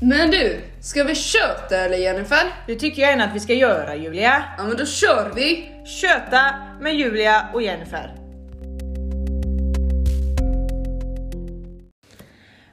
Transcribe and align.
Men 0.00 0.30
du, 0.30 0.60
ska 0.80 1.04
vi 1.04 1.14
köta 1.14 1.76
eller 1.76 1.98
Jennifer? 1.98 2.52
Det 2.66 2.74
tycker 2.74 3.02
jag 3.02 3.10
gärna 3.10 3.24
att 3.24 3.34
vi 3.34 3.40
ska 3.40 3.52
göra 3.54 3.96
Julia. 3.96 4.44
Ja 4.58 4.64
men 4.64 4.76
då 4.76 4.86
kör 4.86 5.32
vi! 5.34 5.70
Köta 5.86 6.54
med 6.80 6.94
Julia 6.94 7.48
och 7.54 7.62
Jennifer. 7.62 8.14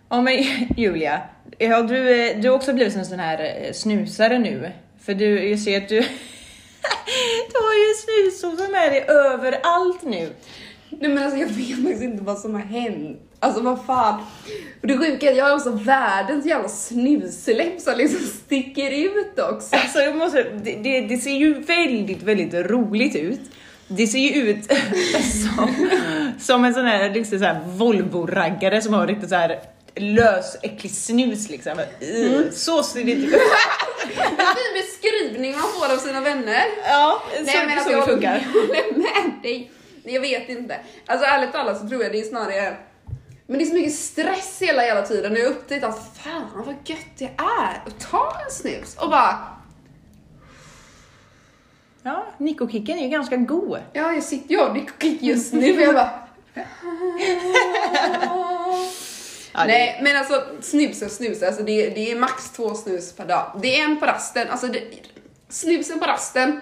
Ja 0.09 0.21
men 0.21 0.33
Julia, 0.77 1.21
ja, 1.57 1.81
du, 1.81 2.29
eh, 2.29 2.41
du 2.41 2.49
har 2.49 2.55
också 2.55 2.73
blivit 2.73 2.95
en 2.95 3.05
sån 3.05 3.19
här 3.19 3.39
eh, 3.43 3.73
snusare 3.73 4.39
nu. 4.39 4.71
För 4.99 5.13
du, 5.13 5.49
jag 5.49 5.59
ser 5.59 5.77
att 5.77 5.89
du, 5.89 5.99
du 7.51 7.57
har 7.57 7.73
ju 7.73 7.93
snusdosa 7.93 8.71
med 8.71 8.91
dig 8.91 9.05
överallt 9.07 10.03
nu. 10.03 10.29
Nej 10.89 11.09
men 11.09 11.23
alltså 11.23 11.39
jag 11.39 11.47
vet 11.47 11.83
faktiskt 11.83 12.03
inte 12.03 12.23
vad 12.23 12.39
som 12.39 12.53
har 12.53 12.61
hänt. 12.61 13.24
Alltså 13.39 13.61
vad 13.61 13.85
fan. 13.85 14.25
Och 14.81 14.87
det 14.87 14.97
sjuka 14.97 15.25
är 15.25 15.31
att 15.31 15.37
jag 15.37 15.45
har 15.45 15.55
också 15.55 15.71
världens 15.71 16.45
jävla 16.45 16.69
snusläpp 16.69 17.81
som 17.81 17.97
liksom 17.97 18.19
sticker 18.19 18.91
ut 18.91 19.39
också. 19.39 19.75
Alltså 19.75 19.99
jag 19.99 20.15
måste, 20.15 20.43
det, 20.43 20.75
det, 20.75 21.01
det 21.01 21.17
ser 21.17 21.31
ju 21.31 21.53
väldigt, 21.53 22.23
väldigt 22.23 22.53
roligt 22.53 23.15
ut. 23.15 23.41
Det 23.87 24.07
ser 24.07 24.19
ju 24.19 24.49
ut 24.49 24.65
som, 25.55 25.89
som 26.39 26.65
en 26.65 26.73
sån 26.73 26.85
här, 26.85 27.09
liksom 27.09 27.39
så 27.39 27.45
här 27.45 27.61
Volvo-raggare 27.65 28.81
som 28.81 28.93
har 28.93 29.07
riktigt 29.07 29.29
så 29.29 29.35
här 29.35 29.59
lös, 29.95 30.57
äcklig 30.61 30.91
snus 30.91 31.49
liksom. 31.49 31.79
Mm. 32.01 32.51
Så 32.51 32.83
ser 32.83 33.03
det 33.03 33.11
ut. 33.11 33.29
Fin 34.09 34.73
beskrivning 34.73 35.51
man 35.51 35.61
får 35.61 35.93
av 35.93 35.97
sina 35.97 36.21
vänner. 36.21 36.63
Ja, 36.85 37.23
så, 37.37 37.43
Nej 37.43 37.65
men 37.67 37.69
så 37.69 37.75
alltså 37.75 37.89
det 37.89 37.97
jag 37.97 38.07
funkar. 38.07 38.47
håller 38.53 38.97
med 38.97 39.31
dig. 39.43 39.71
Jag 40.03 40.21
vet 40.21 40.49
inte. 40.49 40.77
Alltså 41.05 41.25
ärligt 41.25 41.51
talat 41.51 41.79
så 41.79 41.87
tror 41.89 42.03
jag 42.03 42.11
det 42.11 42.19
är 42.19 42.23
snarare 42.23 42.77
men 43.47 43.57
det 43.57 43.63
är 43.63 43.65
så 43.65 43.73
mycket 43.73 43.93
stress 43.93 44.61
hela 44.61 44.85
jävla 44.85 45.05
tiden. 45.05 45.31
Och 45.31 45.37
jag 45.37 45.45
har 45.45 45.51
upptäckt 45.51 45.83
att 45.83 46.17
fan 46.17 46.63
vad 46.65 46.75
gött 46.85 47.05
det 47.17 47.31
är 47.37 47.83
att 47.85 47.99
ta 47.99 48.37
en 48.45 48.51
snus. 48.51 48.95
Och 48.99 49.09
bara 49.09 49.55
Ja, 52.03 52.25
Nikokicken 52.37 52.97
är 52.97 53.03
ju 53.03 53.09
ganska 53.09 53.37
god. 53.37 53.79
Ja, 53.93 54.11
jag 54.13 54.23
sitter 54.23 54.49
ju 54.49 54.61
och 54.61 54.73
dricker 54.73 55.07
just 55.07 55.53
nu 55.53 55.75
och 55.75 55.81
jag 55.81 55.93
bara... 55.93 56.09
Ja, 59.53 59.65
Nej, 59.67 59.99
men 60.03 60.17
alltså 60.17 60.43
snus 60.61 61.01
och 61.01 61.11
snus, 61.11 61.43
alltså 61.43 61.63
det, 61.63 61.89
det 61.89 62.11
är 62.11 62.15
max 62.19 62.51
två 62.51 62.73
snus 62.75 63.13
per 63.13 63.25
dag. 63.25 63.59
Det 63.61 63.79
är 63.79 63.83
en 63.83 63.99
på 63.99 64.05
rasten, 64.05 64.49
alltså 64.49 64.67
det, 64.67 64.81
snusen 65.49 65.99
på 65.99 66.05
rasten, 66.05 66.61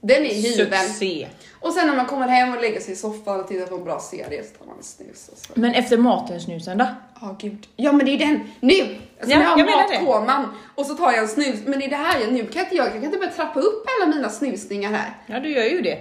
den 0.00 0.22
är 0.26 0.34
given. 0.34 0.78
Succé. 0.80 1.28
Och 1.60 1.72
sen 1.72 1.86
när 1.86 1.96
man 1.96 2.06
kommer 2.06 2.28
hem 2.28 2.54
och 2.54 2.60
lägger 2.62 2.80
sig 2.80 2.92
i 2.92 2.96
soffan 2.96 3.40
och 3.40 3.48
tittar 3.48 3.66
på 3.66 3.74
en 3.74 3.84
bra 3.84 4.00
serie 4.00 4.44
så 4.44 4.58
tar 4.58 4.66
man 4.66 4.76
en 4.76 4.82
snus. 4.82 5.28
Och 5.32 5.38
så. 5.38 5.52
Men 5.54 5.74
efter 5.74 5.96
maten 5.96 6.40
snusen 6.40 6.78
då? 6.78 6.86
Ja, 7.20 7.36
gud. 7.40 7.66
Ja, 7.76 7.92
men 7.92 8.06
det 8.06 8.12
är 8.12 8.18
den. 8.18 8.40
Nu! 8.60 8.74
Alltså, 8.80 8.96
Ja, 9.20 9.26
när 9.26 9.34
jag 9.34 9.42
jag 9.44 9.48
har 9.48 9.56
menar 9.64 9.88
det. 9.88 9.98
matkoman 10.00 10.54
och 10.74 10.86
så 10.86 10.94
tar 10.94 11.12
jag 11.12 11.22
en 11.22 11.28
snus. 11.28 11.56
Men 11.66 11.78
det 11.78 11.84
är 11.84 11.90
det 11.90 11.96
här, 11.96 12.20
jag- 12.20 12.32
nu 12.32 12.46
kan 12.46 12.62
inte 12.62 12.76
jag, 12.76 12.86
jag 12.86 12.92
kan 12.92 13.04
inte 13.04 13.18
börja 13.18 13.32
trappa 13.32 13.60
upp 13.60 13.86
alla 14.00 14.14
mina 14.14 14.28
snusningar 14.30 14.90
här. 14.92 15.16
Ja, 15.26 15.40
du 15.40 15.50
gör 15.50 15.64
ju 15.64 15.80
det. 15.82 15.98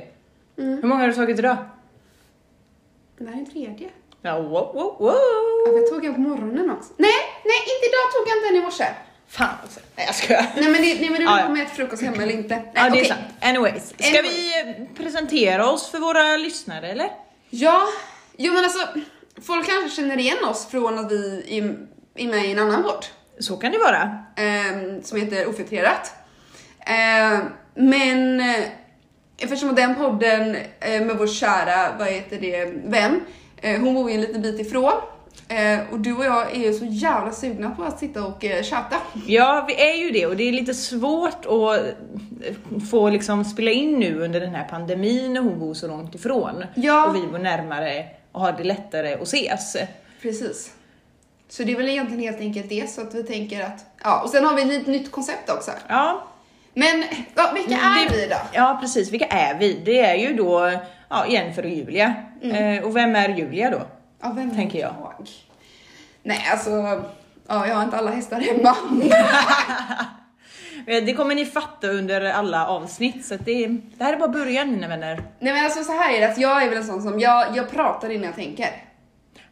Mm. 0.57 0.81
Hur 0.81 0.87
många 0.89 1.01
har 1.01 1.07
du 1.07 1.13
tagit 1.13 1.39
idag? 1.39 1.57
Det 3.17 3.25
här 3.25 3.33
är 3.33 3.37
en 3.37 3.51
tredje. 3.51 3.89
Ja, 4.21 4.39
wow, 4.41 4.51
wow, 4.51 4.95
Ja, 4.99 5.05
wow. 5.69 5.75
jag 5.81 5.89
tog 5.89 6.05
en 6.05 6.13
på 6.13 6.19
morgonen 6.19 6.71
också. 6.71 6.93
Nej, 6.97 7.11
nej, 7.45 7.59
inte 7.73 7.85
idag 7.89 8.05
tog 8.13 8.27
jag 8.29 8.37
inte 8.37 8.47
en 8.49 8.55
i 8.55 8.61
morse. 8.65 8.85
Fan 9.29 9.49
alltså. 9.63 9.79
Nej 9.95 10.05
jag 10.05 10.15
skojar. 10.15 10.45
Nej 10.55 10.63
men 10.63 10.73
det, 10.73 10.79
nej, 10.79 11.09
men 11.09 11.19
det 11.19 11.25
beror 11.25 11.37
på 11.39 11.45
om 11.47 11.55
jag 11.57 11.65
äter 11.65 11.75
frukost 11.75 12.01
hemma 12.03 12.23
eller 12.23 12.33
inte. 12.33 12.55
Nej, 12.55 12.65
Ja 12.73 12.81
det 12.81 12.87
är 12.87 12.91
okej. 12.91 13.05
sant. 13.05 13.21
Anyways. 13.41 13.89
Ska 13.89 14.07
Anyway. 14.07 14.23
vi 14.31 14.59
eh, 14.59 14.97
presentera 15.03 15.69
oss 15.69 15.91
för 15.91 15.99
våra 15.99 16.37
lyssnare 16.37 16.87
eller? 16.91 17.09
Ja, 17.49 17.87
jo 18.37 18.53
men 18.53 18.63
alltså 18.63 18.87
folk 19.41 19.67
kanske 19.69 19.89
känner 20.01 20.17
igen 20.19 20.43
oss 20.45 20.67
från 20.67 20.99
att 20.99 21.11
vi 21.11 21.43
är, 21.57 21.63
är 22.23 22.27
med 22.27 22.45
i 22.45 22.51
en 22.51 22.59
annan 22.59 22.83
podd 22.83 23.05
Så 23.39 23.57
kan 23.57 23.71
det 23.71 23.77
vara. 23.77 24.23
ehm, 24.37 25.03
som 25.03 25.19
heter 25.21 25.47
Ofiltrerat. 25.49 26.11
Ehm, 26.85 27.41
men 27.75 28.39
eh, 28.39 28.63
eftersom 29.37 29.69
att 29.69 29.75
den 29.75 29.95
podden 29.95 30.55
eh, 30.79 31.01
med 31.01 31.17
vår 31.17 31.27
kära, 31.27 31.95
vad 31.99 32.07
heter 32.07 32.39
det, 32.39 32.65
vän, 32.85 33.21
eh, 33.61 33.79
hon 33.81 33.93
bor 33.93 34.09
ju 34.09 34.15
en 34.15 34.21
liten 34.21 34.41
bit 34.41 34.59
ifrån. 34.59 34.93
Eh, 35.49 35.79
och 35.91 35.99
du 35.99 36.15
och 36.15 36.25
jag 36.25 36.51
är 36.55 36.59
ju 36.59 36.73
så 36.73 36.85
jävla 36.85 37.31
sugna 37.31 37.69
på 37.71 37.83
att 37.83 37.99
sitta 37.99 38.25
och 38.25 38.45
eh, 38.45 38.63
chatta. 38.63 38.95
Ja 39.27 39.65
vi 39.67 39.81
är 39.81 39.95
ju 39.95 40.11
det 40.11 40.25
och 40.25 40.35
det 40.37 40.43
är 40.43 40.51
lite 40.51 40.73
svårt 40.73 41.45
att 41.45 41.77
eh, 41.79 42.81
få 42.91 43.09
liksom 43.09 43.45
spela 43.45 43.71
in 43.71 43.99
nu 43.99 44.19
under 44.23 44.39
den 44.39 44.55
här 44.55 44.63
pandemin 44.69 45.33
när 45.33 45.41
hon 45.41 45.59
bor 45.59 45.73
så 45.73 45.87
långt 45.87 46.15
ifrån. 46.15 46.65
Ja. 46.75 47.07
Och 47.09 47.15
vi 47.15 47.19
bor 47.27 47.37
närmare 47.39 48.05
och 48.31 48.41
har 48.41 48.51
det 48.51 48.63
lättare 48.63 49.13
att 49.13 49.21
ses. 49.21 49.75
Precis. 50.21 50.71
Så 51.49 51.63
det 51.63 51.71
är 51.71 51.75
väl 51.75 51.89
egentligen 51.89 52.23
helt 52.23 52.39
enkelt 52.41 52.69
det, 52.69 52.89
så 52.89 53.01
att 53.01 53.15
vi 53.15 53.23
tänker 53.23 53.63
att, 53.63 53.85
ja, 54.03 54.21
och 54.23 54.29
sen 54.29 54.45
har 54.45 54.55
vi 54.55 54.75
ett 54.75 54.87
nytt 54.87 55.11
koncept 55.11 55.49
också. 55.49 55.71
Ja, 55.87 56.23
Men 56.73 57.03
ja, 57.35 57.51
vilka 57.55 57.75
är 57.75 58.09
det- 58.09 58.15
vi 58.17 58.27
då? 58.27 58.35
Ja 58.53 58.77
precis, 58.81 59.11
vilka 59.11 59.25
är 59.25 59.59
vi? 59.59 59.81
Det 59.85 59.99
är 59.99 60.15
ju 60.15 60.33
då 60.35 60.71
ja, 61.09 61.27
Jennifer 61.27 61.63
och 61.63 61.69
Julia. 61.69 62.13
Eh, 62.41 62.83
och 62.83 62.95
vem 62.95 63.15
är 63.15 63.29
Julia 63.29 63.69
då? 63.69 63.81
Ja, 64.21 64.33
vem 64.35 64.55
Tänker 64.55 64.79
jag. 64.79 64.93
Nej, 66.23 66.47
alltså, 66.51 66.69
ja, 67.47 67.67
jag 67.67 67.75
har 67.75 67.83
inte 67.83 67.97
alla 67.97 68.11
hästar 68.11 68.39
hemma. 68.39 68.75
Det 70.85 71.13
kommer 71.13 71.35
ni 71.35 71.45
fatta 71.45 71.87
under 71.87 72.21
alla 72.21 72.67
avsnitt 72.67 73.25
så 73.25 73.35
det, 73.35 73.67
det 73.67 74.03
här 74.03 74.13
är 74.13 74.17
bara 74.17 74.29
början 74.29 74.71
mina 74.71 74.87
vänner. 74.87 75.23
Nej 75.39 75.53
men 75.53 75.65
alltså 75.65 75.83
så 75.83 75.91
här 75.91 76.13
är 76.13 76.21
det, 76.21 76.31
att 76.31 76.37
jag 76.37 76.63
är 76.63 76.69
väl 76.69 76.77
en 76.77 76.85
sån 76.85 77.01
som, 77.01 77.19
jag, 77.19 77.57
jag 77.57 77.69
pratar 77.71 78.09
innan 78.09 78.25
jag 78.25 78.35
tänker. 78.35 78.83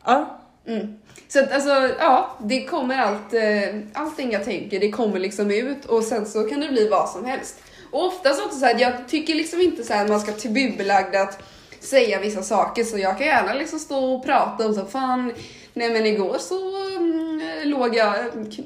Ja, 0.06 0.40
Mm. 0.68 0.98
Så 1.28 1.40
att 1.40 1.52
alltså, 1.52 1.70
ja, 2.00 2.38
det 2.44 2.64
kommer 2.64 2.98
allt, 2.98 3.34
eh, 3.34 3.82
allting 3.94 4.32
jag 4.32 4.46
tänker, 4.46 4.80
det 4.80 4.92
kommer 4.92 5.20
liksom 5.20 5.52
ut 5.52 5.86
och 5.86 6.04
sen 6.04 6.26
så 6.26 6.44
kan 6.44 6.60
det 6.60 6.68
bli 6.68 6.88
vad 6.88 7.10
som 7.10 7.26
helst. 7.26 7.62
Och 7.92 8.06
oftast 8.06 8.46
också 8.46 8.60
så 8.60 8.66
här, 8.66 8.80
jag 8.80 9.08
tycker 9.08 9.36
liksom 9.36 9.62
inte 9.62 9.84
så 9.84 9.94
här 9.94 10.04
att 10.04 10.10
man 10.10 10.20
ska 10.20 10.32
tabubelagda 10.32 11.22
att 11.22 11.44
säga 11.86 12.20
vissa 12.20 12.44
saker 12.44 12.84
så 12.84 12.98
jag 12.98 13.18
kan 13.18 13.28
gärna 13.28 13.54
liksom 13.54 13.80
stå 13.80 14.14
och 14.14 14.26
prata 14.26 14.68
om 14.68 14.74
så 14.74 14.86
fan, 14.86 15.34
nej 15.74 15.90
men 15.90 16.06
igår 16.06 16.38
så 16.40 16.88
mm, 16.98 17.70
låg 17.70 17.96
jag, 17.96 18.16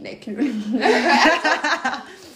nej 0.02 0.20
kul. 0.24 0.62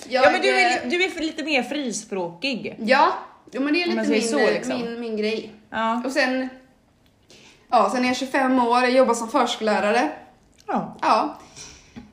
ja 0.08 0.32
men 0.32 0.42
du 0.42 0.50
är, 0.50 0.90
du 0.90 1.04
är 1.04 1.10
för 1.10 1.22
lite 1.22 1.44
mer 1.44 1.64
frispråkig. 1.64 2.76
Ja, 2.80 3.14
ja 3.52 3.60
men 3.60 3.74
det 3.74 3.84
är 3.84 3.88
lite 3.88 4.10
min, 4.10 4.22
så, 4.22 4.38
liksom. 4.38 4.82
min, 4.82 5.00
min 5.00 5.18
grej. 5.18 5.52
Ja. 5.70 6.02
Och 6.06 6.12
sen, 6.12 6.50
ja 7.70 7.90
sen 7.90 8.04
är 8.04 8.08
jag 8.08 8.18
25 8.18 8.60
år, 8.60 8.82
jag 8.82 8.92
jobbar 8.92 9.14
som 9.14 9.30
förskollärare. 9.30 10.10
ja. 10.68 10.98
Ja, 11.02 11.40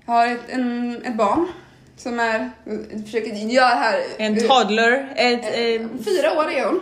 jag 0.06 0.12
har 0.12 0.26
ett, 0.26 0.48
en, 0.48 1.03
ett 1.04 1.14
barn 1.14 1.48
som 1.97 2.20
är, 2.20 2.50
jag 2.64 3.04
försöker 3.04 3.34
göra 3.34 3.75
här. 3.75 4.03
En 4.19 4.48
toddler, 4.48 5.12
ett, 5.16 5.44
Eh, 5.44 5.64
eh, 5.64 5.86
Fyra 6.04 6.38
år 6.38 6.50
är 6.50 6.64
hon. 6.64 6.80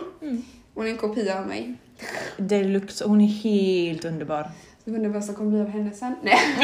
Hon 0.79 0.87
är 0.87 0.91
en 0.91 0.97
kopia 0.97 1.39
av 1.39 1.47
mig. 1.47 1.73
deluxe, 2.37 3.05
hon 3.05 3.21
är 3.21 3.27
helt 3.27 4.05
underbar. 4.05 4.51
Jag 4.83 4.95
undrar 4.95 5.09
vad 5.09 5.25
som 5.25 5.35
kommer 5.35 5.51
bli 5.51 5.61
av 5.61 5.67
henne 5.67 5.91
sen. 5.91 6.15
Nej. 6.23 6.37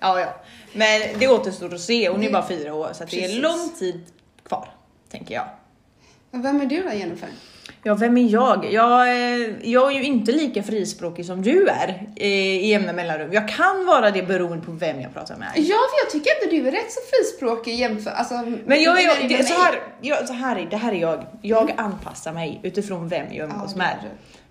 Ja, 0.00 0.20
ja. 0.20 0.42
Men 0.72 1.18
det 1.18 1.28
återstår 1.28 1.74
att 1.74 1.80
se, 1.80 2.08
hon 2.08 2.22
är 2.22 2.32
bara 2.32 2.48
fyra 2.48 2.74
år 2.74 2.90
så 2.92 3.04
det 3.04 3.24
är 3.24 3.40
lång 3.40 3.70
tid 3.78 4.00
kvar, 4.42 4.68
tänker 5.10 5.34
jag. 5.34 5.44
Vem 6.30 6.60
är 6.60 6.66
du 6.66 6.82
då 6.82 6.92
Jennifer? 6.92 7.28
Ja, 7.86 7.94
vem 7.94 8.16
är 8.16 8.28
jag? 8.32 8.72
Jag, 8.72 9.08
eh, 9.08 9.48
jag 9.62 9.92
är 9.92 9.96
ju 9.96 10.02
inte 10.02 10.32
lika 10.32 10.62
frispråkig 10.62 11.26
som 11.26 11.42
du 11.42 11.68
är 11.68 12.06
eh, 12.16 12.26
i 12.26 12.66
jämna 12.70 12.92
mellanrum. 12.92 13.32
Jag 13.32 13.48
kan 13.48 13.86
vara 13.86 14.10
det 14.10 14.22
beroende 14.22 14.66
på 14.66 14.72
vem 14.72 15.00
jag 15.00 15.14
pratar 15.14 15.36
med. 15.36 15.48
Ja, 15.56 15.76
för 15.90 16.04
jag 16.04 16.10
tycker 16.10 16.30
inte 16.42 16.56
du 16.56 16.68
är 16.68 16.72
rätt 16.72 16.92
så 16.92 17.00
frispråkig 17.10 17.74
jämför, 17.74 18.10
alltså. 18.10 18.34
Men 18.64 18.82
jag 18.82 18.94
med 18.94 19.28
det, 19.28 19.44
så, 19.44 19.54
här, 19.54 19.74
jag, 20.00 20.26
så 20.26 20.32
här 20.32 20.56
är, 20.56 20.66
det 20.70 20.76
här 20.76 20.92
är 20.92 20.96
jag. 21.00 21.26
Jag 21.42 21.74
anpassar 21.76 22.32
mig 22.32 22.60
utifrån 22.62 23.08
vem 23.08 23.26
jag 23.32 23.50
umgås 23.50 23.72
Ja, 23.72 23.78
med. 23.78 23.96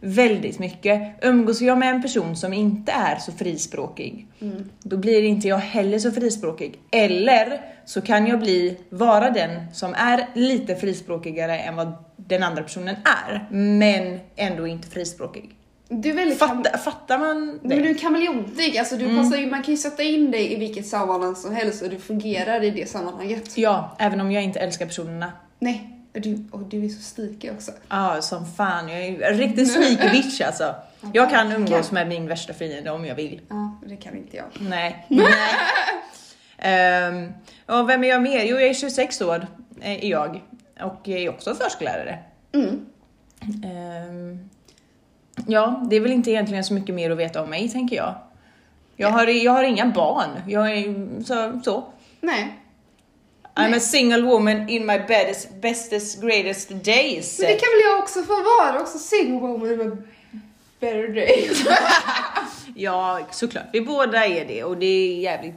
Väldigt 0.07 0.59
mycket. 0.59 1.01
Umgås 1.21 1.61
jag 1.61 1.77
med 1.77 1.89
en 1.89 2.01
person 2.01 2.35
som 2.35 2.53
inte 2.53 2.91
är 2.91 3.15
så 3.15 3.31
frispråkig, 3.31 4.27
Mm. 4.41 4.69
då 4.83 4.97
blir 4.97 5.23
inte 5.23 5.47
jag 5.47 5.57
heller 5.57 5.99
så 5.99 6.11
frispråkig. 6.11 6.79
Eller 6.91 7.61
så 7.85 8.01
kan 8.01 8.27
jag 8.27 8.39
bli, 8.39 8.77
vara 8.89 9.29
den 9.31 9.61
som 9.73 9.93
är 9.93 10.27
lite 10.33 10.75
frispråkigare 10.75 11.59
än 11.59 11.75
vad 11.75 11.93
den 12.15 12.43
andra 12.43 12.63
personen 12.63 12.95
är, 13.27 13.47
men 13.51 14.19
ändå 14.35 14.67
inte 14.67 14.87
frispråkig. 14.87 15.49
Du 15.89 16.09
är 16.09 16.13
väldigt 16.13 16.39
Fatta, 16.39 16.77
fattar 16.77 17.17
man 17.19 17.59
det? 17.63 17.67
Men 17.75 17.83
du 17.83 17.89
är 17.89 17.93
kameleontig, 17.93 18.77
alltså 18.77 18.95
du 18.97 19.05
Mm. 19.05 19.17
passar 19.17 19.37
ju, 19.37 19.45
man 19.49 19.63
kan 19.63 19.73
ju 19.73 19.77
sätta 19.77 20.03
in 20.03 20.31
dig 20.31 20.53
i 20.53 20.55
vilket 20.55 20.87
sammanhang 20.87 21.35
som 21.35 21.55
helst 21.55 21.81
och 21.83 21.89
du 21.89 21.97
fungerar 21.99 22.63
i 22.63 22.69
det 22.71 22.89
sammanhanget. 22.89 23.57
Ja, 23.57 23.95
även 23.99 24.21
om 24.21 24.31
jag 24.31 24.43
inte 24.43 24.59
älskar 24.59 24.85
personerna. 24.85 25.31
Nej, 25.59 25.94
du, 26.19 26.45
och 26.51 26.61
du 26.61 26.85
är 26.85 26.89
så 26.89 27.01
stilig 27.01 27.51
också. 27.55 27.71
Ja, 27.89 28.21
som 28.21 28.45
fan. 28.45 28.89
Jag 28.89 29.01
är 29.05 29.31
en 29.31 29.37
riktig 29.37 29.67
sneaky 29.67 30.09
bitch 30.09 30.41
alltså. 30.41 30.75
Jag 31.13 31.29
kan 31.29 31.51
umgås 31.51 31.91
med 31.91 32.07
min 32.07 32.27
värsta 32.27 32.53
fiende 32.53 32.91
om 32.91 33.05
jag 33.05 33.15
vill. 33.15 33.41
Ja, 33.49 33.79
det 33.85 33.95
kan 33.95 34.17
inte 34.17 34.37
jag. 34.37 34.45
Nej. 34.59 35.05
Nej. 35.09 35.33
Ehm, 36.57 37.33
och 37.65 37.89
vem 37.89 38.03
är 38.03 38.07
jag 38.07 38.21
mer? 38.21 38.43
Jo, 38.43 38.57
jag 38.57 38.69
är 38.69 38.73
26 38.73 39.21
år, 39.21 39.47
eh, 39.81 40.05
är 40.05 40.09
jag. 40.09 40.41
Och 40.81 41.01
jag 41.03 41.19
är 41.19 41.29
också 41.29 41.55
förskollärare. 41.55 42.19
Mm. 42.53 42.85
Ehm, 43.63 44.49
ja, 45.47 45.83
det 45.89 45.95
är 45.95 45.99
väl 45.99 46.11
inte 46.11 46.31
egentligen 46.31 46.63
så 46.63 46.73
mycket 46.73 46.95
mer 46.95 47.11
att 47.11 47.17
veta 47.17 47.43
om 47.43 47.49
mig, 47.49 47.69
tänker 47.69 47.95
jag. 47.95 48.15
Jag 48.95 49.09
har, 49.09 49.27
jag 49.27 49.51
har 49.51 49.63
inga 49.63 49.85
barn. 49.85 50.29
Jag 50.47 50.77
är 50.77 51.23
så. 51.23 51.61
så. 51.63 51.83
Nej. 52.21 52.59
I'm 53.57 53.73
a 53.73 53.79
single 53.79 54.21
woman 54.21 54.69
in 54.69 54.85
my 54.85 54.97
best, 54.97 55.61
bestest, 55.61 56.21
greatest 56.21 56.69
days. 56.69 57.39
Men 57.39 57.47
det 57.47 57.55
kan 57.55 57.69
väl 57.71 57.81
jag 57.83 57.99
också 57.99 58.23
få 58.23 58.43
vara, 58.43 58.81
också 58.81 58.97
single 58.97 59.39
woman 59.39 59.77
with 59.77 59.97
better 60.79 61.07
days. 61.07 61.67
Ja, 62.77 63.19
såklart. 63.31 63.63
Vi 63.73 63.81
båda 63.81 64.25
är 64.25 64.45
det 64.45 64.63
och 64.63 64.77
det 64.77 64.85
är 64.85 65.19
jävligt... 65.19 65.55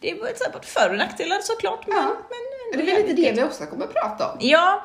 Det 0.00 0.10
är 0.10 0.16
både 0.16 0.66
för 0.66 0.90
och 0.90 0.96
nackdelar 0.96 1.38
såklart, 1.42 1.86
men... 1.86 1.96
Ja. 1.96 2.16
men 2.28 2.86
det 2.86 2.90
är 2.90 2.94
väl 2.94 3.06
lite 3.06 3.22
det 3.22 3.32
vi 3.32 3.42
också 3.42 3.66
kommer 3.66 3.84
att 3.84 3.94
prata 3.94 4.32
om. 4.32 4.38
Ja. 4.40 4.82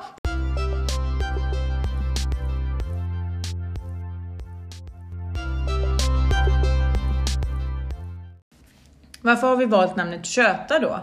Varför 9.20 9.46
har 9.46 9.56
vi 9.56 9.64
valt 9.64 9.96
namnet 9.96 10.26
Köta 10.26 10.78
då? 10.78 11.00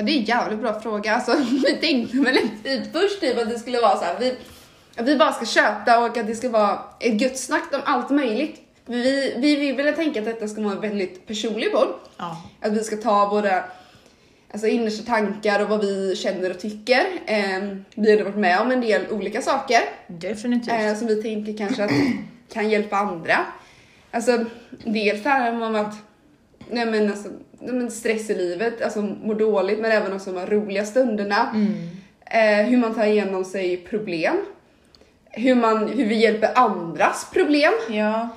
Ja, 0.00 0.04
det 0.04 0.12
är 0.12 0.18
en 0.18 0.24
jävligt 0.24 0.60
bra 0.60 0.80
fråga. 0.80 1.14
Alltså, 1.14 1.36
vi 1.66 1.74
tänkte 1.74 2.16
väl 2.16 2.36
inte 2.36 2.90
först 2.92 3.20
typ 3.20 3.38
att 3.38 3.48
det 3.48 3.58
skulle 3.58 3.80
vara 3.80 3.96
så 3.96 4.04
här, 4.04 4.16
vi, 4.20 4.34
att 4.96 5.08
vi 5.08 5.16
bara 5.16 5.32
ska 5.32 5.46
köta 5.46 5.98
och 5.98 6.16
att 6.16 6.26
det 6.26 6.34
ska 6.34 6.48
vara 6.48 6.78
ett 7.00 7.12
guttsnack 7.12 7.74
om 7.74 7.80
allt 7.84 8.10
möjligt. 8.10 8.60
Vi, 8.86 9.34
vi 9.38 9.56
vill 9.56 9.76
väl 9.76 9.94
tänka 9.94 10.20
att 10.20 10.26
detta 10.26 10.48
ska 10.48 10.62
vara 10.62 10.72
en 10.74 10.80
väldigt 10.80 11.26
personlig 11.26 11.72
podd. 11.72 11.88
Ja. 12.16 12.42
Att 12.60 12.72
vi 12.72 12.84
ska 12.84 12.96
ta 12.96 13.28
våra 13.28 13.64
alltså, 14.52 14.66
innersta 14.66 15.04
tankar 15.04 15.62
och 15.62 15.68
vad 15.68 15.80
vi 15.80 16.16
känner 16.16 16.50
och 16.50 16.58
tycker. 16.58 17.06
Eh, 17.26 17.60
vi 17.94 18.16
har 18.16 18.24
varit 18.24 18.36
med 18.36 18.60
om 18.60 18.70
en 18.70 18.80
del 18.80 19.02
olika 19.10 19.42
saker 19.42 19.80
Definitivt. 20.06 20.72
eh, 20.72 20.94
som 20.94 21.06
vi 21.06 21.22
tänker 21.22 21.56
kanske 21.56 21.84
att 21.84 21.90
kan 22.52 22.70
hjälpa 22.70 22.96
andra. 22.96 23.36
Alltså 24.10 24.44
dels 24.84 25.22
det 25.22 25.28
här 25.28 25.52
om 25.52 25.74
att 25.74 25.94
nej 26.70 26.86
men 26.86 27.10
alltså, 27.10 27.28
stress 27.90 28.30
i 28.30 28.34
livet, 28.34 28.82
alltså 28.82 29.02
mår 29.02 29.34
dåligt 29.34 29.78
men 29.78 29.92
även 29.92 30.12
också 30.12 30.32
de 30.32 30.46
roliga 30.46 30.84
stunderna. 30.84 31.54
Eh, 32.30 32.66
hur 32.66 32.76
man 32.76 32.94
tar 32.94 33.04
igenom 33.04 33.44
sig 33.44 33.76
problem. 33.76 34.36
Hur, 35.30 35.54
man, 35.54 35.88
hur 35.88 36.06
vi 36.06 36.14
hjälper 36.14 36.58
andras 36.58 37.30
problem. 37.32 37.72
Ja. 37.88 38.28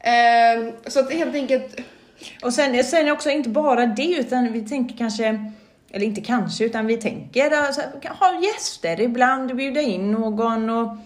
Eh, 0.00 0.72
så 0.86 1.00
att 1.00 1.12
helt 1.12 1.34
enkelt, 1.34 1.80
Och 2.42 2.54
sen, 2.54 2.84
sen 2.84 3.10
också 3.10 3.30
inte 3.30 3.48
bara 3.48 3.86
det, 3.86 4.16
utan 4.18 4.52
vi 4.52 4.60
tänker 4.60 4.96
kanske, 4.96 5.50
eller 5.90 6.06
inte 6.06 6.20
kanske, 6.20 6.64
utan 6.64 6.86
vi 6.86 6.96
tänker 6.96 7.50
alltså, 7.50 7.80
ha 8.04 8.40
gäster 8.42 9.00
ibland, 9.00 9.56
bjuda 9.56 9.80
in 9.80 10.12
någon 10.12 10.70
och, 10.70 10.96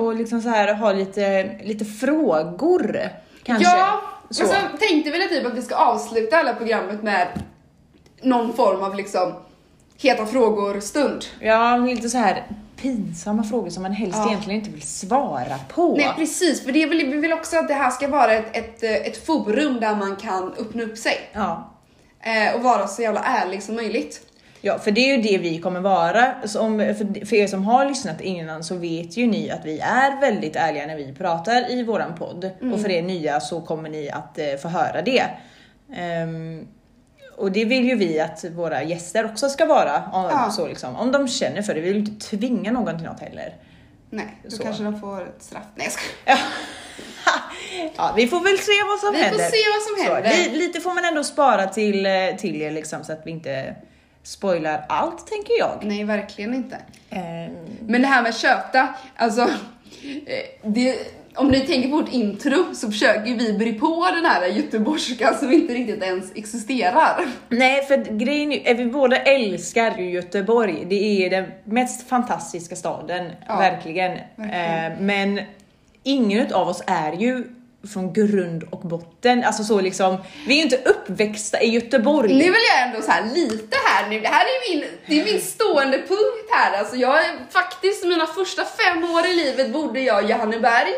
och 0.00 0.14
liksom 0.14 0.42
så 0.42 0.48
här 0.48 0.74
ha 0.74 0.92
lite, 0.92 1.50
lite 1.64 1.84
frågor. 1.84 3.00
Kanske. 3.42 3.64
ja, 3.64 4.00
så. 4.30 4.42
och 4.44 4.48
så 4.48 4.56
tänkte 4.78 5.10
vi 5.10 5.28
typ 5.28 5.46
att 5.46 5.54
vi 5.54 5.62
ska 5.62 5.74
avsluta 5.74 6.36
hela 6.36 6.54
programmet 6.54 7.02
med 7.02 7.28
någon 8.22 8.52
form 8.52 8.82
av 8.82 8.94
liksom 8.94 9.32
heta 9.98 10.26
frågor-stund. 10.26 11.24
Ja, 11.40 11.76
lite 11.76 12.08
så 12.08 12.18
här 12.18 12.46
pinsamma 12.76 13.44
frågor 13.44 13.70
som 13.70 13.82
man 13.82 13.92
helst 13.92 14.18
Ja. 14.18 14.28
egentligen 14.28 14.60
inte 14.60 14.70
vill 14.70 14.82
svara 14.82 15.58
på. 15.74 15.96
Nej 15.96 16.12
precis, 16.16 16.64
för 16.64 16.72
det 16.72 16.86
vill, 16.86 17.06
vi 17.06 17.16
vill 17.16 17.32
också 17.32 17.56
att 17.56 17.68
det 17.68 17.74
här 17.74 17.90
ska 17.90 18.08
vara 18.08 18.32
ett, 18.32 18.56
ett, 18.56 18.82
eh, 18.82 18.92
ett 18.92 19.26
forum 19.26 19.80
där 19.80 19.96
man 19.96 20.16
kan 20.16 20.52
öppna 20.58 20.82
upp 20.82 20.98
sig. 20.98 21.30
Ja. 21.32 21.70
Eh, 22.20 22.54
och 22.54 22.62
vara 22.62 22.86
så 22.86 23.02
jävla 23.02 23.20
ärlig 23.22 23.62
som 23.62 23.74
möjligt. 23.74 24.20
Ja, 24.60 24.78
för 24.78 24.90
det 24.90 25.00
är 25.10 25.16
ju 25.16 25.22
det 25.22 25.38
vi 25.38 25.58
kommer 25.58 25.80
vara. 25.80 26.34
Så 26.44 26.60
om, 26.60 26.78
för, 27.28 27.34
er 27.34 27.46
som 27.46 27.64
har 27.64 27.84
lyssnat 27.86 28.20
innan 28.20 28.64
så 28.64 28.74
vet 28.76 29.16
ju 29.16 29.26
ni 29.26 29.50
att 29.50 29.64
vi 29.64 29.78
är 29.80 30.20
väldigt 30.20 30.56
ärliga 30.56 30.86
när 30.86 30.96
vi 30.96 31.14
pratar 31.14 31.70
i 31.70 31.82
våran 31.82 32.14
podd. 32.14 32.50
Och 32.74 32.80
för 32.80 32.90
er 32.90 33.02
nya 33.02 33.40
så 33.40 33.60
kommer 33.60 33.88
ni 33.88 34.10
att 34.10 34.38
eh, 34.38 34.54
få 34.62 34.68
höra 34.68 35.02
det. 35.02 35.24
Ehm, 35.96 36.66
och 37.36 37.52
det 37.52 37.64
vill 37.64 37.84
ju 37.88 37.94
vi 37.94 38.20
att 38.20 38.44
våra 38.44 38.82
gäster 38.82 39.24
också 39.24 39.48
ska 39.48 39.66
vara. 39.66 40.02
Om, 40.12 40.24
Ja. 40.24 40.50
så 40.50 40.66
liksom, 40.68 40.96
om 40.96 41.12
de 41.12 41.28
känner 41.28 41.62
för 41.62 41.74
det. 41.74 41.80
Vi 41.80 41.92
vill 41.92 42.02
ju 42.04 42.10
inte 42.10 42.26
tvinga 42.26 42.72
någon 42.72 42.96
till 42.98 43.06
något 43.06 43.20
heller. 43.20 43.54
Nej, 44.10 44.36
då 44.44 44.50
Så. 44.50 44.62
kanske 44.62 44.82
de 44.82 45.00
får 45.00 45.22
ett 45.22 45.42
straff. 45.42 45.62
Nej 45.74 45.86
jag 45.86 45.92
skojar. 45.92 46.38
Ja, 47.96 48.12
vi 48.16 48.26
får 48.28 48.40
väl 48.40 48.58
se 48.58 48.72
vad 48.88 48.98
som 49.00 49.12
Vi 49.12 49.18
får 49.18 49.24
händer. 49.24 49.44
se 49.44 49.56
vad 49.74 49.82
som 49.82 50.06
Så, 50.06 50.14
händer. 50.14 50.50
li, 50.52 50.58
lite 50.66 50.80
får 50.80 50.94
man 50.94 51.04
ändå 51.04 51.24
spara 51.24 51.66
till, 51.66 52.06
eh, 52.06 52.12
till 52.38 52.62
er 52.62 52.70
liksom 52.70 53.04
så 53.04 53.12
att 53.12 53.20
vi 53.24 53.30
inte 53.30 53.74
spoilar 54.28 54.84
allt 54.88 55.26
tänker 55.26 55.58
jag. 55.58 55.78
Nej, 55.82 56.04
verkligen 56.04 56.54
inte. 56.54 56.76
Ehm, 57.10 57.52
Men 57.86 58.02
det 58.02 58.08
här 58.08 58.22
med 58.22 58.34
köta, 58.34 58.88
alltså. 59.16 59.40
eh, 59.42 59.48
Det, 60.62 60.96
om 61.34 61.48
ni 61.48 61.60
tänker 61.60 61.88
på 61.88 61.96
vårt 61.96 62.12
intro 62.12 62.74
så 62.74 62.90
försöker 62.90 63.34
vi 63.34 63.52
bry 63.52 63.78
på 63.78 64.08
den 64.14 64.24
här 64.24 64.46
göteborgskan 64.46 65.34
som 65.34 65.52
inte 65.52 65.74
riktigt 65.74 66.02
ens 66.02 66.32
existerar. 66.34 67.26
Nej, 67.48 67.84
för 67.86 67.96
grejen 68.18 68.52
är, 68.52 68.74
vi 68.74 68.84
båda 68.86 69.16
älskar 69.16 69.98
ju 69.98 70.10
Göteborg. 70.10 70.84
Det 70.88 71.24
är 71.26 71.30
den 71.30 71.44
mest 71.64 72.08
fantastiska 72.08 72.76
staden, 72.76 73.32
Ja, 73.48 73.56
verkligen. 73.56 74.18
verkligen. 74.36 74.92
Eh, 74.92 75.00
men 75.00 75.40
ingen 76.02 76.52
av 76.52 76.68
oss 76.68 76.82
är 76.86 77.12
ju 77.12 77.44
från 77.92 78.12
grund 78.12 78.64
och 78.70 78.80
botten. 78.80 79.44
Alltså 79.44 79.64
så 79.64 79.80
liksom, 79.80 80.18
vi 80.46 80.52
är 80.52 80.56
ju 80.56 80.62
inte 80.62 80.76
uppväxta 80.76 81.60
i 81.62 81.68
Göteborg. 81.70 82.34
Nu 82.34 82.44
vill 82.44 82.62
jag 82.74 82.88
ändå 82.88 83.02
så 83.02 83.10
här 83.10 83.24
lite 83.34 83.76
här 83.86 84.08
nu, 84.08 84.20
det 84.20 84.28
här 84.28 84.44
är 84.44 84.74
min, 84.74 84.84
det 85.06 85.20
är 85.20 85.24
min 85.24 85.40
stående 85.40 85.98
punkt 85.98 86.48
här. 86.50 86.78
Alltså 86.78 86.96
jag 86.96 87.24
är 87.24 87.30
faktiskt, 87.50 88.04
mina 88.04 88.26
första 88.26 88.64
fem 88.64 89.04
år 89.04 89.26
i 89.26 89.34
livet 89.34 89.72
bodde 89.72 90.00
jag 90.00 90.24
i 90.24 90.26
Johanneberg. 90.26 90.94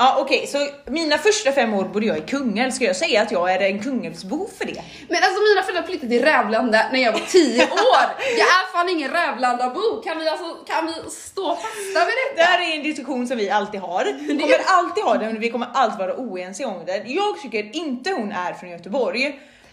Ja 0.00 0.16
okej, 0.20 0.46
så 0.46 0.58
mina 0.90 1.18
första 1.18 1.52
fem 1.52 1.74
år 1.74 1.84
bodde 1.84 2.06
jag 2.06 2.18
i 2.18 2.20
Kungälv. 2.20 2.70
Ska 2.70 2.84
jag 2.84 2.96
säga 2.96 3.22
att 3.22 3.32
jag 3.32 3.52
är 3.52 3.60
en 3.60 3.82
Kungälvsbo 3.82 4.48
för 4.58 4.64
det? 4.64 4.82
Men 5.08 5.16
alltså 5.22 5.40
mina 5.48 5.62
föräldrar 5.62 5.82
flyttade 5.82 6.08
till 6.12 6.24
Rävlanda 6.24 6.86
när 6.92 6.98
jag 7.00 7.12
var 7.12 7.20
10 7.20 7.62
år. 7.72 8.04
Jag 8.18 8.46
är 8.46 8.72
fan 8.72 8.88
ingen 8.88 9.10
Rävlandabo. 9.10 10.02
Kan 10.04 10.18
vi 10.18 10.28
alltså, 10.28 10.54
kan 10.66 10.86
vi 10.86 11.10
stå 11.10 11.54
fasta 11.54 12.04
vid 12.06 12.14
Det 12.36 12.36
detta? 12.36 12.50
här 12.50 12.72
är 12.72 12.76
en 12.76 12.82
diskussion 12.82 13.26
som 13.26 13.36
vi 13.36 13.50
alltid 13.50 13.80
har. 13.80 14.04
Vi 14.28 14.38
kommer 14.38 14.58
alltid 14.66 15.04
ha 15.04 15.14
den, 15.14 15.32
men 15.32 15.40
vi 15.40 15.50
kommer 15.50 15.68
alltid 15.74 15.98
vara 15.98 16.16
oense 16.16 16.64
om 16.64 16.82
den. 16.86 17.02
Jag 17.12 17.40
tycker 17.42 17.76
inte 17.76 18.10
hon 18.10 18.32
är 18.32 18.52
från 18.52 18.70
Göteborg. 18.70 19.26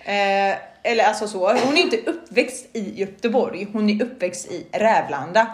Eh, 0.06 0.58
eller 0.84 1.04
alltså 1.04 1.28
så, 1.28 1.48
hon 1.54 1.78
är 1.78 1.82
inte 1.82 1.98
uppväxt 1.98 2.66
i 2.74 3.00
Göteborg, 3.00 3.68
hon 3.74 3.90
är 3.90 4.04
uppväxt 4.04 4.52
i 4.52 4.68
Rävlanda. 4.72 5.48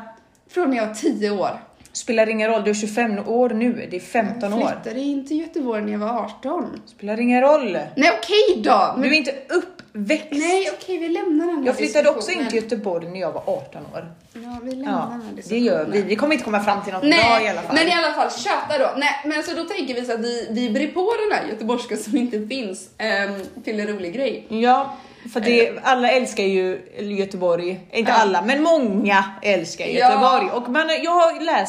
Från 0.51 0.69
när 0.69 0.77
jag 0.77 0.87
var 0.87 0.93
10 0.93 1.31
år. 1.31 1.59
Spelar 1.93 2.29
ingen 2.29 2.49
roll, 2.51 2.63
du 2.63 2.69
är 2.69 2.73
25 2.73 3.19
år 3.27 3.49
nu, 3.49 3.87
det 3.91 3.95
är 3.95 3.99
15 3.99 4.51
Jag 4.51 4.59
år. 4.61 4.67
flyttade 4.67 4.99
in 5.01 5.27
till 5.27 5.39
Göteborg 5.39 5.81
när 5.83 5.91
jag 5.91 5.99
var 5.99 6.09
18. 6.39 6.81
Spelar 6.85 7.19
ingen 7.19 7.41
roll. 7.41 7.71
Nej 7.95 8.11
okej 8.19 8.63
då! 8.63 8.93
Men, 8.97 9.01
Du 9.01 9.07
är 9.09 9.13
inte 9.17 9.33
uppväxt. 9.49 10.27
nej 10.31 10.69
okej 10.73 10.97
vi 10.97 11.09
lämnar 11.09 11.45
den 11.47 11.57
här 11.57 11.65
Jag 11.65 11.77
flyttade 11.77 12.09
också 12.09 12.31
in 12.31 12.47
till 12.47 12.55
Göteborg 12.63 13.09
när 13.09 13.19
jag 13.19 13.31
var 13.31 13.43
18 13.45 13.81
år. 13.93 14.11
Ja 14.33 14.57
vi 14.63 14.71
lämnar 14.71 14.91
Ja, 14.91 14.97
den 15.11 15.21
här 15.21 15.29
det 15.29 15.35
diskussionen. 15.35 15.63
gör 15.63 15.85
vi. 15.85 16.01
Vi 16.01 16.15
kommer 16.15 16.33
inte 16.33 16.45
komma 16.45 16.63
fram 16.63 16.83
till 16.83 16.93
något 16.93 17.01
bra 17.01 17.09
Nej, 17.09 17.45
i 17.45 17.49
alla 17.49 17.61
fall. 17.61 17.75
men 17.75 17.87
i 17.87 17.91
alla 17.93 18.13
fall 18.13 18.31
köta 18.31 18.77
då. 18.79 18.89
Nej, 18.97 19.09
men 19.25 19.43
så 19.43 19.55
då 19.55 19.63
tänker 19.63 19.93
vi 19.93 20.05
så 20.05 20.13
att 20.13 20.19
vi, 20.19 20.47
vi 20.51 20.69
brer 20.69 20.87
på 20.87 21.13
den 21.29 21.37
här 21.37 21.47
göteborgska 21.49 21.97
som 21.97 22.17
inte 22.17 22.47
finns 22.47 22.89
ehm, 22.97 23.31
till 23.63 23.79
en 23.79 23.87
rolig 23.87 24.13
grej. 24.13 24.45
Ja, 24.49 24.95
för 25.33 25.39
det, 25.39 25.79
alla 25.83 26.11
älskar 26.11 26.43
ju 26.43 26.81
Göteborg. 26.97 27.79
Inte 27.91 28.11
Ja. 28.11 28.17
alla, 28.17 28.41
men 28.41 28.63
många 28.63 29.23
älskar 29.41 29.85
Ja. 29.85 29.91
Göteborg. 29.91 30.49
Och 30.51 30.69
man, 30.69 30.89
jag 31.03 31.11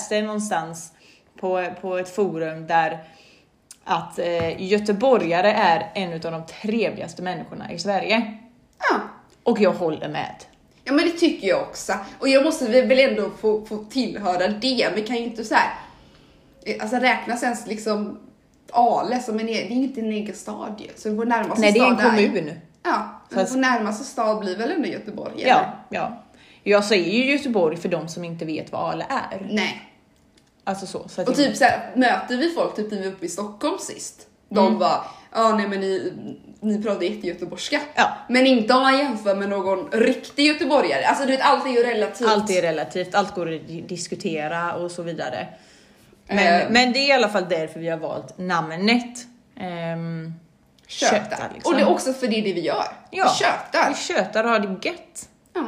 det 0.09 0.23
någonstans 0.23 0.93
på, 1.41 1.67
på 1.81 1.99
ett 1.99 2.15
forum 2.15 2.67
där 2.67 2.99
att 3.85 4.19
eh, 4.19 4.63
göteborgare 4.63 5.53
är 5.53 5.91
en 5.95 6.13
av 6.13 6.21
de 6.21 6.47
trevligaste 6.47 7.23
människorna 7.23 7.73
i 7.73 7.79
Sverige. 7.79 8.39
Ja. 8.91 9.01
Och 9.43 9.61
jag 9.61 9.73
håller 9.73 10.09
med. 10.09 10.35
Ja 10.85 10.93
men 10.93 11.05
det 11.05 11.11
tycker 11.13 11.49
jag 11.49 11.63
också. 11.63 11.93
Och 12.19 12.29
jag 12.29 12.45
måste 12.45 12.83
väl 12.83 12.99
ändå 12.99 13.31
få, 13.41 13.65
få 13.67 13.85
tillhöra 13.85 14.49
det. 14.49 14.91
Vi 14.95 15.03
kan 15.03 15.17
ju 15.17 15.23
inte 15.25 15.45
så 15.45 15.55
här, 15.55 15.71
eh, 16.67 16.77
alltså 16.83 16.97
räknas 16.97 17.43
ens 17.43 17.67
liksom 17.67 18.19
Ale 18.73 19.21
som 19.23 19.39
en, 19.41 19.49
e- 19.49 19.53
det 19.69 19.75
är 19.75 19.77
inte 19.77 20.01
en 20.01 20.13
egen 20.13 20.35
stad 20.35 20.75
ju. 20.79 20.89
Så 20.97 21.15
vår 21.15 21.25
närmaste 21.25 21.61
Nej, 21.61 21.73
det 21.73 21.79
är 21.79 21.87
en 21.91 21.97
stad 21.99 22.11
kommun. 22.11 22.51
ja, 22.83 23.22
Vår 23.35 23.57
närmaste 23.57 24.05
stad 24.05 24.39
blir 24.41 24.57
väl 24.57 24.71
ändå 24.73 24.89
Göteborg? 24.89 25.33
eller? 25.43 25.49
Ja, 25.49 25.77
ja. 25.91 26.23
Jag 26.63 26.85
säger 26.85 27.13
ju 27.13 27.33
Göteborg 27.33 27.77
för 27.77 27.89
de 27.89 28.09
som 28.09 28.25
inte 28.25 28.45
vet 28.45 28.73
vad 28.73 28.91
Ale 28.93 29.07
är. 29.09 29.47
Nej. 29.51 29.83
Alltså 30.65 30.87
så. 30.87 31.09
så 31.09 31.23
Och 31.23 31.35
typ 31.37 31.57
så 31.57 31.65
här, 31.65 31.91
möter 31.97 32.37
vi 32.37 32.51
folk, 32.51 32.77
typ 32.77 32.91
när 32.91 32.99
vi 32.99 33.05
var 33.09 33.13
uppe 33.13 33.27
i 33.27 33.29
Stockholm 33.29 33.79
sist. 33.79 34.27
De 34.49 34.67
Mm. 34.67 34.79
var, 34.79 35.05
ja 35.35 35.55
nej 35.57 35.69
men 35.69 35.81
ni, 35.81 36.13
ni 36.61 36.83
pratar 36.83 37.03
jättegöteborgska. 37.03 37.81
Ja. 37.95 38.09
Men 38.29 38.47
inte 38.47 38.75
om 38.75 38.83
man 38.83 38.99
jämför 38.99 39.35
med 39.35 39.49
någon 39.49 39.91
riktig 39.93 40.47
göteborgare. 40.47 41.05
Alltså 41.07 41.25
du 41.27 41.31
vet 41.33 41.41
allt 41.43 41.67
är 41.67 41.71
ju 41.71 41.83
relativt. 41.83 42.29
Allt 42.29 42.51
är 42.51 42.63
relativt, 42.63 43.15
allt 43.15 43.35
går 43.35 43.55
att 43.55 43.69
di- 43.69 43.81
diskutera 43.81 44.75
och 44.75 44.91
så 44.91 45.03
vidare. 45.03 45.47
Men, 46.27 46.61
Eh. 46.63 46.71
men 46.71 46.93
det 46.93 46.99
är 46.99 47.09
i 47.09 47.13
alla 47.13 47.29
fall 47.29 47.47
därför 47.49 47.81
vi 47.81 47.89
har 47.89 47.99
valt 47.99 48.39
namnet. 48.39 49.17
Um, 49.97 50.35
köta. 50.93 51.19
Liksom. 51.19 51.55
liksom. 51.55 51.73
Och 51.73 51.79
det 51.79 51.85
är 51.85 51.91
också 51.91 52.13
för 52.13 52.27
det, 52.27 52.39
är 52.39 52.43
det 52.43 52.53
vi 52.53 52.61
gör. 52.61 52.85
Ja. 53.11 53.25
Vi 53.33 53.45
kötar. 53.45 53.89
Vi 53.89 53.97
kötar 53.97 54.45
och 54.45 54.51
har 54.51 54.59
det 54.59 54.89
gött. 54.89 55.29
Ja. 55.55 55.61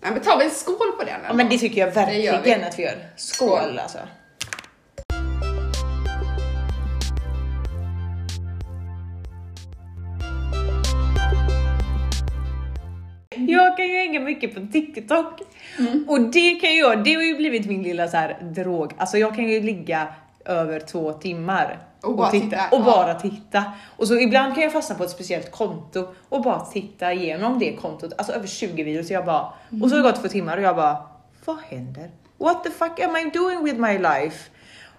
Nej, 0.00 0.12
men 0.12 0.20
tar 0.20 0.38
vi 0.38 0.44
en 0.44 0.50
skål 0.50 0.92
på 0.98 1.04
den? 1.04 1.14
Eller? 1.14 1.28
Ja, 1.28 1.32
men 1.32 1.48
det 1.48 1.58
tycker 1.58 1.80
jag 1.80 1.90
verkligen 1.90 2.42
vi. 2.42 2.52
att 2.52 2.78
vi 2.78 2.82
gör. 2.82 2.98
Skål, 3.16 3.48
skål 3.48 3.78
alltså. 3.78 3.98
Jag 13.36 13.76
kan 13.76 13.86
ju 13.86 13.96
hänga 13.96 14.20
mycket 14.20 14.54
på 14.54 14.66
TikTok. 14.72 15.40
Mm. 15.78 16.04
Och 16.08 16.20
det 16.20 16.54
kan 16.54 16.76
jag, 16.76 17.04
det 17.04 17.14
har 17.14 17.22
ju 17.22 17.36
blivit 17.36 17.66
min 17.66 17.82
lilla 17.82 18.08
så 18.08 18.16
här 18.16 18.38
drog. 18.42 18.92
Alltså 18.96 19.18
jag 19.18 19.34
kan 19.34 19.48
ju 19.48 19.60
ligga 19.62 20.08
över 20.44 20.80
två 20.80 21.12
timmar 21.12 21.78
och 22.02 22.16
bara 22.16 22.30
titta, 22.30 22.46
titta, 22.46 22.76
och 22.76 22.84
bara 22.84 23.14
titta. 23.14 23.64
Och 23.96 24.08
så 24.08 24.18
ibland 24.18 24.54
kan 24.54 24.62
jag 24.62 24.72
fastna 24.72 24.94
på 24.94 25.04
ett 25.04 25.10
speciellt 25.10 25.52
konto 25.52 26.08
och 26.28 26.42
bara 26.42 26.60
titta 26.60 27.12
igenom 27.12 27.58
det 27.58 27.72
kontot, 27.76 28.12
alltså 28.18 28.32
över 28.32 28.46
20 28.46 28.82
videos. 28.82 29.06
Och 29.06 29.12
jag 29.12 29.24
bara, 29.24 29.52
och 29.82 29.88
så 29.90 29.96
har 29.96 30.02
det 30.02 30.10
gått 30.10 30.22
två 30.22 30.28
timmar 30.28 30.56
och 30.56 30.62
jag 30.62 30.76
bara, 30.76 30.96
vad 31.44 31.56
händer? 31.68 32.10
What 32.38 32.64
the 32.64 32.70
fuck 32.70 33.00
am 33.00 33.16
I 33.16 33.30
doing 33.34 33.64
with 33.64 33.78
my 33.80 33.98
life? 33.98 34.50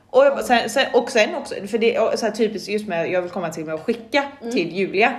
Och, 0.09 0.25
jag, 0.25 0.43
sen, 0.45 0.69
sen, 0.69 0.85
och 0.93 1.11
sen 1.11 1.35
också, 1.35 1.55
för 1.67 1.77
det 1.77 1.95
är 1.95 2.17
så 2.17 2.25
här 2.25 2.33
typiskt 2.33 2.69
just 2.69 2.87
med, 2.87 3.11
jag 3.11 3.21
vill 3.21 3.31
komma 3.31 3.49
till 3.49 3.65
med 3.65 3.75
att 3.75 3.85
skicka 3.85 4.23
Mm. 4.41 4.53
till 4.53 4.75
Julia. 4.75 5.13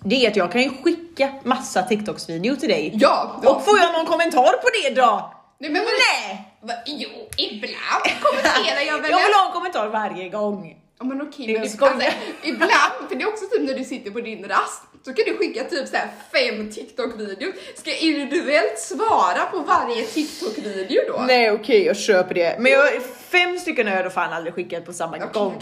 Det 0.00 0.26
är 0.26 0.30
att 0.30 0.36
jag 0.36 0.52
kan 0.52 0.62
ju 0.62 0.70
skicka 0.82 1.32
massa 1.44 1.82
TikToks 1.82 2.28
video 2.28 2.56
till 2.56 2.68
dig. 2.68 2.90
Ja! 2.94 3.40
ja. 3.42 3.50
Och 3.50 3.64
får 3.64 3.78
jag 3.78 3.92
någon 3.92 4.06
kommentar 4.06 4.42
på 4.52 4.68
det 4.82 5.00
då? 5.00 5.34
Nej 5.58 5.70
men 5.70 5.82
Nej! 5.82 6.47
Va, 6.60 6.74
jo, 6.86 7.08
ibland 7.36 8.04
kommenterar 8.22 8.80
jag 8.86 8.98
väl. 9.02 9.10
Jag 9.10 9.18
vill 9.24 9.34
ha 9.34 9.46
en 9.46 9.52
kommentar 9.52 9.88
varje 9.88 10.28
gång. 10.28 10.76
Ja 10.98 11.04
men 11.04 11.22
okej, 11.22 11.58
men 11.58 11.68
skoj. 11.70 11.88
alltså, 11.88 12.10
ibland, 12.42 12.92
för 13.08 13.14
det 13.16 13.22
är 13.22 13.28
också 13.28 13.44
typ 13.46 13.62
när 13.62 13.74
du 13.74 13.84
sitter 13.84 14.10
på 14.10 14.20
din 14.20 14.44
rast, 14.48 14.82
så 15.04 15.12
kan 15.14 15.24
du 15.26 15.36
skicka 15.36 15.64
typ 15.64 15.88
så 15.88 15.96
här 15.96 16.08
fem 16.32 16.70
TikTok-videos. 16.70 17.54
Ska 17.76 17.90
jag 17.90 18.00
individuellt 18.00 18.78
svara 18.78 19.46
på 19.50 19.58
varje 19.58 20.02
TikTok-video 20.04 21.00
då? 21.08 21.24
Nej 21.26 21.50
okej, 21.50 21.84
jag 21.84 21.96
köper 21.96 22.34
det. 22.34 22.56
Men 22.58 22.72
jag, 22.72 22.88
fem 23.30 23.58
stycken 23.58 23.86
har 23.86 23.94
jag 23.94 24.04
då 24.04 24.10
fan 24.10 24.32
aldrig 24.32 24.54
skickat 24.54 24.84
på 24.86 24.92
samma 24.92 25.16
Okej, 25.16 25.28
gång. 25.32 25.54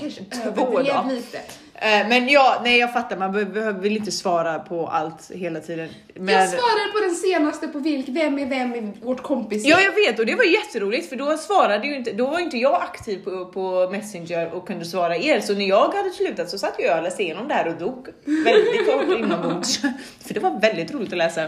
Två 0.54 0.78
då. 0.82 1.04
lite. 1.08 1.38
Eh, 1.78 2.08
Men 2.08 2.28
ja, 2.28 2.61
nej 2.64 2.78
jag 2.78 2.92
fattar, 2.92 3.16
man 3.16 3.32
be- 3.32 3.44
behöver 3.44 3.80
väl 3.80 3.96
inte 3.96 4.12
svara 4.12 4.58
på 4.58 4.87
allt 4.87 5.30
hela 5.35 5.61
tiden. 5.61 5.88
Men... 6.14 6.35
Jag 6.35 6.49
svarade 6.49 6.92
på 6.92 7.00
den 7.00 7.14
senaste 7.14 7.68
på 7.68 7.78
vilk, 7.78 8.08
vem 8.08 8.38
är 8.38 8.46
vem 8.46 8.75
i 8.75 8.92
vårt 9.02 9.23
kompis 9.23 9.66
Ja 9.66 9.80
jag 9.80 9.92
vet 9.92 10.18
och 10.18 10.26
det 10.26 10.35
var 10.35 10.44
jätteroligt 10.44 11.08
för 11.08 11.16
då 11.16 11.37
svarade 11.37 11.87
ju 11.87 11.96
inte, 11.96 12.12
då 12.12 12.26
var 12.26 12.38
inte 12.38 12.56
jag 12.56 12.75
aktiv 12.82 13.25
på, 13.25 13.46
på 13.46 13.88
Messenger 13.92 14.52
och 14.54 14.66
kunde 14.66 14.85
svara 14.85 15.16
er 15.16 15.40
så 15.40 15.54
när 15.54 15.64
jag 15.68 15.94
hade 15.94 16.11
slutat 16.11 16.50
så 16.50 16.58
satt 16.58 16.75
jag 16.78 16.96
och 16.99 17.02
läste 17.04 17.23
igenom 17.23 17.49
det 17.49 17.54
här 17.54 17.68
och 17.68 17.75
dog 17.75 18.08
väldigt 18.25 18.87
kort 18.92 19.18
inombords. 19.18 19.78
För 20.26 20.35
det 20.35 20.40
var 20.40 20.61
väldigt 20.61 20.94
roligt 20.94 21.12
att 21.12 21.18
läsa. 21.18 21.42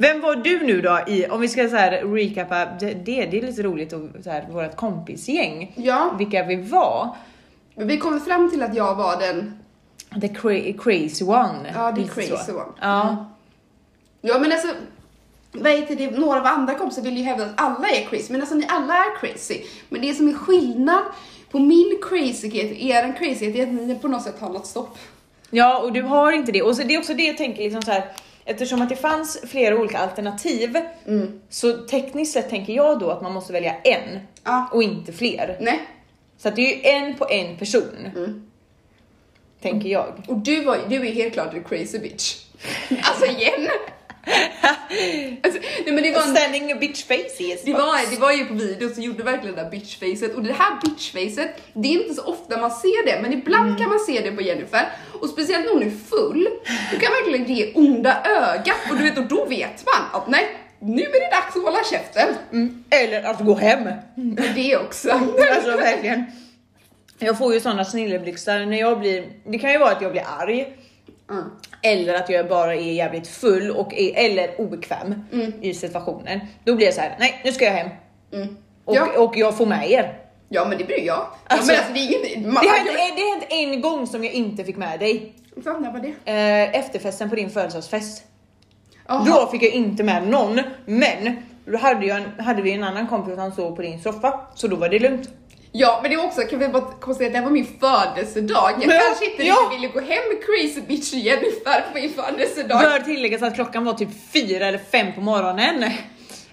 Vem 0.00 0.20
var 0.20 0.36
du 0.36 0.66
nu 0.66 0.80
då 0.80 1.00
i, 1.06 1.26
om 1.26 1.40
vi 1.40 1.48
ska 1.48 1.68
så 1.68 1.76
här 1.76 1.90
recapa, 1.90 2.64
det, 2.80 2.94
det, 2.94 3.20
är 3.20 3.30
lite 3.46 3.62
roligt 3.62 3.92
att 3.92 4.24
så 4.24 4.30
här, 4.30 4.46
vårt 4.50 4.76
kompisgäng, 4.76 5.72
Ja, 5.76 6.14
vilka 6.18 6.42
vi 6.44 6.56
var. 6.56 7.16
vi 7.74 7.96
kom 7.98 8.20
fram 8.20 8.50
till 8.50 8.62
att 8.62 8.74
jag 8.74 8.94
var 8.94 9.20
den, 9.20 9.58
The 10.20 10.26
cra- 10.26 10.78
crazy 10.78 11.24
one. 11.24 11.72
ja 11.74 11.90
lite 11.90 12.10
crazy 12.14 12.36
så. 12.46 12.52
one. 12.52 12.64
Ja. 12.80 13.26
Ja 14.20 14.38
men 14.38 14.52
alltså, 14.52 14.68
vad 15.52 15.72
heter 15.72 15.96
det, 15.96 16.10
några 16.10 16.40
av 16.40 16.46
andra 16.46 16.74
kompisar 16.74 17.02
vill 17.02 17.16
ju 17.16 17.22
hävda 17.22 17.44
att 17.44 17.52
alla 17.60 17.88
är 17.88 18.04
crazy, 18.04 18.32
men 18.32 18.40
alltså 18.40 18.56
ni 18.56 18.66
alla 18.68 18.94
är 18.94 19.16
crazy. 19.20 19.60
Men 19.88 20.00
det 20.02 20.14
som 20.14 20.28
är 20.28 20.34
skillnad 20.34 21.02
på 21.50 21.58
min 21.58 21.98
crazyhet 22.02 22.70
och 22.70 22.76
er 22.76 23.16
crazyhet 23.18 23.56
är 23.56 23.62
att 23.62 23.72
ni 23.72 23.94
på 23.94 24.08
något 24.08 24.22
sätt 24.22 24.40
har 24.40 24.48
något 24.50 24.66
stopp. 24.66 24.98
Ja, 25.50 25.78
och 25.78 25.92
du 25.92 26.02
har 26.02 26.32
inte 26.32 26.52
det. 26.52 26.62
Och 26.62 26.76
så, 26.76 26.82
det 26.82 26.94
är 26.94 26.98
också 26.98 27.14
det 27.14 27.22
jag 27.22 27.36
tänker 27.36 27.62
liksom 27.62 27.82
så 27.82 27.90
här. 27.90 28.04
Eftersom 28.50 28.82
att 28.82 28.88
det 28.88 28.96
fanns 28.96 29.38
flera 29.48 29.76
olika 29.76 29.98
alternativ 29.98 30.76
Mm. 31.06 31.40
så 31.48 31.72
tekniskt 31.86 32.32
sett 32.32 32.50
tänker 32.50 32.72
jag 32.72 32.98
då 32.98 33.10
att 33.10 33.22
man 33.22 33.32
måste 33.32 33.52
välja 33.52 33.74
en 33.84 34.20
Ja. 34.44 34.68
och 34.72 34.82
inte 34.82 35.12
fler. 35.12 35.56
Nej. 35.60 35.80
Så 36.38 36.48
att 36.48 36.56
det 36.56 36.62
är 36.62 36.76
ju 36.76 36.82
en 37.08 37.14
på 37.14 37.26
en 37.30 37.56
person. 37.56 38.12
Mm. 38.16 38.46
Tänker 39.60 39.88
jag. 39.88 40.06
Och 40.28 40.36
du, 40.38 40.64
var, 40.64 40.78
du 40.88 41.08
är 41.08 41.12
helt 41.12 41.32
klart 41.32 41.54
en 41.54 41.64
crazy 41.64 41.98
bitch. 41.98 42.36
Alltså 43.02 43.26
igen! 43.26 43.68
alltså, 45.42 45.60
nej 45.84 45.94
men 45.94 46.02
det 46.02 46.12
var, 46.12 46.22
en, 46.22 46.36
Standing 46.36 46.78
bitch 46.78 47.04
faces. 47.04 47.62
det, 47.64 47.72
var, 47.72 48.10
det 48.10 48.20
var 48.20 48.32
ju 48.32 48.44
på 48.44 48.54
video 48.54 48.94
så 48.94 49.00
gjorde 49.00 49.22
verkligen 49.22 49.56
det 49.56 49.62
där 49.62 49.70
bitchfacet 49.70 50.34
och 50.34 50.42
det 50.42 50.52
här 50.52 50.80
bitchfacet, 50.84 51.62
det 51.72 51.88
är 51.88 52.02
inte 52.02 52.14
så 52.14 52.22
ofta 52.22 52.60
man 52.60 52.70
ser 52.70 53.06
det 53.06 53.22
men 53.22 53.32
ibland 53.32 53.78
kan 53.78 53.88
man 53.88 53.98
se 53.98 54.20
det 54.20 54.32
på 54.32 54.42
Jennifer 54.42 54.88
och 55.20 55.28
speciellt 55.28 55.64
när 55.64 55.72
hon 55.72 55.82
är 55.82 55.90
full, 55.90 56.48
då 56.92 56.98
kan 56.98 57.12
verkligen 57.12 57.56
det 57.56 57.74
onda 57.74 58.22
ögat 58.24 58.90
och 58.90 58.96
du 58.96 59.02
vet 59.04 59.18
och 59.18 59.24
då 59.28 59.44
vet 59.44 59.84
man 59.86 60.20
att 60.20 60.28
nej, 60.28 60.46
nu 60.80 61.02
är 61.02 61.20
det 61.20 61.36
dags 61.36 61.56
att 61.56 61.62
hålla 61.62 61.84
käften. 61.84 62.28
Mm. 62.52 62.84
Eller 62.90 63.22
att 63.22 63.40
gå 63.40 63.54
hem. 63.54 63.88
Det 64.54 64.76
också. 64.76 65.10
Alltså 65.10 65.76
verkligen. 65.76 66.24
Jag 67.18 67.38
får 67.38 67.54
ju 67.54 67.60
sådana 67.60 67.84
snilleblixtar 67.84 68.66
när 68.66 68.80
jag 68.80 69.00
blir, 69.00 69.24
det 69.44 69.58
kan 69.58 69.72
ju 69.72 69.78
vara 69.78 69.90
att 69.90 70.02
jag 70.02 70.12
blir 70.12 70.24
arg 70.40 70.76
Mm. 71.30 71.44
eller 71.82 72.14
att 72.14 72.28
jag 72.30 72.48
bara 72.48 72.74
är 72.74 72.92
jävligt 72.92 73.28
full 73.28 73.70
och 73.70 73.94
är, 73.94 74.12
eller 74.24 74.60
obekväm 74.60 75.14
i 75.60 75.74
situationen. 75.74 76.40
Då 76.64 76.74
blir 76.74 76.86
jag 76.86 76.94
så 76.94 77.00
här: 77.00 77.16
nej 77.18 77.40
nu 77.44 77.52
ska 77.52 77.64
jag 77.64 77.72
hem. 77.72 77.88
Mm. 78.32 78.56
Och, 78.84 78.96
Ja. 78.96 79.06
och 79.18 79.36
jag 79.36 79.56
får 79.56 79.66
med 79.66 79.90
er. 79.90 80.18
Ja 80.48 80.64
men 80.68 80.78
det 80.78 80.84
bryr 80.84 81.06
jag. 81.06 81.06
Ja, 81.16 81.36
Alltså, 81.46 81.66
men 81.66 81.76
alltså 81.76 81.92
det 81.92 81.98
är 82.00 82.36
inget... 82.36 82.52
Man, 82.52 82.64
Det 82.64 82.68
har 82.68 83.34
hänt, 83.34 83.44
en 83.48 83.80
gång 83.80 84.06
som 84.06 84.24
jag 84.24 84.32
inte 84.32 84.64
fick 84.64 84.76
med 84.76 85.00
dig. 85.00 85.32
Fan, 85.64 85.82
när 85.82 85.92
var 85.92 86.00
det? 86.00 86.32
Eh, 86.32 86.80
efterfesten 86.80 87.30
på 87.30 87.36
din 87.36 87.50
födelsedagsfest. 87.50 88.22
Jaha. 89.06 89.24
Då 89.26 89.46
fick 89.50 89.62
jag 89.62 89.70
inte 89.72 90.02
med 90.02 90.28
någon, 90.28 90.60
men 90.86 91.36
då 91.64 91.78
hade, 91.78 92.06
jag 92.06 92.16
en, 92.16 92.44
hade 92.44 92.62
vi 92.62 92.72
en 92.72 92.84
annan 92.84 93.06
kompis 93.06 93.34
som 93.34 93.52
sov 93.52 93.76
på 93.76 93.82
din 93.82 94.00
soffa, 94.02 94.40
så 94.54 94.68
då 94.68 94.76
var 94.76 94.88
det 94.88 94.98
lugnt. 94.98 95.28
Ja 95.80 95.98
men 96.02 96.10
det 96.10 96.16
var 96.16 96.24
också, 96.24 96.40
kan 96.40 96.58
vi 96.58 96.68
bara 96.68 96.82
konstatera 97.00 97.26
att 97.26 97.32
det 97.32 97.38
här 97.38 97.44
var 97.44 97.52
min 97.52 97.66
födelsedag. 97.80 98.72
Jag 98.80 98.94
Ja, 98.94 99.00
kanske 99.06 99.30
inte 99.30 99.42
ja. 99.46 99.70
ville 99.72 99.86
gå 99.88 100.00
hem 100.00 100.22
med 100.28 100.38
crazy 100.46 100.80
bitch 100.88 101.12
Jennifer 101.12 101.80
på 101.92 101.98
min 101.98 102.10
födelsedag. 102.10 102.80
Bör 102.80 102.98
tilläggas 102.98 103.42
att 103.42 103.54
klockan 103.54 103.84
var 103.84 103.92
typ 103.92 104.08
fyra 104.32 104.66
eller 104.66 104.80
fem 104.92 105.06
på 105.14 105.20
morgonen. 105.20 105.84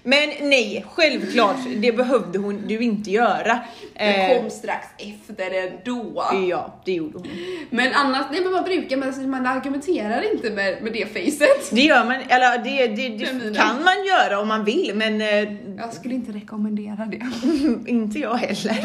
Men 0.08 0.28
nej, 0.40 0.84
självklart, 0.94 1.56
det 1.76 1.92
behövde 1.92 2.38
hon 2.38 2.66
du 2.66 2.78
inte 2.78 3.10
göra. 3.10 3.58
Eh, 3.94 4.40
kom 4.40 4.50
strax 4.50 4.86
efter 4.98 5.50
ändå. 5.50 6.24
ja, 6.48 6.80
det 6.84 6.92
gjorde 6.92 7.18
hon. 7.18 7.28
Men 7.70 7.92
annars, 7.94 8.26
nej 8.30 8.40
men 8.42 8.52
man 8.52 8.64
brukar, 8.64 8.96
men 8.96 9.30
man 9.30 9.46
argumenterar 9.46 10.32
inte 10.32 10.50
med, 10.50 10.82
med 10.82 10.92
det 10.92 11.06
facet. 11.06 11.70
Det 11.70 11.80
gör 11.80 12.04
man, 12.04 12.14
eller 12.28 12.58
det, 12.64 12.86
det, 12.86 13.08
det 13.08 13.56
kan 13.56 13.84
man 13.84 14.04
göra 14.06 14.40
om 14.40 14.48
man 14.48 14.64
vill, 14.64 14.92
men 14.94 15.20
eh, 15.20 15.52
Jag 15.76 15.94
skulle 15.94 16.14
inte 16.14 16.32
rekommendera 16.32 17.06
det. 17.06 17.22
inte 17.90 18.18
jag 18.18 18.34
heller. 18.34 18.76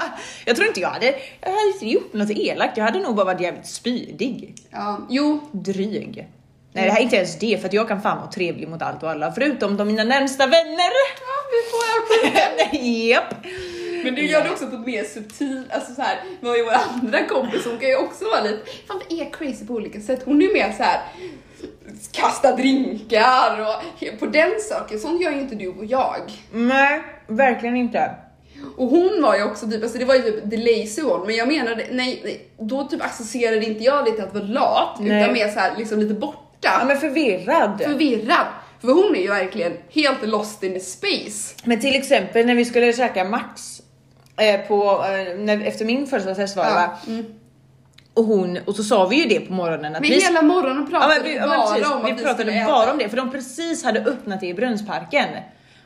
jag 0.44 0.56
tror 0.56 0.68
inte 0.68 0.80
jag 0.80 0.88
hade, 0.88 1.14
jag 1.40 1.50
hade 1.50 1.92
gjort 1.92 2.12
något 2.12 2.30
elakt, 2.30 2.76
jag 2.76 2.84
hade 2.84 3.00
nog 3.00 3.16
bara 3.16 3.24
varit 3.24 3.40
jävligt 3.40 3.66
spydig. 3.66 4.54
Ja, 4.70 5.06
jo, 5.10 5.40
Dryg. 5.52 6.26
Nej 6.74 6.84
det 6.84 6.90
här 6.90 6.98
är 6.98 7.02
inte 7.02 7.16
ens 7.16 7.38
det, 7.38 7.58
för 7.60 7.68
att 7.68 7.72
jag 7.72 7.88
kan 7.88 8.02
fan 8.02 8.18
vara 8.18 8.30
trevlig 8.30 8.68
mot 8.68 8.82
allt 8.82 9.02
och 9.02 9.10
alla, 9.10 9.32
förutom 9.32 9.76
de 9.76 9.88
mina 9.88 10.04
närmsta 10.04 10.46
vänner. 10.46 10.90
ja, 11.20 11.36
vi 11.50 11.70
får 11.70 12.84
Japp. 13.08 13.34
Men 14.04 14.14
du 14.14 14.26
gör 14.26 14.44
det 14.44 14.50
också 14.50 14.66
på 14.66 14.76
ett 14.76 14.86
mer 14.86 15.04
subtilt, 15.04 15.72
alltså 15.72 15.94
så 15.94 16.02
här, 16.02 16.16
vi 16.40 16.48
har 16.48 16.56
ju 16.56 16.64
vår 16.64 16.72
andra 16.72 17.26
kompis, 17.26 17.64
hon 17.66 17.78
kan 17.78 17.88
ju 17.88 17.96
också 17.96 18.24
vara 18.24 18.42
lite, 18.42 18.58
fan 18.88 19.00
vi 19.08 19.20
är 19.20 19.30
crazy 19.30 19.66
på 19.66 19.74
olika 19.74 20.00
sätt. 20.00 20.22
Hon 20.24 20.42
är 20.42 20.46
ju 20.46 20.52
mer 20.52 20.72
så 20.76 20.82
här 20.82 21.00
kasta 22.12 22.56
drinkar 22.56 23.60
och 23.60 24.18
på 24.20 24.26
den 24.26 24.50
saken, 24.70 25.00
sånt 25.00 25.22
gör 25.22 25.30
ju 25.30 25.40
inte 25.40 25.54
du 25.54 25.68
och 25.68 25.84
jag. 25.84 26.32
Nej, 26.52 27.02
verkligen 27.26 27.76
inte. 27.76 28.10
Och 28.76 28.88
hon 28.88 29.22
var 29.22 29.36
ju 29.36 29.42
också 29.42 29.66
typ, 29.66 29.82
alltså 29.82 29.98
det 29.98 30.04
var 30.04 30.14
ju 30.14 30.22
typ 30.22 30.50
the 30.50 30.56
lazy 30.56 31.02
one, 31.02 31.26
men 31.26 31.34
jag 31.34 31.48
menade, 31.48 31.86
nej, 31.90 32.20
nej 32.24 32.48
då 32.58 32.84
typ 32.84 33.04
associerade 33.04 33.64
inte 33.64 33.84
jag 33.84 34.04
lite 34.04 34.22
att 34.22 34.34
vara 34.34 34.44
lat, 34.44 34.96
Nej. 35.00 35.22
utan 35.22 35.32
mer 35.32 35.48
så 35.48 35.60
här 35.60 35.76
liksom 35.78 35.98
lite 35.98 36.14
borta. 36.64 36.78
Ja 36.80 36.84
men 36.84 37.00
förvirrad. 37.00 37.82
Förvirrad. 37.82 38.46
För 38.80 38.88
hon 38.88 39.16
är 39.16 39.20
ju 39.20 39.28
verkligen 39.28 39.72
helt 39.90 40.26
lost 40.26 40.62
in 40.62 40.74
the 40.74 40.80
space. 40.80 41.54
Men 41.64 41.80
till 41.80 41.94
exempel 41.94 42.46
när 42.46 42.54
vi 42.54 42.64
skulle 42.64 42.92
käka 42.92 43.24
Max 43.24 43.82
eh, 44.36 44.60
på, 44.60 45.04
eh, 45.04 45.38
när, 45.38 45.66
efter 45.66 45.84
min 45.84 46.06
födelsedagsfest 46.06 46.56
var 46.56 46.64
det 46.64 46.70
va? 46.70 46.98
Mm. 47.06 47.24
Och 48.14 48.24
hon, 48.24 48.58
och 48.66 48.76
så 48.76 48.82
sa 48.82 49.06
vi 49.06 49.22
ju 49.22 49.28
det 49.28 49.40
på 49.40 49.52
morgonen 49.52 49.94
att 49.94 50.00
Men 50.00 50.10
vi 50.10 50.20
hela 50.20 50.42
morgonen 50.42 50.88
Ja, 50.92 50.98
pratade 50.98 51.14
men 51.14 51.24
vi, 51.24 51.30
vi 51.30 51.36
ja, 51.36 51.46
bara 51.46 51.74
precis, 51.74 51.90
om 51.90 52.04
vi 52.04 52.12
vi 52.12 52.22
pratade 52.22 52.44
bara 52.66 52.82
äta. 52.82 52.92
om 52.92 52.98
det 52.98 53.08
för 53.08 53.16
de 53.16 53.30
precis 53.30 53.84
hade 53.84 54.00
öppnat 54.00 54.40
det 54.40 54.46
i 54.46 54.54
Brunnsparken. 54.54 55.28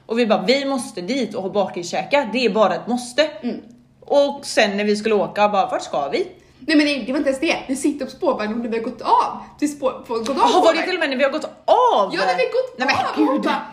Och 0.07 0.19
vi 0.19 0.27
bara, 0.27 0.43
vi 0.43 0.65
måste 0.65 1.01
dit 1.01 1.35
och 1.35 1.43
ha 1.43 1.51
bakiskäka, 1.51 2.29
det 2.33 2.45
är 2.45 2.51
bara 2.51 2.75
ett 2.75 2.87
måste. 2.87 3.29
Mm. 3.43 3.57
Och 4.01 4.47
sen 4.47 4.77
när 4.77 4.85
vi 4.85 4.97
skulle 4.97 5.15
åka, 5.15 5.49
bara 5.49 5.67
vart 5.67 5.83
ska 5.83 6.09
vi? 6.09 6.27
Nej 6.61 6.77
men 6.77 6.87
det, 6.87 6.95
det 7.07 7.13
var 7.13 7.19
inte 7.19 7.31
ens 7.31 7.41
det, 7.41 7.57
vi 7.69 7.77
sitter 7.77 8.05
på 8.05 8.11
spårvagnen 8.11 8.59
när 8.59 8.69
vi 8.69 8.77
har 8.79 8.85
gått 8.85 9.03
av. 9.03 9.43
Till 9.59 9.73
spår, 9.77 10.05
på, 10.07 10.15
gått 10.19 10.29
av 10.29 10.37
Jaha 10.37 10.61
var 10.61 10.75
det 10.75 10.83
till 10.83 10.95
och 10.95 11.01
med 11.01 11.11
när 11.11 11.17
vi 11.17 11.25
har 11.25 11.31
gått 11.31 11.45
av? 11.45 11.51
Ja 11.67 12.11
när 12.27 12.37
vi 12.37 12.43
har 12.47 12.53
gått 12.53 12.79
Nej, 12.79 12.87
men 12.89 12.97
av 13.07 13.15
hon 13.27 13.35
gud. 13.37 13.43
bara, 13.45 13.67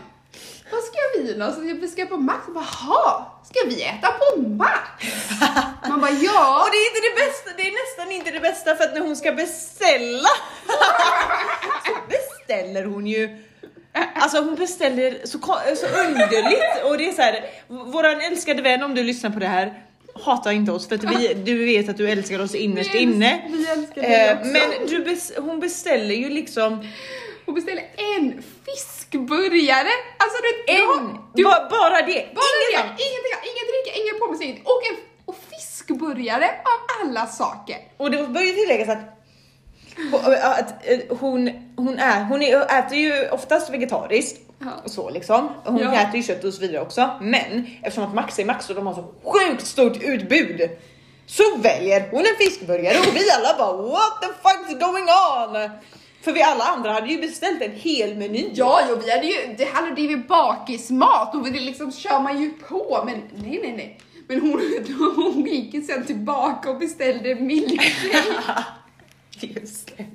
vad 0.72 0.82
ska 0.84 0.98
vi? 1.18 1.54
Så 1.56 1.62
vi 1.82 1.88
ska 1.88 2.06
på 2.06 2.18
Max, 2.18 2.40
"Jaha, 2.56 3.26
ska 3.44 3.60
vi 3.68 3.84
äta 3.84 4.08
på 4.08 4.42
Max? 4.42 4.80
Man 5.90 6.02
bara 6.02 6.12
ja. 6.12 6.64
Och 6.64 6.70
det 6.72 6.78
är 6.78 6.88
inte 6.90 7.02
det 7.10 7.26
bästa, 7.26 7.50
det 7.58 7.64
är 7.64 7.74
nästan 7.86 8.12
inte 8.12 8.32
det 8.32 8.40
bästa 8.40 8.76
för 8.76 8.84
att 8.84 8.94
när 8.94 9.02
hon 9.02 9.16
ska 9.16 9.32
beställa 9.32 10.30
så 11.86 11.94
beställer 12.10 12.86
hon 12.86 13.08
ju 13.08 13.42
Alltså 14.16 14.38
hon 14.42 14.56
beställer 14.56 15.20
så, 15.26 15.38
så 15.76 15.86
underligt 16.00 16.84
och 16.84 16.98
det 16.98 17.10
är 17.10 17.14
så 17.14 17.22
här, 17.22 17.46
våran 17.68 18.22
älskade 18.22 18.62
vän 18.62 18.84
om 18.84 18.96
du 18.96 19.04
lyssnar 19.04 19.30
på 19.30 19.40
det 19.40 19.48
här 19.48 19.74
Hata 20.24 20.54
inte 20.54 20.72
oss 20.72 20.88
för 20.88 20.96
att 20.96 21.04
vi, 21.04 21.34
du 21.34 21.66
vet 21.66 21.90
att 21.90 21.98
du 21.98 22.10
älskar 22.10 22.40
oss 22.42 22.56
innerst 22.56 22.94
Vi 22.96 23.00
inne. 23.00 23.42
vi 23.50 23.68
älskar 23.70 24.02
dig 24.02 24.30
Eh, 24.30 24.38
också. 24.38 24.48
Men 24.52 24.88
du 24.88 25.00
bes, 25.04 25.32
hon 25.38 25.60
beställer 25.60 26.16
ju 26.16 26.30
liksom 26.30 26.88
Hon 27.46 27.56
beställde 27.56 27.82
en 28.18 28.44
fiskburgare. 28.66 29.90
Alltså 30.18 30.38
du, 30.42 30.74
du, 30.74 30.82
har- 30.86 31.00
En! 31.00 31.18
du, 31.34 31.44
Ba- 31.44 31.70
bara 31.70 32.02
det! 32.02 32.06
bara 32.06 32.46
Inget 32.56 32.72
det, 32.72 32.78
annat. 32.78 33.00
ingenting, 33.00 33.40
ingen 33.50 33.66
dricka, 33.72 34.00
ingen 34.02 34.20
pommes, 34.20 34.42
inget. 34.42 34.62
Och 34.66 34.82
en 34.92 34.96
och 35.26 35.36
fiskburgare 35.52 36.46
av 36.50 37.06
alla 37.08 37.26
saker. 37.28 37.78
Och 37.98 38.12
det 38.12 38.28
bör 38.28 38.42
ju 38.42 38.52
tilläggas 38.54 38.90
att 38.90 39.00
eh, 40.88 41.00
hon, 41.20 41.52
hon, 41.78 42.00
är, 42.00 42.24
hon 42.24 42.42
äter 42.42 42.98
ju 42.98 43.30
oftast 43.30 43.70
vegetariskt 43.74 44.45
Ja. 44.60 44.68
och 44.84 44.92
så 44.92 45.10
liksom. 45.10 45.50
Hon 45.64 45.78
Ja. 45.80 45.94
äter 46.02 46.16
ju 46.16 46.24
kött 46.24 46.44
och 46.44 46.54
så 46.54 46.62
vidare 46.62 46.82
också. 46.82 47.10
Men 47.22 47.68
eftersom 47.84 48.04
att 48.04 48.14
Max 48.14 48.40
är 48.40 48.46
Max 48.46 48.70
och 48.70 48.76
de 48.76 48.88
har 48.88 48.94
så 48.94 49.14
sjukt 49.24 49.66
stort 49.68 49.98
utbud 50.04 50.70
så 51.26 51.44
väljer 51.58 52.10
hon 52.12 52.20
en 52.20 52.36
fiskburgare 52.40 53.00
och 53.00 53.16
vi 53.16 53.22
alla 53.32 53.58
bara 53.58 53.78
what 53.92 54.22
the 54.22 54.28
fuck 54.28 54.70
is 54.72 54.80
going 54.80 55.04
on? 55.04 55.70
För 56.22 56.32
vi 56.32 56.42
alla 56.42 56.64
andra 56.64 56.92
hade 56.92 57.08
ju 57.08 57.22
beställt 57.22 57.62
en 57.62 57.72
hel 57.72 58.16
meny. 58.18 58.50
Ja, 58.54 58.80
jo, 58.90 58.96
vi 59.06 59.12
hade 59.12 59.26
ju, 59.28 59.56
det 59.58 59.66
hade 59.74 60.02
ju 60.02 60.18
bakismat 60.18 61.36
och 61.36 61.44
det 61.52 61.60
liksom 61.60 61.92
kör 61.92 62.20
man 62.20 62.42
ju 62.42 62.50
på, 62.50 63.04
men 63.06 63.16
nej, 63.36 63.60
nej, 63.64 63.74
nej. 63.78 64.00
Men 64.28 64.42
hon, 64.42 64.62
hon 65.16 65.46
gick 65.46 65.74
ju 65.74 65.82
sen 65.82 66.06
tillbaka 66.06 66.70
och 66.70 66.78
beställde 66.80 67.36
milkshake 67.36 68.64
Just 69.40 69.98
det. 69.98 70.06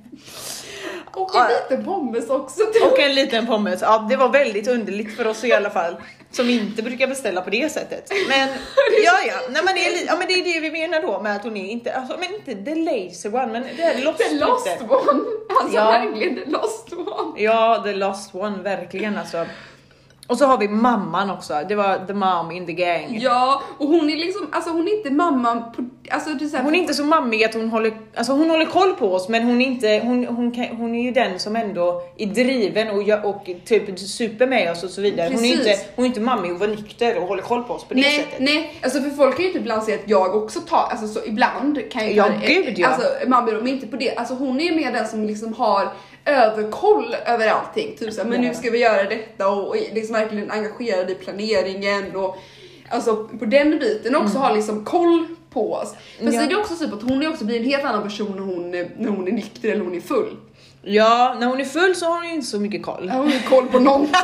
Och 1.15 1.37
en 1.37 1.49
liten 1.49 1.85
pommes 1.85 2.31
också. 2.31 2.61
Och 2.93 2.99
en 2.99 3.15
liten 3.15 3.47
pommes. 3.47 3.81
Ja, 3.83 4.07
det 4.11 4.17
var 4.17 4.29
väldigt 4.29 4.69
underligt 4.69 5.17
för 5.17 5.27
oss 5.27 5.45
i 5.45 5.53
alla 5.53 5.71
fall. 5.71 5.97
Som 6.33 6.51
inte 6.51 6.83
brukar 6.83 7.07
beställa 7.07 7.41
på 7.43 7.51
det 7.51 7.73
sättet. 7.73 8.11
Men 8.29 8.49
ja, 9.05 9.13
ja. 9.29 9.35
Nej, 9.51 9.63
men 9.65 9.75
det, 9.75 9.87
är, 9.87 10.07
ja 10.07 10.17
men 10.19 10.27
det 10.29 10.33
är 10.35 10.55
det 10.55 10.61
vi 10.61 10.71
menar 10.71 11.03
då 11.03 11.21
med 11.21 11.37
att 11.37 11.43
hon 11.45 11.57
är 11.57 11.71
inte, 11.71 11.95
alltså, 11.95 12.17
men 12.19 12.35
inte 12.35 12.65
the 12.71 12.75
lazy 12.75 13.29
one, 13.29 13.47
men 13.47 13.63
det 13.77 13.83
är 13.83 14.05
lost. 14.05 14.19
The 14.19 14.35
lost 14.35 14.67
lite. 14.67 14.95
one. 14.95 15.21
Alltså 15.61 15.77
Ja. 15.77 15.91
verkligen 15.91 16.35
the 16.45 16.51
lost 16.51 16.93
one. 16.93 17.41
Ja, 17.43 17.83
the 17.85 17.93
lost 17.93 18.35
one, 18.35 18.63
verkligen 18.63 19.19
alltså. 19.19 19.47
Och 20.27 20.39
så 20.39 20.47
har 20.47 20.59
vi 20.59 20.69
mamman 20.69 21.31
också. 21.31 21.55
Det 21.69 21.75
var 21.75 22.07
the 22.07 22.15
mom 22.15 22.51
in 22.51 22.67
the 22.67 22.73
gang. 22.73 23.19
Ja, 23.21 23.63
och 23.79 23.87
hon 23.89 24.11
är 24.11 24.17
liksom, 24.17 24.49
alltså 24.53 24.71
hon 24.71 24.89
är 24.89 24.97
inte 24.97 25.11
mamman 25.11 25.73
på, 25.73 25.85
alltså 26.11 26.31
det 26.31 26.45
är 26.45 26.57
här, 26.57 26.63
Hon 26.65 26.75
är 26.75 26.79
inte 26.79 26.95
så 26.95 27.05
mammig 27.05 27.45
att 27.45 27.55
hon 27.55 27.69
håller, 27.69 27.93
alltså 28.15 28.33
hon 28.33 28.51
håller 28.51 28.65
koll 28.67 28.93
på 28.95 29.15
oss 29.15 29.29
men 29.29 29.43
hon 29.43 29.61
är 29.61 29.67
inte, 29.67 30.01
hon, 30.05 30.25
hon, 30.27 30.53
kan, 30.53 30.65
hon 30.65 30.95
är 30.95 31.03
ju 31.03 31.11
den 31.11 31.39
som 31.39 31.57
ändå 31.57 32.03
är 32.17 32.27
driven 32.27 32.89
och, 32.91 33.03
gör, 33.03 33.27
och 33.27 33.51
typ 33.65 33.99
super 33.99 34.47
med 34.47 34.71
oss 34.73 34.83
och 34.85 34.91
så 34.91 35.01
vidare. 35.01 35.31
Hon 35.35 35.45
är, 35.45 35.53
inte, 35.53 35.77
hon 35.97 36.05
är 36.05 36.09
inte 36.09 36.21
mammig 36.21 36.53
och 36.53 36.59
vara 36.59 36.71
nykter 36.71 37.19
och 37.19 37.29
håller 37.29 37.43
koll 37.43 37.63
på 37.65 37.75
oss 37.75 37.85
på 37.85 37.95
det 37.95 38.01
Nej, 38.01 38.17
sättet. 38.19 38.41
nej, 38.41 38.75
alltså 38.83 39.03
för 39.03 39.11
folk 39.11 39.35
kan 39.37 39.43
ju 39.43 39.47
inte 39.49 39.59
ibland 39.61 39.83
säga 39.83 39.97
att 39.97 40.11
jag 40.11 40.37
också 40.37 40.61
tar, 40.61 40.87
alltså 40.91 41.07
så 41.07 41.21
ibland 41.27 41.91
kan 41.91 42.03
jag 42.03 42.13
Ja, 42.13 42.27
göra- 42.27 42.41
gud, 42.47 42.79
ja. 42.79 42.89
Alltså 42.89 43.07
mamma 43.27 43.53
men 43.53 43.69
inte 43.69 43.87
på 43.87 43.97
det, 43.97 44.17
alltså 44.17 44.35
hon 44.35 44.61
är 44.61 44.73
mer 44.77 44.93
den 44.93 45.07
som 45.09 45.25
liksom 45.25 45.55
har 45.55 45.89
överkoll 46.25 47.17
över 47.27 47.49
allting. 47.49 47.97
Typ 47.99 48.13
såhär, 48.13 48.29
men 48.29 48.41
nu 48.41 48.55
ska 48.55 48.71
vi 48.71 48.79
göra 48.79 49.03
detta 49.09 49.49
och, 49.49 49.69
och 49.69 49.77
liksom 49.93 50.15
verkligen 50.15 50.51
engagerad 50.51 51.11
i 51.11 51.15
planeringen 51.15 52.17
och 52.17 52.37
alltså 52.89 53.29
på 53.39 53.45
den 53.45 53.79
biten 53.79 54.17
också 54.17 54.39
har 54.39 54.55
liksom 54.55 54.85
koll 54.85 55.27
på 55.51 55.73
oss. 55.75 55.95
Mm. 56.21 56.35
Ja. 56.35 56.41
det 56.47 56.53
är 56.53 56.61
också 56.61 56.77
typ 56.77 56.93
att 56.93 57.03
hon 57.03 57.23
är 57.23 57.29
också 57.31 57.45
blir 57.45 57.57
en 57.59 57.65
helt 57.65 57.85
annan 57.85 58.03
person 58.03 58.33
när 58.37 58.43
hon, 58.55 58.75
är- 58.75 58.91
när 58.97 59.09
hon 59.09 59.29
är 59.29 59.33
nykter 59.33 59.69
eller 59.69 59.85
hon 59.85 59.95
är 59.95 60.01
full. 60.01 60.37
Ja, 60.83 61.37
när 61.41 61.47
hon 61.47 61.61
är 61.61 61.65
full 61.65 61.95
så 61.97 62.07
har 62.07 62.15
hon 62.15 62.27
ju 62.29 62.35
inte 62.35 62.47
så 62.47 62.61
mycket 62.61 62.83
koll. 62.83 63.11
Hon 63.11 63.33
har 63.33 63.49
koll 63.49 63.67
på 63.67 63.79
någonting. 63.79 64.15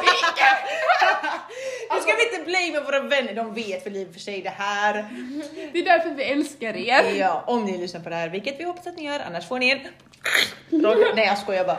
Nu 1.95 2.00
ska 2.02 2.12
vi 2.16 2.37
inte 2.37 2.50
blamea 2.50 2.80
våra 2.85 3.00
vänner, 3.00 3.35
de 3.35 3.54
vet 3.54 3.87
i 3.87 4.04
och 4.11 4.12
för 4.14 4.21
sig 4.21 4.42
det 4.42 4.50
här. 4.50 5.06
Det 5.73 5.78
är 5.78 5.85
därför 5.85 6.11
vi 6.11 6.23
älskar 6.25 6.76
er. 6.76 7.14
Ja, 7.18 7.45
om 7.47 7.64
ni 7.64 7.78
lyssnar 7.78 8.00
på 8.00 8.09
det 8.09 8.14
här, 8.16 8.28
vilket 8.28 8.61
vi 8.61 8.64
hoppas 8.64 8.87
att 8.87 8.97
ni 8.97 9.04
gör, 9.04 9.21
annars 9.26 9.49
får 9.49 9.59
ni 9.59 9.71
en... 9.71 9.78
Nej 11.14 11.26
jag 11.26 11.38
skojar 11.38 11.64
bara. 11.64 11.78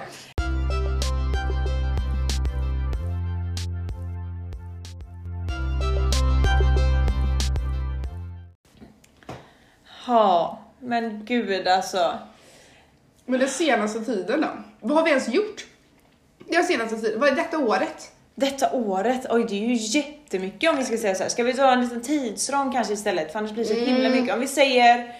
Ja, 10.08 10.60
men 10.80 11.26
gud 11.26 11.68
alltså. 11.68 12.14
Men 13.26 13.40
den 13.40 13.50
senaste 13.50 14.00
tiden 14.06 14.42
då? 14.42 14.48
Vad 14.80 14.98
har 14.98 15.04
vi 15.04 15.10
ens 15.10 15.28
gjort? 15.30 15.66
Den 16.50 16.64
senaste 16.64 16.96
tiden, 16.96 17.20
vad 17.20 17.30
är 17.30 17.36
detta 17.36 17.58
året? 17.58 18.12
Detta 18.36 18.72
året, 18.72 19.26
oj 19.30 19.46
det 19.50 19.56
är 19.56 19.68
ju 19.68 19.74
jättemycket 20.00 20.70
om 20.70 20.78
vi 20.78 20.84
ska 20.84 20.98
säga 20.98 21.16
så 21.16 21.24
här. 21.24 21.30
Ska 21.30 21.44
vi 21.44 21.54
ta 21.54 21.72
en 21.72 21.82
liten 21.82 22.02
tidsram 22.02 22.72
kanske 22.72 22.94
istället? 22.94 23.32
För 23.32 23.40
annars 23.40 23.52
blir 23.52 23.64
det 23.64 23.76
så 23.76 23.86
himla 23.86 24.10
mycket. 24.10 24.34
Om 24.34 24.40
vi 24.40 24.48
säger 24.48 25.16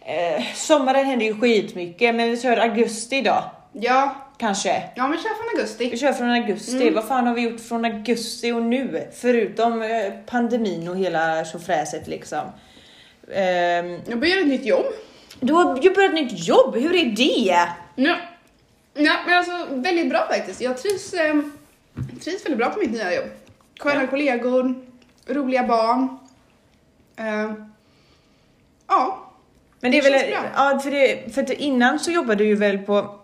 eh, 0.00 0.44
sommaren 0.54 1.06
händer 1.06 1.26
ju 1.26 1.40
skitmycket, 1.40 2.14
men 2.14 2.30
vi 2.30 2.40
kör 2.40 2.56
augusti 2.56 3.20
då. 3.22 3.44
Ja, 3.72 4.14
Kanske. 4.38 4.82
ja 4.94 5.08
men 5.08 5.18
kör 5.18 5.28
från 5.28 5.48
Vi 5.54 5.60
augusti. 5.60 5.96
kör 5.98 6.12
från 6.12 6.30
augusti. 6.30 6.90
Vad 6.90 7.08
fan 7.08 7.26
har 7.26 7.34
vi 7.34 7.40
gjort 7.40 7.60
från 7.60 7.84
augusti 7.84 8.52
och 8.52 8.62
nu? 8.62 9.08
Förutom 9.14 9.82
eh, 9.82 10.12
pandemin 10.26 10.88
och 10.88 10.96
hela 10.96 11.44
tjofräset 11.44 12.06
liksom. 12.08 12.40
Ehm, 13.32 14.00
Jag 14.08 14.20
börjar 14.20 14.38
ett 14.40 14.46
nytt 14.46 14.64
jobb. 14.66 14.84
du 15.40 15.52
har 15.52 15.82
ju 15.82 15.94
börjat 15.94 16.08
ett 16.14 16.14
nytt 16.14 16.46
jobb, 16.48 16.76
hur 16.76 16.94
är 16.94 17.04
det? 17.16 17.58
Ja. 17.96 18.16
ja, 18.94 19.16
men 19.26 19.38
alltså 19.38 19.66
väldigt 19.74 20.10
bra 20.10 20.26
faktiskt. 20.30 20.60
Jag 20.60 20.78
trivs, 20.78 21.12
eh, 21.14 21.34
trivs 22.24 22.44
väldigt 22.44 22.58
bra 22.58 22.70
på 22.70 22.78
mitt 22.80 22.90
nya 22.92 23.14
jobb. 23.14 23.26
Sköna 23.80 24.00
Ja. 24.02 24.06
kollegor, 24.06 24.74
roliga 25.26 25.62
barn. 25.66 26.18
Eh, 27.16 27.52
ja, 28.88 29.30
Men 29.80 29.90
det 29.90 29.98
är 29.98 30.02
Det 30.02 30.10
väl, 30.10 30.20
känns 30.20 30.30
bra. 30.30 30.50
ja 30.72 30.78
för, 30.78 30.90
det, 30.90 31.34
för 31.34 31.42
att 31.42 31.50
innan 31.50 31.98
så 31.98 32.10
jobbade 32.10 32.44
du 32.44 32.46
ju 32.48 32.54
väl 32.56 32.78
på 32.78 33.18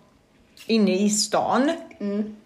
inne 0.66 0.98
i 1.04 1.10
stan. 1.10 1.70
mm. 2.00 2.36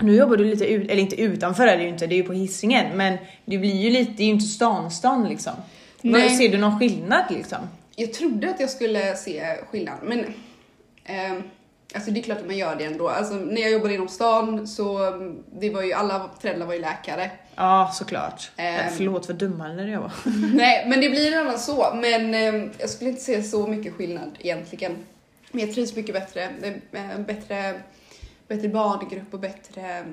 Nu 0.00 0.16
jobbar 0.16 0.36
du 0.36 0.44
lite 0.44 0.64
ut, 0.66 0.90
eller 0.90 1.02
inte 1.02 1.20
utanför 1.20 1.66
är 1.66 1.76
det 1.76 1.82
ju 1.82 1.88
inte, 1.88 2.06
det 2.06 2.14
är 2.14 2.16
ju 2.16 2.22
på 2.22 2.32
hissingen 2.32 2.96
men 2.96 3.16
det 3.44 3.58
blir 3.58 3.74
ju 3.76 3.90
lite, 3.90 4.12
det 4.16 4.22
är 4.22 4.26
ju 4.26 4.32
inte 4.32 4.44
stan 4.46 4.90
stan 4.90 5.28
liksom. 5.28 5.52
Nej. 6.04 6.28
Vad, 6.28 6.36
ser 6.36 6.48
du 6.48 6.58
någon 6.58 6.78
skillnad 6.78 7.24
liksom? 7.30 7.58
jag 7.96 8.12
trodde 8.12 8.50
att 8.50 8.60
jag 8.60 8.70
skulle 8.70 9.16
se 9.16 9.56
skillnad, 9.70 9.98
men 10.02 10.34
ehm, 11.04 11.42
alltså 11.94 12.10
det 12.10 12.20
är 12.20 12.22
klart 12.22 12.38
att 12.38 12.46
man 12.46 12.56
gör 12.56 12.76
det 12.76 12.84
ändå. 12.84 13.08
Alltså, 13.08 13.34
när 13.34 13.60
jag 13.60 13.70
jobbade 13.70 13.94
inom 13.94 14.08
stan 14.08 14.68
så 14.68 14.98
det 15.52 15.70
var 15.70 15.82
ju 15.82 15.92
alla 15.92 16.30
föräldrar 16.40 16.66
var 16.66 16.74
ju 16.74 16.80
läkare. 16.80 17.30
Ja 17.54 17.90
såklart. 17.94 18.50
Ehm. 18.56 18.86
Eh, 18.86 18.92
Förlåt 18.96 19.26
för 19.26 19.32
dummare 19.32 19.90
jag 19.90 20.00
var. 20.00 20.12
Nej, 20.54 20.86
men 20.88 21.00
det 21.00 21.10
blir 21.10 21.36
annan 21.36 21.58
så. 21.58 21.94
Men 21.94 22.34
ehm, 22.34 22.70
jag 22.78 22.90
skulle 22.90 23.10
inte 23.10 23.22
se 23.22 23.42
så 23.42 23.66
mycket 23.66 23.94
skillnad 23.94 24.30
egentligen. 24.40 24.96
Men 25.50 25.60
jag 25.60 25.74
trivs 25.74 25.96
mycket 25.96 26.14
bättre. 26.14 26.48
Det 26.60 26.98
är 26.98 27.14
en 27.14 27.24
bättre, 27.24 27.80
bättre 28.48 28.68
barngrupp 28.68 29.34
och 29.34 29.40
bättre 29.40 30.04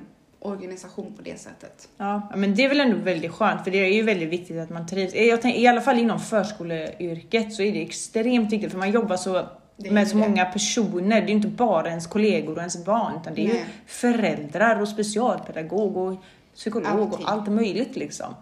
organisation 0.42 1.14
på 1.18 1.22
det 1.22 1.40
sättet. 1.40 1.90
Ja, 1.98 2.32
men 2.36 2.56
det 2.56 2.66
är 2.66 2.70
väl 2.70 2.80
ändå 2.80 2.98
väldigt 2.98 3.32
skönt 3.32 3.64
för 3.64 3.72
det 3.72 3.78
är 3.78 3.94
ju 3.94 4.02
väldigt 4.02 4.30
viktigt 4.30 4.58
att 4.58 4.70
man 4.70 4.88
trivs. 4.88 5.16
Jag 5.16 5.42
tänker, 5.42 5.60
I 5.60 5.68
alla 5.68 5.82
fall 5.82 6.00
inom 6.00 6.20
förskoleyrket 6.20 7.54
så 7.54 7.62
är 7.62 7.72
det 7.72 7.82
extremt 7.82 8.54
viktigt 8.54 8.72
för 8.72 8.80
man 8.80 8.92
jobbar 8.92 9.18
så 9.18 9.48
med 9.78 10.04
ju 10.04 10.10
så 10.10 10.18
det. 10.18 10.28
många 10.28 10.46
personer. 10.46 11.22
Det 11.22 11.26
är 11.26 11.28
ju 11.28 11.34
inte 11.34 11.48
bara 11.48 11.90
ens 11.90 12.08
kollegor 12.08 12.54
och 12.54 12.60
ens 12.60 12.86
barn 12.86 13.14
utan 13.22 13.34
det 13.36 13.42
är 13.42 13.46
ju 13.46 13.54
Nej. 13.54 13.66
föräldrar 13.86 14.82
och 14.82 14.88
specialpedagog 14.88 15.98
och 15.98 16.24
psykolog 16.56 16.88
Allting. 16.92 17.26
och 17.26 17.32
allt 17.32 17.48
möjligt 17.48 17.96
liksom. 17.96 18.36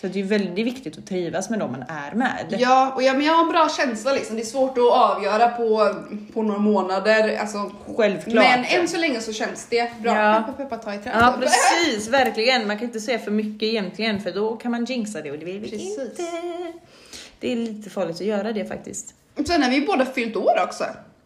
Så 0.00 0.06
det 0.06 0.20
är 0.20 0.24
väldigt 0.24 0.66
viktigt 0.66 0.98
att 0.98 1.06
trivas 1.06 1.50
med 1.50 1.58
dem 1.58 1.70
man 1.72 1.82
är 1.88 2.14
med. 2.14 2.56
Ja, 2.58 2.92
och 2.94 3.02
jag, 3.02 3.16
men 3.16 3.26
jag 3.26 3.34
har 3.34 3.42
en 3.44 3.48
bra 3.50 3.68
känsla 3.68 4.12
liksom. 4.12 4.36
Det 4.36 4.42
är 4.42 4.46
svårt 4.46 4.78
att 4.78 4.92
avgöra 4.92 5.48
på, 5.48 5.94
på 6.34 6.42
några 6.42 6.60
månader. 6.60 7.38
Alltså, 7.38 7.70
Självklart. 7.96 8.34
men 8.44 8.64
än 8.64 8.88
så 8.88 8.96
länge 8.96 9.20
så 9.20 9.32
känns 9.32 9.66
det 9.70 9.90
bra. 10.02 10.16
Ja. 10.16 10.44
Peppa, 10.46 10.62
peppa, 10.70 10.76
ta 10.84 10.94
i 10.94 10.98
trä. 10.98 11.12
Ja 11.20 11.34
precis, 11.40 12.08
verkligen. 12.08 12.66
Man 12.66 12.78
kan 12.78 12.86
inte 12.86 13.00
säga 13.00 13.18
för 13.18 13.30
mycket 13.30 13.62
egentligen 13.62 14.20
för 14.20 14.32
då 14.32 14.56
kan 14.56 14.70
man 14.70 14.84
jinxa 14.84 15.20
det 15.22 15.30
och 15.30 15.38
det 15.38 15.44
vill 15.44 15.60
vi 15.60 15.70
Precis. 15.70 15.98
inte. 15.98 16.22
Det 17.40 17.52
är 17.52 17.56
lite 17.56 17.90
farligt 17.90 18.16
att 18.16 18.26
göra 18.26 18.52
det 18.52 18.64
faktiskt. 18.64 19.14
Sen 19.46 19.62
har 19.62 19.70
vi 19.70 19.80
båda 19.86 20.06
fyllt 20.06 20.36
år 20.36 20.62
också. 20.64 20.84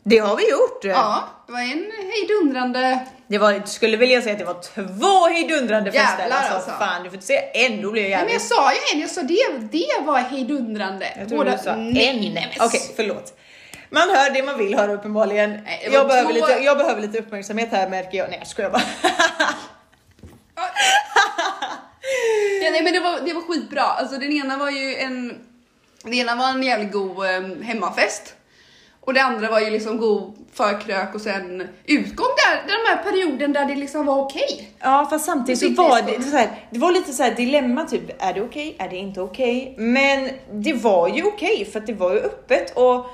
Det 0.09 0.19
har 0.19 0.37
vi 0.37 0.51
gjort! 0.51 0.85
Ja, 0.85 1.29
det 1.47 1.53
var 1.53 1.61
en 1.61 1.93
hejdundrande... 2.13 2.99
Det 3.27 3.39
var, 3.39 3.63
skulle 3.67 3.97
vilja 3.97 4.23
säga 4.23 4.33
att 4.33 4.39
det 4.39 4.45
var 4.45 4.63
två 4.63 5.27
hejdundrande 5.29 5.91
Jävlar, 5.91 6.17
fester. 6.17 6.31
Alltså, 6.31 6.55
alltså. 6.55 6.71
fan, 6.71 7.03
du 7.03 7.09
får 7.09 7.15
inte 7.15 7.27
säga 7.27 7.43
en, 7.55 7.83
då 7.83 7.91
blir 7.91 8.03
jag 8.03 8.11
Nej, 8.11 8.19
men 8.19 8.27
jag 8.27 8.33
jävligt... 8.33 8.49
sa 8.49 8.73
ju 8.73 8.79
en, 8.95 9.01
jag 9.01 9.11
sa 9.11 9.23
det, 9.23 9.79
det 9.79 10.07
var 10.07 10.19
hejdundrande. 10.19 11.07
Jag 11.19 11.29
tror 11.29 11.45
du 11.45 11.59
sa 11.65 11.71
en. 11.71 11.93
Okej, 12.61 12.81
förlåt. 12.97 13.39
Man 13.91 14.11
hör 14.11 14.31
det 14.31 14.43
man 14.43 14.59
vill 14.59 14.75
höra 14.75 14.93
uppenbarligen. 14.93 15.51
Nej, 15.65 15.89
jag, 15.93 16.09
behöver 16.09 16.29
två- 16.29 16.35
lite, 16.35 16.53
jag 16.53 16.79
behöver 16.79 17.03
lite 17.03 17.19
uppmärksamhet 17.19 17.69
här 17.73 17.89
märker 17.89 18.19
jag. 18.19 18.31
Nej 18.31 18.39
jag 18.39 18.49
skojar 18.49 18.71
bara. 18.71 18.83
Ja, 22.63 22.71
nej 22.71 22.83
men 22.83 22.93
det 22.93 23.01
var, 23.01 23.21
det 23.25 23.33
var 23.33 23.43
skitbra. 23.43 23.83
Alltså 23.83 24.19
den 24.19 24.33
ena 24.33 24.57
var 24.57 24.71
ju 24.71 24.97
en, 24.97 25.39
det 26.05 26.17
ena 26.17 26.35
var 26.35 26.49
en 26.49 26.63
jävligt 26.63 26.93
god 26.93 27.27
eh, 27.27 27.43
hemmafest. 27.63 28.35
Och 29.09 29.15
det 29.15 29.23
andra 29.23 29.51
var 29.51 29.61
ju 29.61 29.71
liksom 29.71 29.99
god 29.99 30.33
förkrök 30.53 31.15
och 31.15 31.21
sen 31.21 31.69
utgång 31.87 32.27
där, 32.37 32.63
den 32.67 32.87
här 32.87 33.03
perioden 33.05 33.53
där 33.53 33.65
det 33.65 33.75
liksom 33.75 34.07
var 34.07 34.21
okej. 34.21 34.71
Ja 34.81 35.07
fast 35.11 35.25
samtidigt 35.25 35.77
så 35.77 35.83
var 35.83 36.03
det, 36.03 36.23
så 36.23 36.37
här, 36.37 36.49
det 36.71 36.79
var 36.79 36.93
lite 36.93 37.13
så 37.13 37.23
här 37.23 37.35
dilemma 37.35 37.85
typ, 37.85 38.23
är 38.23 38.35
det 38.35 38.43
okej, 38.43 38.77
är 38.79 38.89
det 38.89 38.97
inte 38.97 39.21
okej? 39.21 39.75
Men 39.79 40.31
det 40.53 40.73
var 40.73 41.09
ju 41.09 41.23
okej 41.25 41.69
för 41.73 41.81
att 41.81 41.87
det 41.87 41.93
var 41.93 42.13
ju 42.13 42.19
öppet 42.21 42.77
och 42.77 43.07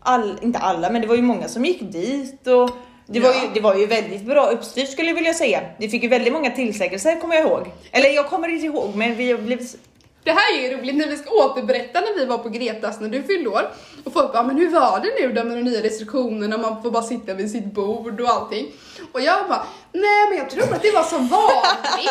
all, 0.00 0.38
inte 0.42 0.58
alla 0.58 0.90
men 0.90 1.02
det 1.02 1.08
var 1.08 1.16
ju 1.16 1.22
många 1.22 1.48
som 1.48 1.64
gick 1.64 1.80
dit 1.92 2.46
och 2.46 2.70
Det, 3.06 3.20
var 3.20 3.28
Ja. 3.30 3.34
ju, 3.42 3.48
det 3.54 3.60
var 3.60 3.74
ju 3.74 3.86
väldigt 3.86 4.22
bra 4.22 4.46
uppstyrt 4.46 4.90
skulle 4.90 5.08
jag 5.08 5.14
vilja 5.14 5.34
säga. 5.34 5.60
Vi 5.78 5.88
fick 5.88 6.02
ju 6.02 6.08
väldigt 6.08 6.32
många 6.32 6.50
tillsägelser 6.50 7.20
kommer 7.20 7.34
jag 7.34 7.46
ihåg. 7.46 7.66
Eller 7.90 8.08
jag 8.08 8.26
kommer 8.26 8.48
inte 8.48 8.66
ihåg 8.66 8.94
men 8.94 9.14
vi 9.16 9.32
har 9.32 9.38
blivit... 9.38 9.76
Det 10.24 10.30
här 10.30 10.58
är 10.58 10.62
ju 10.62 10.76
roligt 10.76 10.94
när 10.94 11.06
vi 11.06 11.16
ska 11.16 11.30
återberätta 11.30 12.00
när 12.00 12.14
vi 12.18 12.24
var 12.24 12.38
på 12.38 12.48
Gretas 12.48 13.00
när 13.00 13.08
du 13.08 13.22
fyllde 13.22 13.50
år. 13.50 13.70
Och 14.04 14.12
folk 14.12 14.32
bara, 14.32 14.42
men 14.42 14.56
hur 14.56 14.70
var 14.70 15.00
det 15.00 15.26
nu 15.26 15.32
då 15.32 15.44
med 15.44 15.56
de 15.56 15.62
nya 15.62 15.82
restriktionerna, 15.82 16.58
man 16.58 16.82
får 16.82 16.90
bara 16.90 17.02
sitta 17.02 17.34
vid 17.34 17.50
sitt 17.50 17.64
bord 17.64 18.20
och 18.20 18.28
allting. 18.28 18.72
Och 19.12 19.20
jag 19.20 19.48
bara, 19.48 19.66
nej 19.92 20.28
men 20.28 20.38
jag 20.38 20.50
tror 20.50 20.74
att 20.74 20.82
det 20.82 20.90
var 20.90 21.02
som 21.02 21.28
vanligt. 21.28 22.10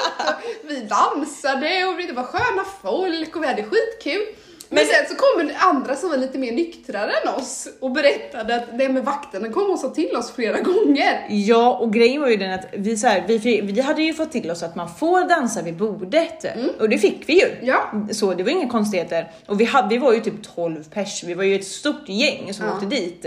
Och 0.64 0.70
vi 0.70 0.82
dansade 0.82 1.86
och 1.86 1.98
det 1.98 2.14
var 2.14 2.24
sköna 2.24 2.66
folk 2.82 3.36
och 3.36 3.44
vi 3.44 3.48
hade 3.48 3.64
skitkul. 3.64 4.26
Men, 4.74 4.84
Men- 4.86 4.86
sen 4.86 5.06
så 5.10 5.16
kommer 5.16 5.54
andra 5.60 5.96
som 5.96 6.10
var 6.10 6.18
lite 6.18 6.38
mer 6.38 6.52
nyktrare 6.52 7.12
än 7.12 7.34
oss 7.36 7.68
och 7.80 7.92
berättade 7.92 8.56
att 8.56 8.78
det 8.78 8.90
med 8.90 9.06
vakterna 9.06 9.50
kom 9.50 9.70
och 9.72 9.80
sa 9.80 9.90
till 9.90 10.16
oss 10.16 10.32
flera 10.32 10.60
gånger. 10.60 11.26
Ja 11.30 11.78
och 11.78 11.94
grejen 11.94 12.22
var 12.22 12.28
ju 12.30 12.36
den 12.38 12.52
att 12.52 12.66
vi, 12.74 12.98
så 12.98 13.08
här, 13.08 13.24
vi, 13.28 13.62
vi 13.62 13.82
hade 13.82 14.04
ju 14.04 14.14
fått 14.14 14.32
till 14.32 14.52
oss 14.52 14.64
att 14.64 14.76
man 14.76 14.90
får 14.96 15.30
dansa 15.30 15.62
vid 15.62 15.78
bordet. 15.78 16.46
Och 16.80 16.90
det 16.90 16.98
fick 16.98 17.30
vi 17.30 17.34
ju. 17.42 17.48
Ja. 17.62 17.92
Så 18.12 18.34
det 18.34 18.44
var 18.44 18.52
inga 18.52 18.70
konstigheter. 18.70 19.32
Och 19.48 19.62
vi, 19.62 19.66
hade, 19.66 19.88
vi 19.90 19.98
var 19.98 20.14
ju 20.14 20.20
typ 20.20 20.44
12 20.56 20.84
pers, 20.94 21.24
vi 21.24 21.34
var 21.34 21.44
ju 21.44 21.56
ett 21.56 21.68
stort 21.68 22.10
gäng 22.10 22.54
som 22.54 22.66
Ja. 22.66 22.74
åkte 22.74 22.86
dit. 22.86 23.26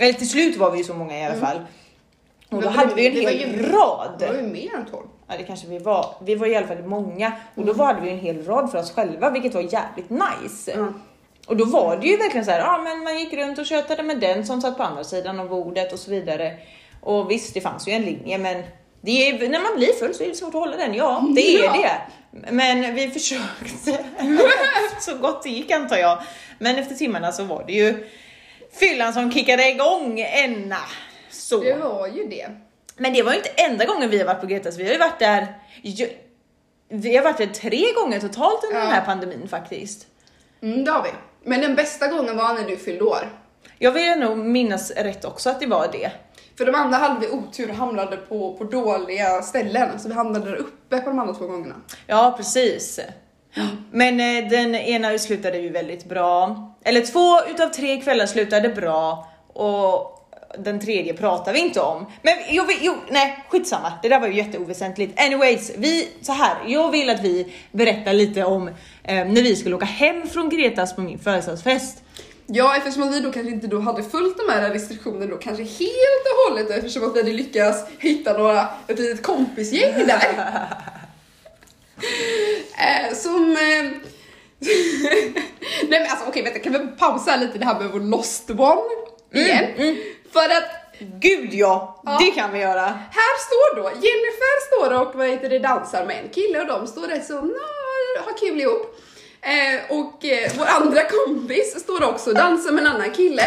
Eller 0.00 0.12
till 0.12 0.28
slut 0.30 0.56
var 0.56 0.70
vi 0.70 0.78
ju 0.78 0.84
så 0.84 0.94
många 0.94 1.18
i 1.20 1.24
alla 1.24 1.34
fall. 1.34 1.56
Och 2.50 2.62
då 2.62 2.68
Men 2.68 2.72
hade 2.78 2.94
vi 2.94 3.02
ju 3.02 3.08
en 3.24 3.28
hel 3.38 3.54
ju- 3.60 3.62
rad. 3.72 4.16
Det 4.18 4.26
var 4.26 4.34
ju 4.34 4.42
mer 4.42 4.74
än 4.74 4.86
12. 4.90 5.06
Ja 5.28 5.34
det 5.38 5.42
kanske 5.44 5.66
vi 5.66 5.78
var. 5.78 6.14
Vi 6.24 6.34
var 6.34 6.46
i 6.46 6.56
alla 6.56 6.66
fall 6.66 6.82
många 6.82 7.32
och 7.54 7.64
då 7.64 7.84
hade 7.84 8.00
vi 8.00 8.10
en 8.10 8.18
hel 8.18 8.44
rad 8.44 8.70
för 8.70 8.78
oss 8.78 8.92
själva 8.92 9.30
vilket 9.30 9.54
var 9.54 9.60
jävligt 9.60 10.10
nice. 10.10 10.70
Ja. 10.76 10.86
Och 11.46 11.56
då 11.56 11.64
var 11.64 11.96
det 11.96 12.06
ju 12.06 12.16
verkligen 12.16 12.44
så 12.44 12.50
här, 12.50 12.58
ja 12.58 12.78
men 12.84 13.04
man 13.04 13.18
gick 13.18 13.32
runt 13.32 13.58
och 13.58 13.66
tjötade 13.66 14.02
med 14.02 14.20
den 14.20 14.46
som 14.46 14.60
satt 14.60 14.76
på 14.76 14.82
andra 14.82 15.04
sidan 15.04 15.40
av 15.40 15.48
bordet 15.48 15.92
och 15.92 15.98
så 15.98 16.10
vidare. 16.10 16.52
Och 17.00 17.30
visst 17.30 17.54
det 17.54 17.60
fanns 17.60 17.88
ju 17.88 17.92
en 17.92 18.02
linje 18.02 18.38
men 18.38 18.62
det 19.00 19.28
är, 19.28 19.48
när 19.48 19.60
man 19.60 19.76
blir 19.76 19.92
full 19.92 20.14
så 20.14 20.22
är 20.24 20.28
det 20.28 20.34
svårt 20.34 20.48
att 20.48 20.60
hålla 20.60 20.76
den, 20.76 20.94
ja 20.94 21.24
det 21.36 21.56
är 21.56 21.64
Ja. 21.64 21.72
det. 21.72 22.52
Men 22.52 22.94
vi 22.94 23.10
försökte 23.10 23.98
så 25.00 25.14
gott 25.14 25.42
det 25.42 25.48
gick 25.50 25.70
antar 25.70 25.96
jag. 25.96 26.18
Men 26.58 26.76
efter 26.76 26.94
timmarna 26.94 27.32
så 27.32 27.44
var 27.44 27.64
det 27.66 27.72
ju 27.72 28.06
fyllan 28.80 29.12
som 29.12 29.32
kickade 29.32 29.70
igång 29.70 30.20
enna. 30.20 30.78
Så. 31.30 31.60
Det 31.60 31.74
var 31.74 32.06
ju 32.06 32.26
det. 32.26 32.46
Men 32.96 33.12
det 33.12 33.22
var 33.22 33.32
ju 33.32 33.38
inte 33.38 33.48
enda 33.50 33.84
gången 33.84 34.10
vi 34.10 34.18
har 34.18 34.26
varit 34.26 34.40
på 34.40 34.46
Gretas, 34.46 34.76
vi 34.76 34.84
har 34.84 34.92
ju 34.92 34.98
varit 34.98 35.18
där 35.18 35.46
ju- 35.82 36.10
vi 36.88 37.16
har 37.16 37.24
varit 37.24 37.38
där 37.38 37.46
tre 37.46 37.92
gånger 37.92 38.20
totalt 38.20 38.64
under 38.64 38.76
Ja. 38.76 38.82
den 38.84 38.92
här 38.92 39.04
pandemin 39.04 39.48
faktiskt. 39.48 40.06
Mm, 40.62 40.84
det 40.84 40.90
har 40.90 41.02
vi. 41.02 41.08
Men 41.44 41.60
den 41.60 41.74
bästa 41.74 42.06
gången 42.08 42.36
var 42.36 42.54
när 42.54 42.62
du 42.68 42.76
fyllde 42.76 43.04
år. 43.04 43.28
Jag 43.78 43.92
vill 43.92 44.18
nog 44.18 44.38
minnas 44.38 44.90
rätt 44.90 45.24
också 45.24 45.50
att 45.50 45.60
det 45.60 45.66
var 45.66 45.88
det. 45.92 46.10
För 46.58 46.66
de 46.66 46.74
andra 46.74 46.98
hade 46.98 47.20
vi 47.20 47.32
otur 47.32 47.70
och 47.70 47.76
hamnade 47.76 48.16
på, 48.16 48.52
på 48.56 48.64
dåliga 48.64 49.42
ställen, 49.42 49.98
så 50.00 50.08
vi 50.08 50.14
hamnade 50.14 50.50
där 50.50 50.56
uppe 50.56 50.98
på 51.00 51.10
de 51.10 51.18
andra 51.18 51.34
två 51.34 51.46
gångerna. 51.46 51.74
Ja, 52.06 52.34
precis. 52.36 53.00
Men 53.92 54.20
eh, 54.20 54.50
den 54.50 54.74
ena 54.74 55.18
slutade 55.18 55.58
ju 55.58 55.68
väldigt 55.68 56.04
bra. 56.04 56.56
Eller 56.84 57.00
två 57.00 57.50
utav 57.50 57.68
tre 57.68 58.00
kvällar 58.00 58.26
slutade 58.26 58.68
bra 58.68 59.28
och 59.52 60.15
den 60.58 60.80
tredje 60.80 61.14
pratar 61.14 61.52
vi 61.52 61.58
inte 61.58 61.80
om. 61.80 62.06
Men 62.22 62.34
jag 62.50 62.66
vill, 62.66 62.78
jo, 62.80 62.94
nej 63.10 63.44
skitsamma, 63.48 63.92
det 64.02 64.08
där 64.08 64.20
var 64.20 64.26
ju 64.26 64.34
jätteoväsentligt. 64.34 65.20
Anyways, 65.20 65.72
vi, 65.76 66.08
så 66.22 66.32
här, 66.32 66.56
jag 66.66 66.90
vill 66.90 67.10
att 67.10 67.24
vi 67.24 67.52
berättar 67.72 68.12
lite 68.12 68.44
om 68.44 68.68
eh, 68.68 68.74
när 69.04 69.42
vi 69.42 69.56
skulle 69.56 69.76
åka 69.76 69.84
hem 69.84 70.28
från 70.28 70.48
Gretas 70.48 70.96
på 70.96 71.00
min 71.00 71.18
födelsedagsfest. 71.18 72.02
Ja, 72.46 72.76
eftersom 72.76 73.10
vi 73.10 73.20
då 73.20 73.32
kanske 73.32 73.52
inte 73.52 73.66
då 73.66 73.80
hade 73.80 74.02
följt 74.02 74.36
de 74.36 74.52
här 74.52 74.70
restriktionerna 74.70 75.26
då 75.26 75.36
kanske 75.36 75.62
helt 75.62 76.24
och 76.24 76.50
hållet 76.50 76.70
eftersom 76.70 77.04
att 77.04 77.14
vi 77.14 77.18
hade 77.20 77.32
lyckats 77.32 77.90
hitta 77.98 78.38
några, 78.38 78.68
ett 78.86 78.98
litet 78.98 79.22
kompisgäng 79.22 80.06
där. 80.06 80.36
eh, 82.78 83.14
som... 83.14 83.50
Eh, 83.50 83.90
Nej 85.88 86.00
men 86.00 86.10
alltså 86.10 86.28
okej 86.28 86.42
vänta, 86.42 86.58
kan 86.58 86.72
vi 86.72 86.78
pausa 86.78 87.36
lite 87.36 87.58
det 87.58 87.64
här 87.64 87.80
med 87.80 87.90
vår 87.90 88.00
lost 88.00 88.50
one 88.50 88.80
igen? 89.32 89.96
För 90.36 90.48
att 90.56 90.70
Gud 91.20 91.54
ja, 91.54 92.02
Ja. 92.04 92.18
det 92.20 92.30
kan 92.30 92.52
vi 92.52 92.58
göra. 92.58 92.80
Här 93.10 93.34
står 93.46 93.76
då, 93.76 93.82
Jennifer 93.82 94.66
står 94.66 95.00
och 95.02 95.14
vad 95.14 95.28
heter 95.28 95.48
det, 95.48 95.58
dansar 95.58 96.04
med 96.06 96.16
en 96.24 96.28
kille 96.28 96.60
och 96.60 96.66
de 96.66 96.86
står 96.86 97.06
där 97.08 97.20
så 97.20 97.34
"Nå, 97.34 97.54
har 98.26 98.38
kul 98.38 98.60
ihop. 98.60 98.98
Eh, 99.42 99.96
och 99.98 100.24
eh, 100.24 100.50
vår 100.58 100.66
andra 100.66 101.00
kompis 101.04 101.80
står 101.80 102.04
också 102.04 102.30
och 102.30 102.36
dansar 102.36 102.72
med 102.72 102.86
en 102.86 102.92
annan 102.92 103.10
kille. 103.10 103.42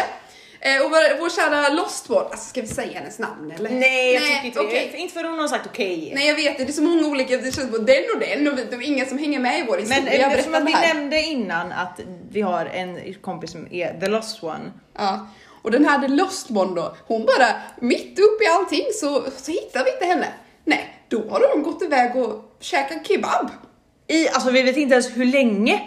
Eh, 0.60 0.82
och 0.84 0.90
vår, 0.90 1.18
vår 1.18 1.30
kära 1.30 1.68
Lost 1.68 2.10
One, 2.10 2.20
alltså 2.20 2.48
ska 2.48 2.60
vi 2.60 2.66
säga 2.66 2.98
hennes 2.98 3.18
namn 3.18 3.52
eller? 3.58 3.70
Nej, 3.70 4.14
jag 4.14 4.22
tycker 4.22 4.44
inte 4.46 4.60
okej. 4.60 4.88
det. 4.92 4.98
Inte 4.98 5.14
för 5.14 5.24
hon 5.24 5.38
har 5.38 5.48
sagt 5.48 5.66
okej. 5.66 6.12
Nej 6.14 6.26
jag 6.28 6.34
vet 6.34 6.58
det, 6.58 6.64
det 6.64 6.70
är 6.70 6.72
så 6.72 6.82
många 6.82 7.06
olika, 7.08 7.36
det 7.36 7.54
känns 7.54 7.70
på 7.70 7.78
den 7.78 8.04
och 8.14 8.20
den 8.20 8.48
och 8.48 8.56
det 8.56 8.76
är 8.76 8.82
ingen 8.82 9.06
som 9.06 9.18
hänger 9.18 9.38
med 9.40 9.58
i 9.60 9.64
vår 9.68 9.76
historia. 9.78 10.02
Men 10.28 10.30
eftersom 10.38 10.64
vi 10.64 10.72
nämnde 10.72 11.20
innan 11.22 11.72
att 11.72 12.00
vi 12.30 12.40
har 12.40 12.66
en 12.66 13.14
kompis 13.14 13.52
som 13.52 13.68
är 13.72 14.00
the 14.00 14.06
lost 14.06 14.42
one. 14.42 14.72
Ja. 14.98 15.26
Och 15.62 15.70
den 15.70 15.84
här 15.84 15.98
The 16.00 16.08
Lost 16.08 16.50
One 16.50 16.74
då, 16.80 16.96
hon 17.06 17.26
bara 17.26 17.46
mitt 17.80 18.18
upp 18.18 18.42
i 18.42 18.46
allting 18.46 18.84
så, 18.94 19.24
så 19.36 19.50
hittar 19.52 19.84
vi 19.84 19.92
inte 19.92 20.04
henne. 20.04 20.26
Nej, 20.64 21.04
då 21.08 21.18
har 21.30 21.54
hon 21.54 21.62
gått 21.62 21.82
iväg 21.82 22.16
och 22.16 22.56
käkat 22.60 23.06
kebab. 23.06 23.50
I, 24.06 24.28
alltså 24.28 24.50
vi 24.50 24.62
vet 24.62 24.76
inte 24.76 24.92
ens 24.94 25.16
hur 25.16 25.24
länge. 25.24 25.80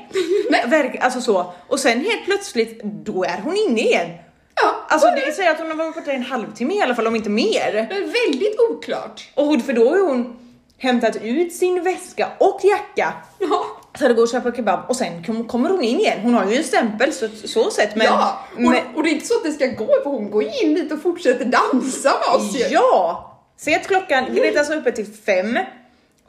Verk, 0.67 0.97
alltså 1.01 1.21
så. 1.21 1.53
Och 1.67 1.79
sen 1.79 1.99
helt 1.99 2.25
plötsligt, 2.25 2.83
då 2.83 3.23
är 3.23 3.41
hon 3.43 3.55
inne 3.57 3.81
igen. 3.81 4.09
Ja, 4.55 4.85
Alltså 4.89 5.07
det 5.07 5.31
säger 5.31 5.51
att 5.51 5.59
hon 5.59 5.67
har 5.67 5.75
varit 5.75 5.95
borta 5.95 6.11
i 6.11 6.15
en 6.15 6.23
halvtimme 6.23 6.73
i 6.73 6.81
alla 6.81 6.95
fall, 6.95 7.07
om 7.07 7.15
inte 7.15 7.29
mer. 7.29 7.71
det 7.71 7.95
är 7.95 8.27
väldigt 8.27 8.59
oklart. 8.69 9.29
Och 9.35 9.61
för 9.61 9.73
då 9.73 9.89
har 9.89 10.07
hon 10.07 10.42
hämtat 10.83 11.15
ut 11.21 11.53
sin 11.53 11.83
väska 11.83 12.29
och 12.37 12.59
jacka 12.63 13.13
Ja. 13.39 13.65
för 13.99 14.09
att 14.09 14.15
gå 14.15 14.21
och 14.21 14.29
köpa 14.29 14.51
kebab 14.51 14.79
och 14.89 14.95
sen 14.95 15.23
kom, 15.23 15.47
kommer 15.47 15.69
hon 15.69 15.83
in 15.83 15.99
igen. 15.99 16.19
Hon 16.23 16.33
har 16.33 16.45
ju 16.51 16.57
en 16.57 16.63
stämpel 16.63 17.13
så, 17.13 17.27
så 17.43 17.69
sett 17.71 17.95
men... 17.95 18.05
ja, 18.07 18.39
och, 18.55 18.61
men 18.61 18.75
och 18.95 19.03
det 19.03 19.09
är 19.09 19.13
inte 19.13 19.25
så 19.27 19.33
att 19.37 19.43
det 19.43 19.51
ska 19.51 19.67
gå, 19.67 19.87
för 20.03 20.09
hon 20.09 20.31
går 20.31 20.43
in 20.43 20.75
dit 20.75 20.91
och 20.91 21.01
fortsätter 21.01 21.45
dansa 21.45 22.09
med 22.09 22.35
oss 22.41 22.55
ju. 22.55 22.63
Ja! 22.73 23.29
Säg 23.57 23.75
att 23.75 23.87
klockan, 23.87 24.25
Greta 24.35 24.63
var 24.69 24.75
uppe 24.75 24.91
till 24.91 25.05
fem. 25.05 25.59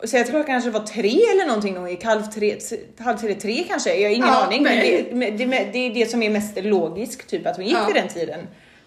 Och 0.03 0.09
säg 0.09 0.21
att 0.21 0.31
klockan 0.31 0.45
kanske 0.47 0.71
var 0.71 0.81
tre 0.81 1.21
eller 1.33 1.47
någonting 1.47 1.75
när 1.75 1.81
hon 1.81 1.91
gick 1.91 2.05
halv 2.05 2.23
tre, 2.23 2.59
halv 2.99 3.17
tre, 3.19 3.35
tre 3.35 3.65
kanske. 3.69 3.95
Jag 3.95 4.09
har 4.09 4.15
ingen 4.15 4.29
Ja, 4.29 4.45
aning. 4.45 4.63
Men 4.63 4.77
det, 4.81 5.31
det, 5.31 5.69
det 5.73 5.79
är 5.79 5.95
det 5.95 6.11
som 6.11 6.23
är 6.23 6.31
mest 6.31 6.53
logiskt, 6.57 7.29
typ 7.31 7.47
att 7.47 7.57
hon 7.57 7.65
gick 7.65 7.77
Ja. 7.77 7.87
vid 7.87 7.95
den 7.95 8.09
tiden. 8.09 8.41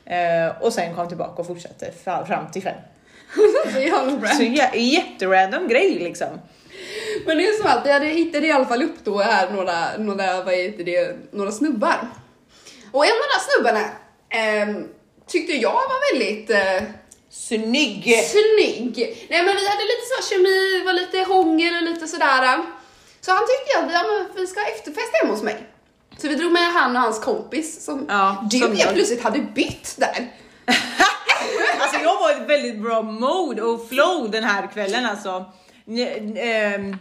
Eh, 0.06 0.62
och 0.62 0.74
sen 0.74 0.96
kom 0.96 1.08
tillbaka 1.08 1.42
och 1.42 1.48
fortsatte 1.48 1.92
fram 2.28 2.52
till 2.52 2.62
fem. 2.62 2.76
Så 4.38 4.44
jä, 4.44 4.76
jätterandom 4.76 5.68
grej 5.68 6.00
liksom. 6.00 6.40
Men 7.26 7.38
det 7.38 7.48
är 7.48 7.54
som 7.54 7.68
att 7.68 7.86
jag 7.86 8.06
hittade 8.06 8.48
i 8.48 8.52
alla 8.52 8.66
fall 8.66 8.84
upp 8.84 9.04
då 9.04 9.18
här 9.18 9.50
några, 9.50 9.98
några, 9.98 10.44
vad 10.44 10.54
heter 10.54 10.84
det, 10.84 11.16
några 11.32 11.52
snubbar. 11.52 12.08
Och 12.92 13.06
en 13.06 13.12
av 13.12 13.18
de 13.18 13.34
där 13.34 13.54
snubbarna 13.54 13.90
ehm, 14.30 14.88
tyckte 15.28 15.54
jag 15.54 15.74
var 15.74 16.14
väldigt 16.14 16.50
eh, 16.50 16.90
Snygg! 17.30 18.04
snygg. 18.04 19.28
Nej 19.30 19.44
men 19.44 19.56
vi 19.56 19.68
hade 19.68 19.84
lite 19.84 20.06
så 20.18 20.30
kemi, 20.30 20.84
var 20.86 20.94
lite 20.94 21.18
hångel 21.18 21.76
och 21.76 21.82
lite 21.82 22.08
sådär. 22.08 22.64
Så 23.22 23.32
han 23.32 23.44
tyckte 23.48 23.80
att 23.80 23.94
ja, 23.94 24.26
vi 24.36 24.48
ska 24.48 24.60
ha 24.60 24.68
efterfest 24.68 25.12
hemma 25.22 25.34
hos 25.34 25.44
mig. 25.44 25.56
Så 26.18 26.28
vi 26.28 26.36
drog 26.36 26.52
med 26.52 26.74
han 26.74 26.96
och 26.96 27.02
hans 27.02 27.20
kompis 27.20 27.86
som 27.86 28.06
Ja, 28.10 28.46
du 28.52 28.60
som 28.60 28.76
helt 28.76 28.94
plötsligt 28.94 29.24
hade 29.24 29.40
bytt 29.40 29.96
där. 29.98 30.28
Alltså 31.80 32.00
jag 32.04 32.20
var 32.20 32.30
i 32.32 32.34
ett 32.34 32.50
väldigt 32.50 32.82
bra 32.82 33.02
mode 33.02 33.62
och 33.62 33.90
flow 33.90 34.32
den 34.32 34.44
här 34.44 34.68
kvällen 34.68 35.06
alltså. 35.06 35.46
Ehm, 36.38 36.98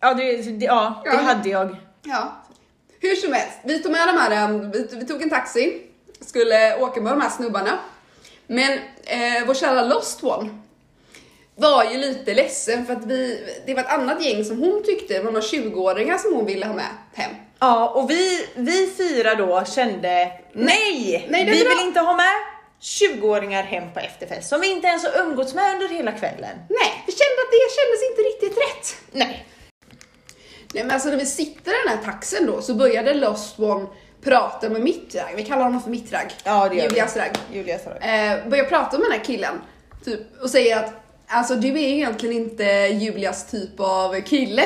ja, 0.00 0.14
det, 0.14 0.36
det, 0.42 0.64
ja, 0.66 1.02
det 1.04 1.10
Ja. 1.10 1.16
hade 1.16 1.48
jag. 1.48 1.76
Ja. 2.02 2.32
Hur 3.00 3.16
som 3.16 3.32
helst, 3.32 3.58
vi 3.64 3.78
tog 3.82 3.92
med 3.92 4.08
de 4.08 4.18
här, 4.18 4.50
um, 4.50 4.70
vi, 4.70 5.06
tog 5.06 5.22
en 5.22 5.30
taxi, 5.30 5.82
skulle 6.20 6.76
åka 6.76 7.00
med 7.00 7.12
de 7.12 7.20
här 7.20 7.30
snubbarna. 7.30 7.78
Men 8.46 8.72
eh, 9.04 9.46
vår 9.46 9.54
kära 9.54 9.82
Lost 9.84 10.24
One 10.24 10.50
var 11.56 11.84
ju 11.84 11.98
lite 11.98 12.34
ledsen 12.34 12.86
för 12.86 12.92
att 12.92 13.04
vi, 13.06 13.48
det 13.66 13.74
var 13.74 13.80
ett 13.82 13.92
annat 13.92 14.24
gäng 14.24 14.44
som 14.44 14.58
hon 14.58 14.82
tyckte 14.84 15.18
var 15.22 15.32
några 15.32 15.46
20-åringar 15.46 16.18
som 16.18 16.34
hon 16.34 16.46
ville 16.46 16.66
ha 16.66 16.74
med 16.74 16.86
hem. 17.14 17.30
Ja, 17.58 17.88
och 17.88 18.10
vi, 18.10 18.48
vi 18.54 18.92
fyra 18.96 19.34
då 19.34 19.64
kände 19.64 20.32
nej, 20.52 21.26
Nej, 21.30 21.44
vi 21.44 21.50
vill 21.50 21.86
inte 21.86 22.00
ha 22.00 22.16
med 22.16 22.32
20-åringar 22.84 23.62
hem 23.62 23.92
på 23.94 24.00
efterfest 24.00 24.48
som 24.48 24.60
vi 24.60 24.70
inte 24.70 24.86
ens 24.86 25.04
har 25.06 25.22
umgåtts 25.22 25.54
med 25.54 25.74
under 25.74 25.88
hela 25.88 26.12
kvällen. 26.12 26.58
Nej, 26.68 27.04
vi 27.06 27.12
kände 27.12 27.38
att 27.44 27.50
det 27.50 27.66
kändes 27.78 28.10
inte 28.10 28.22
riktigt 28.22 28.58
rätt. 28.58 28.96
Nej. 29.12 29.46
Nej 30.74 30.84
men 30.84 30.90
alltså 30.90 31.08
när 31.08 31.16
vi 31.16 31.26
sitter 31.26 31.70
i 31.70 31.74
den 31.88 31.96
här 31.98 32.04
taxen 32.04 32.46
då 32.46 32.62
så 32.62 32.74
började 32.74 33.14
Lost 33.14 33.58
One 33.58 33.86
prata 34.24 34.68
med 34.68 34.80
Mittrag, 34.80 35.34
vi 35.36 35.44
kallar 35.44 35.64
honom 35.64 35.82
för 35.82 35.90
Mittrag. 35.90 36.32
Ja, 36.44 36.68
det 36.68 36.76
gör. 36.76 36.82
Julias 36.84 37.16
ragg. 37.16 37.32
Julia 37.52 37.78
sa 37.78 37.90
det. 37.90 38.40
eh, 38.44 38.48
börjar 38.50 38.64
prata 38.64 38.98
med 38.98 39.06
den 39.06 39.12
här 39.18 39.24
killen 39.24 39.60
typ, 40.04 40.20
och 40.42 40.50
säger 40.50 40.76
att 40.76 40.92
alltså 41.26 41.54
du 41.54 41.68
är 41.68 41.76
egentligen 41.88 42.36
inte 42.36 42.64
Julias 43.00 43.50
typ 43.50 43.80
av 43.80 44.20
kille. 44.20 44.64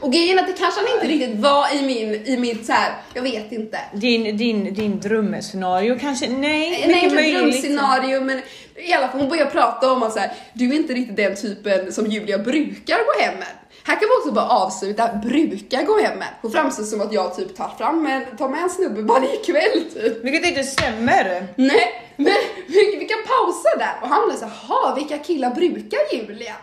Och 0.00 0.12
grejen 0.12 0.38
är 0.38 0.42
att 0.42 0.48
det 0.48 0.62
kanske 0.62 0.80
han 0.80 0.94
inte 0.94 1.06
riktigt 1.06 1.40
var 1.40 1.74
i 1.74 1.82
min, 1.82 2.26
i 2.26 2.36
mitt 2.36 2.66
så 2.66 2.72
här, 2.72 2.92
jag 3.14 3.22
vet 3.22 3.52
inte. 3.52 3.78
Din, 3.92 4.36
din, 4.36 4.74
din 4.74 5.00
drömscenario 5.00 5.98
kanske? 5.98 6.28
Nej, 6.28 6.84
Nej, 6.86 7.04
mycket 7.04 7.12
inte 7.12 7.38
drömscenario 7.38 8.20
men 8.20 8.42
i 8.76 8.92
alla 8.92 9.08
fall 9.08 9.20
hon 9.20 9.28
börjar 9.28 9.46
prata 9.46 9.92
om 9.92 10.02
att 10.02 10.12
så 10.12 10.18
här, 10.18 10.32
du 10.52 10.70
är 10.70 10.74
inte 10.74 10.92
riktigt 10.92 11.16
den 11.16 11.36
typen 11.36 11.92
som 11.92 12.06
Julia 12.06 12.38
brukar 12.38 12.96
gå 12.96 13.24
hem 13.24 13.38
med. 13.38 13.48
Här 13.84 13.94
kan 13.94 14.08
vi 14.08 14.20
också 14.20 14.32
bara 14.32 14.48
avsluta, 14.48 15.08
brukar 15.24 15.82
gå 15.82 16.00
hem 16.00 16.18
med. 16.18 16.28
Hon 16.42 16.52
framstår 16.52 16.84
som 16.84 17.00
att 17.00 17.12
jag 17.12 17.36
typ 17.36 17.56
tar 17.56 17.68
fram 17.78 18.06
en, 18.06 18.36
tar 18.36 18.48
med 18.48 18.62
en 18.62 18.70
snubbe 18.70 19.02
varje 19.02 19.36
kväll 19.36 19.84
typ. 19.94 20.24
Vilket 20.24 20.46
inte 20.46 20.62
stämmer. 20.62 21.46
Nej, 21.56 22.10
men 22.16 22.32
vi, 22.66 22.96
vi 22.98 23.04
kan 23.04 23.18
pausa 23.26 23.78
där 23.78 23.94
och 24.02 24.08
han 24.08 24.28
blir 24.28 24.36
så 24.38 24.44
jaha 24.68 24.94
vilka 24.94 25.18
killar 25.18 25.50
brukar 25.50 25.98
Julia 26.12 26.54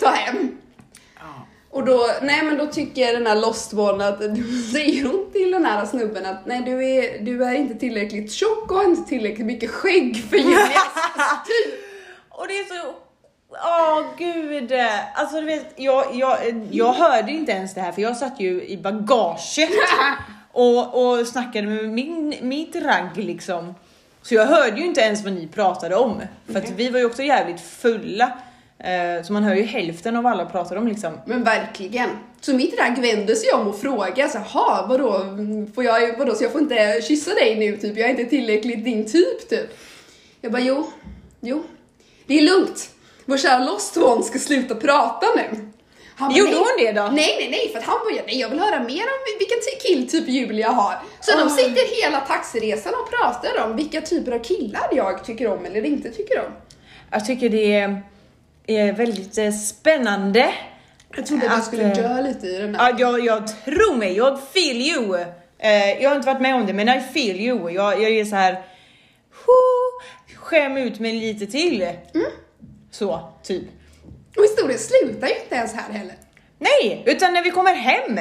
ta 0.00 0.08
hem? 0.10 0.56
Och 1.70 1.84
då, 1.84 2.06
nej 2.22 2.42
men 2.44 2.58
då 2.58 2.66
tycker 2.66 3.12
den 3.12 3.26
här 3.26 3.36
Lost 3.36 3.74
One 3.74 4.08
att, 4.08 4.20
då 4.20 4.42
säger 4.72 5.04
hon 5.04 5.32
till 5.32 5.50
den 5.50 5.64
här 5.64 5.86
snubben 5.86 6.26
att 6.26 6.46
nej 6.46 6.62
du 6.64 6.84
är, 6.84 7.18
du 7.18 7.44
är 7.44 7.54
inte 7.54 7.74
tillräckligt 7.74 8.32
tjock 8.32 8.70
och 8.70 8.76
har 8.76 8.84
inte 8.84 9.08
tillräckligt 9.08 9.46
mycket 9.46 9.70
skägg 9.70 10.24
för 10.30 10.36
Julias 10.36 10.94
typ. 11.46 11.74
Och 12.28 12.48
det 12.48 12.58
är 12.58 12.64
så... 12.64 12.94
Åh 13.52 14.04
gud! 14.18 14.72
Alltså 15.14 15.40
du 15.40 15.46
vet, 15.46 15.72
jag, 15.76 16.04
jag, 16.14 16.38
jag 16.70 16.92
hörde 16.92 17.32
inte 17.32 17.52
ens 17.52 17.74
det 17.74 17.80
här 17.80 17.92
för 17.92 18.02
jag 18.02 18.16
satt 18.16 18.40
ju 18.40 18.64
i 18.64 18.76
bagaget 18.76 19.70
och, 20.52 21.18
och 21.18 21.26
snackade 21.26 21.66
med 21.66 21.88
min, 21.88 22.34
mitt 22.40 22.76
ragg 22.76 23.16
liksom. 23.16 23.74
Så 24.22 24.34
jag 24.34 24.46
hörde 24.46 24.80
ju 24.80 24.86
inte 24.86 25.00
ens 25.00 25.24
vad 25.24 25.32
ni 25.32 25.46
pratade 25.46 25.96
om. 25.96 26.22
För 26.46 26.58
att 26.58 26.70
vi 26.70 26.88
var 26.88 26.98
ju 26.98 27.04
också 27.04 27.22
jävligt 27.22 27.60
fulla. 27.60 28.32
Eh, 28.84 29.22
så 29.24 29.32
man 29.32 29.42
hör 29.42 29.54
ju 29.54 29.62
hälften 29.62 30.16
av 30.16 30.22
vad 30.22 30.32
alla 30.32 30.46
pratar 30.46 30.76
om 30.76 30.88
liksom. 30.88 31.20
Men 31.26 31.44
verkligen. 31.44 32.10
Så 32.40 32.54
mitt 32.54 32.78
ragg 32.78 32.98
vänder 33.02 33.34
sig 33.34 33.52
om 33.52 33.68
och 33.68 33.80
frågar 33.80 34.28
så 34.28 34.38
jaha 34.38 34.86
vadå, 34.86 35.24
får 35.74 35.84
jag, 35.84 36.18
vadå 36.18 36.34
så 36.34 36.44
jag 36.44 36.52
får 36.52 36.60
inte 36.60 37.00
kyssa 37.02 37.34
dig 37.34 37.56
nu 37.58 37.76
typ, 37.76 37.96
jag 37.98 38.06
är 38.06 38.10
inte 38.10 38.24
tillräckligt 38.24 38.84
din 38.84 39.12
typ 39.12 39.48
typ. 39.48 39.78
Jag 40.40 40.52
bara 40.52 40.62
jo, 40.62 40.90
jo, 41.40 41.62
det 42.26 42.38
är 42.38 42.42
lugnt. 42.42 42.90
Vår 43.24 43.36
kära 43.36 43.64
Lost 43.64 43.96
One 43.96 44.22
ska 44.22 44.38
sluta 44.38 44.74
prata 44.74 45.26
nu. 45.36 45.70
Han 46.16 46.28
bara, 46.28 46.38
Gjorde 46.38 46.56
hon 46.56 46.66
det 46.78 46.92
då? 46.92 47.02
Nej, 47.02 47.36
nej, 47.38 47.48
nej, 47.50 47.68
för 47.72 47.78
att 47.78 47.84
han 47.84 47.98
började, 48.04 48.26
nej 48.26 48.40
jag 48.40 48.48
vill 48.48 48.58
höra 48.60 48.78
mer 48.78 49.02
om 49.02 49.20
vilken 49.38 49.58
ty- 49.58 49.88
killtyp 49.88 50.28
Julia 50.28 50.68
har. 50.70 50.94
Så 51.20 51.38
de 51.38 51.42
Oj. 51.44 51.50
sitter 51.50 52.02
hela 52.02 52.20
taxiresan 52.20 52.92
och 52.94 53.10
pratar 53.10 53.64
om 53.64 53.76
vilka 53.76 54.00
typer 54.00 54.32
av 54.32 54.38
killar 54.38 54.88
jag 54.92 55.24
tycker 55.24 55.46
om 55.48 55.64
eller 55.64 55.84
inte 55.84 56.10
tycker 56.10 56.38
om. 56.38 56.52
Jag 57.10 57.26
tycker 57.26 57.48
det 57.48 57.72
är, 57.74 58.02
är 58.76 58.92
väldigt 58.92 59.38
eh, 59.38 59.50
spännande. 59.52 60.54
Jag 61.16 61.26
trodde 61.26 61.46
att 61.46 61.50
jag 61.50 61.58
Att, 61.58 61.64
skulle 61.64 61.82
eh, 61.82 61.94
dö 61.94 62.22
lite 62.22 62.46
i 62.46 62.58
den 62.58 62.74
här. 62.74 62.90
Ja, 62.90 62.96
jag, 62.98 63.24
jag 63.24 63.64
tror 63.64 63.96
mig, 63.96 64.16
jag 64.16 64.40
feel 64.52 64.76
you. 64.76 65.16
Eh, 65.58 66.02
jag 66.02 66.10
har 66.10 66.16
inte 66.16 66.26
varit 66.26 66.40
med 66.42 66.54
om 66.54 66.66
det, 66.66 66.72
men 66.72 66.88
I 66.88 67.00
feel 67.00 67.40
you. 67.40 67.70
Jag, 67.70 68.02
jag 68.02 68.10
är 68.10 68.24
så 68.24 68.36
här. 68.36 68.62
Skäm 70.34 70.76
ut 70.76 70.98
mig 70.98 71.12
lite 71.12 71.46
till. 71.46 71.88
Så, 72.90 73.32
typ. 73.42 73.64
Och 74.36 74.42
historien 74.42 74.78
slutar 74.78 75.28
ju 75.28 75.34
inte 75.34 75.54
ens 75.54 75.74
här 75.74 75.92
heller. 75.92 76.14
Nej, 76.58 77.02
utan 77.06 77.32
när 77.32 77.42
vi 77.42 77.50
kommer 77.50 77.74
hem, 77.74 78.18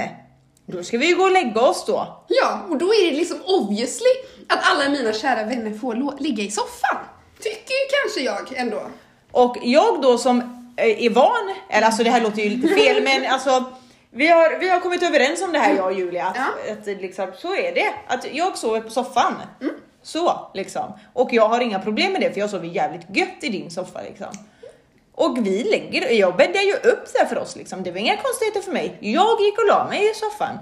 då 0.66 0.84
ska 0.84 0.98
vi 0.98 1.10
ju 1.10 1.16
gå 1.16 1.24
och 1.24 1.32
lägga 1.32 1.62
oss 1.62 1.86
då. 1.86 2.26
Ja, 2.28 2.66
och 2.70 2.78
då 2.78 2.86
är 2.86 3.12
det 3.12 3.18
liksom 3.18 3.38
obviously 3.46 4.10
att 4.48 4.60
alla 4.62 4.90
mina 4.90 5.14
kära 5.14 5.44
vänner 5.44 5.74
får 5.78 6.22
ligga 6.22 6.44
i 6.44 6.52
soffan. 6.52 6.98
Tycker 7.40 7.74
ju 7.74 7.88
kanske 8.04 8.22
jag 8.22 8.60
ändå. 8.62 8.82
Och 9.32 9.58
jag 9.62 10.02
då 10.02 10.18
som 10.18 10.40
eh, 10.78 11.06
är 11.06 11.10
van, 11.10 11.56
eller 11.70 11.86
alltså 11.88 12.04
det 12.04 12.10
här 12.10 12.22
låter 12.22 12.42
ju 12.42 12.50
lite 12.50 12.68
fel, 12.76 13.04
men 13.04 13.26
alltså 13.32 13.64
vi 14.12 14.28
har, 14.28 14.60
vi 14.60 14.70
har 14.70 14.80
kommit 14.80 15.04
överens 15.04 15.42
om 15.42 15.52
det 15.54 15.60
här 15.60 15.76
jag 15.76 15.86
och 15.86 15.94
Julia, 15.94 16.26
att, 16.26 16.36
Ja. 16.38 16.74
att 16.74 16.86
liksom, 17.02 17.32
så 17.38 17.56
är 17.56 17.76
det. 17.76 17.94
Att 18.08 18.26
jag 18.34 18.58
sover 18.58 18.82
på 18.82 18.90
soffan. 18.90 19.34
Så 20.04 20.50
liksom. 20.54 20.94
Och 21.14 21.34
jag 21.34 21.50
har 21.50 21.60
inga 21.62 21.80
problem 21.80 22.12
med 22.12 22.22
det 22.22 22.32
för 22.34 22.40
jag 22.40 22.50
sover 22.50 22.68
jävligt 22.68 23.18
gött 23.18 23.38
i 23.42 23.50
din 23.50 23.72
soffa 23.72 24.02
liksom. 24.02 24.28
Och 25.16 25.38
vi 25.48 25.64
lägger, 25.64 26.10
jag 26.12 26.36
bäddar 26.36 26.62
ju 26.62 26.74
upp 26.74 27.14
det 27.14 27.26
för 27.30 27.38
oss 27.38 27.56
liksom. 27.56 27.84
Det 27.84 27.92
var 27.92 27.98
inga 27.98 28.18
konstigheter 28.18 28.62
för 28.62 28.72
mig. 28.72 28.98
Jag 29.00 29.42
gick 29.42 29.58
och 29.60 29.68
la 29.68 29.88
mig 29.90 30.12
i 30.12 30.14
soffan. 30.14 30.58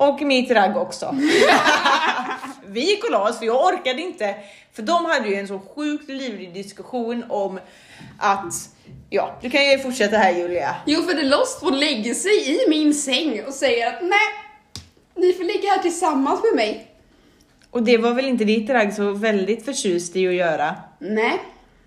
Och 0.00 0.22
mitt 0.22 0.50
ragg 0.50 0.76
också. 0.76 1.16
vi 2.66 2.80
gick 2.80 3.04
och 3.04 3.10
la 3.10 3.28
oss 3.28 3.38
för 3.38 3.46
jag 3.46 3.64
orkade 3.64 4.02
inte. 4.02 4.34
För 4.72 4.82
de 4.82 5.04
hade 5.04 5.28
ju 5.28 5.34
en 5.34 5.48
så 5.48 5.60
sjukt 5.74 6.08
livlig 6.08 6.54
diskussion 6.54 7.24
om 7.28 7.60
att, 8.18 8.54
ja 9.10 9.38
du 9.42 9.50
kan 9.50 9.70
ju 9.70 9.78
fortsätta 9.78 10.16
här 10.16 10.32
Julia. 10.32 10.76
Jo, 10.86 11.02
för 11.02 11.14
The 11.14 11.22
Lost 11.22 11.62
One 11.62 11.76
lägger 11.76 12.14
sig 12.14 12.50
i 12.50 12.68
min 12.68 12.94
säng 12.94 13.44
och 13.46 13.54
säger 13.54 13.88
att 13.88 14.02
nej, 14.02 14.28
ni 15.14 15.32
får 15.32 15.44
ligga 15.44 15.68
här 15.68 15.82
tillsammans 15.82 16.40
med 16.42 16.56
mig. 16.56 16.86
Och 17.70 17.82
det 17.82 17.98
var 17.98 18.14
väl 18.14 18.26
inte 18.26 18.44
ditt 18.44 18.70
ragg 18.70 18.94
så 18.94 19.12
väldigt 19.12 19.64
förtjust 19.64 20.16
i 20.16 20.28
att 20.28 20.34
göra? 20.34 20.74
Nej, 20.98 21.38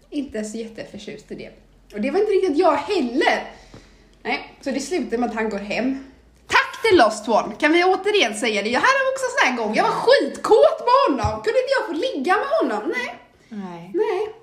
inte 0.10 0.44
så 0.44 0.58
jätteförtjust 0.58 1.32
i 1.32 1.36
det. 1.36 1.50
Och 1.94 2.02
det 2.02 2.12
var 2.12 2.20
inte 2.20 2.32
riktigt 2.32 2.58
jag 2.58 2.76
heller. 2.76 3.44
Nej, 4.24 4.54
så 4.62 4.72
det 4.72 4.80
slutar 4.80 5.18
med 5.18 5.30
att 5.30 5.36
han 5.36 5.50
går 5.50 5.60
hem. 5.60 6.13
Till 6.84 6.98
Lost 6.98 7.28
One! 7.28 7.56
Kan 7.60 7.74
vi 7.74 7.84
återigen 7.84 8.36
säga 8.36 8.62
det? 8.62 8.70
Jag 8.70 8.80
hade 8.80 9.00
också 9.14 9.26
en 9.26 9.32
sån 9.32 9.48
här 9.48 9.58
gång, 9.58 9.76
jag 9.76 9.84
var 9.84 9.92
skitkåt 9.92 10.80
med 10.80 11.18
honom. 11.18 11.44
Kunde 11.44 11.60
inte 11.60 11.74
jag 11.80 11.86
få 11.88 11.94
ligga 11.94 12.36
med 12.36 12.48
honom? 12.62 12.94
Nej. 12.98 13.16
Nej. 13.50 13.92
Nej. 13.94 14.36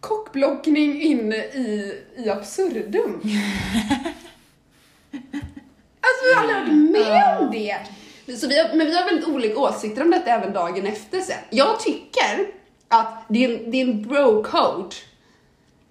Kockblockning 0.00 1.02
in 1.02 1.32
i, 1.32 2.02
i 2.16 2.30
absurdum. 2.30 3.12
alltså 6.00 6.24
jag 6.32 6.36
har 6.36 6.42
aldrig 6.42 6.58
varit 6.58 6.90
med 6.90 7.38
om 7.38 7.50
det. 7.50 7.78
Så 8.38 8.48
vi 8.48 8.58
har, 8.58 8.74
men 8.74 8.86
vi 8.86 8.96
har 8.96 9.04
väldigt 9.04 9.28
olika 9.28 9.58
åsikter 9.58 10.02
om 10.02 10.10
detta 10.10 10.30
även 10.30 10.52
dagen 10.52 10.86
efter 10.86 11.20
sen. 11.20 11.36
Jag 11.50 11.80
tycker 11.80 12.46
att 12.88 13.24
det 13.28 13.44
är 13.44 13.50
en, 13.50 13.70
det 13.70 13.80
är 13.80 13.84
en 13.84 14.02
bro-code. 14.08 14.94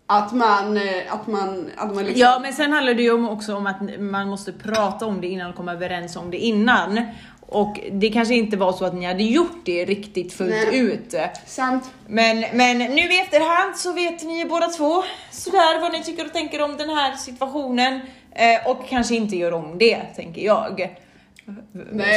Att 0.10 0.34
man, 0.34 0.78
eh, 0.78 1.14
att 1.14 1.28
man, 1.28 1.72
att 1.76 1.96
man 1.96 2.06
liksom... 2.06 2.22
Ja 2.22 2.40
men 2.42 2.54
sen 2.54 2.72
handlar 2.72 2.94
det 2.94 3.02
ju 3.02 3.28
också 3.28 3.56
om 3.56 3.68
att 3.68 4.00
man 4.00 4.30
måste 4.30 4.54
prata 4.54 5.06
om 5.06 5.22
det 5.22 5.28
innan 5.28 5.50
och 5.50 5.56
komma 5.56 5.74
överens 5.74 6.16
om 6.16 6.32
det 6.32 6.38
innan. 6.38 7.02
Och 7.50 7.80
det 7.92 8.10
kanske 8.10 8.36
inte 8.36 8.58
var 8.58 8.74
så 8.74 8.86
att 8.86 8.94
ni 8.94 9.06
hade 9.06 9.24
gjort 9.24 9.66
det 9.66 9.86
riktigt 9.86 10.34
fullt 10.34 10.50
Nej. 10.50 10.80
ut. 10.80 11.16
Sant. 11.46 11.92
Men, 12.08 12.46
men 12.54 12.78
nu 12.78 13.02
i 13.02 13.20
efterhand 13.20 13.78
så 13.78 13.94
vet 13.94 14.24
ni 14.24 14.46
båda 14.46 14.68
två 14.68 15.04
sådär 15.32 15.82
vad 15.82 15.92
ni 15.92 16.04
tycker 16.04 16.26
och 16.26 16.34
tänker 16.34 16.62
om 16.62 16.78
den 16.78 16.90
här 16.90 17.16
situationen. 17.16 18.02
Eh, 18.32 18.68
och 18.68 18.88
kanske 18.90 19.16
inte 19.16 19.36
gör 19.36 19.54
om 19.54 19.78
det, 19.78 20.02
tänker 20.16 20.42
jag. 20.42 20.98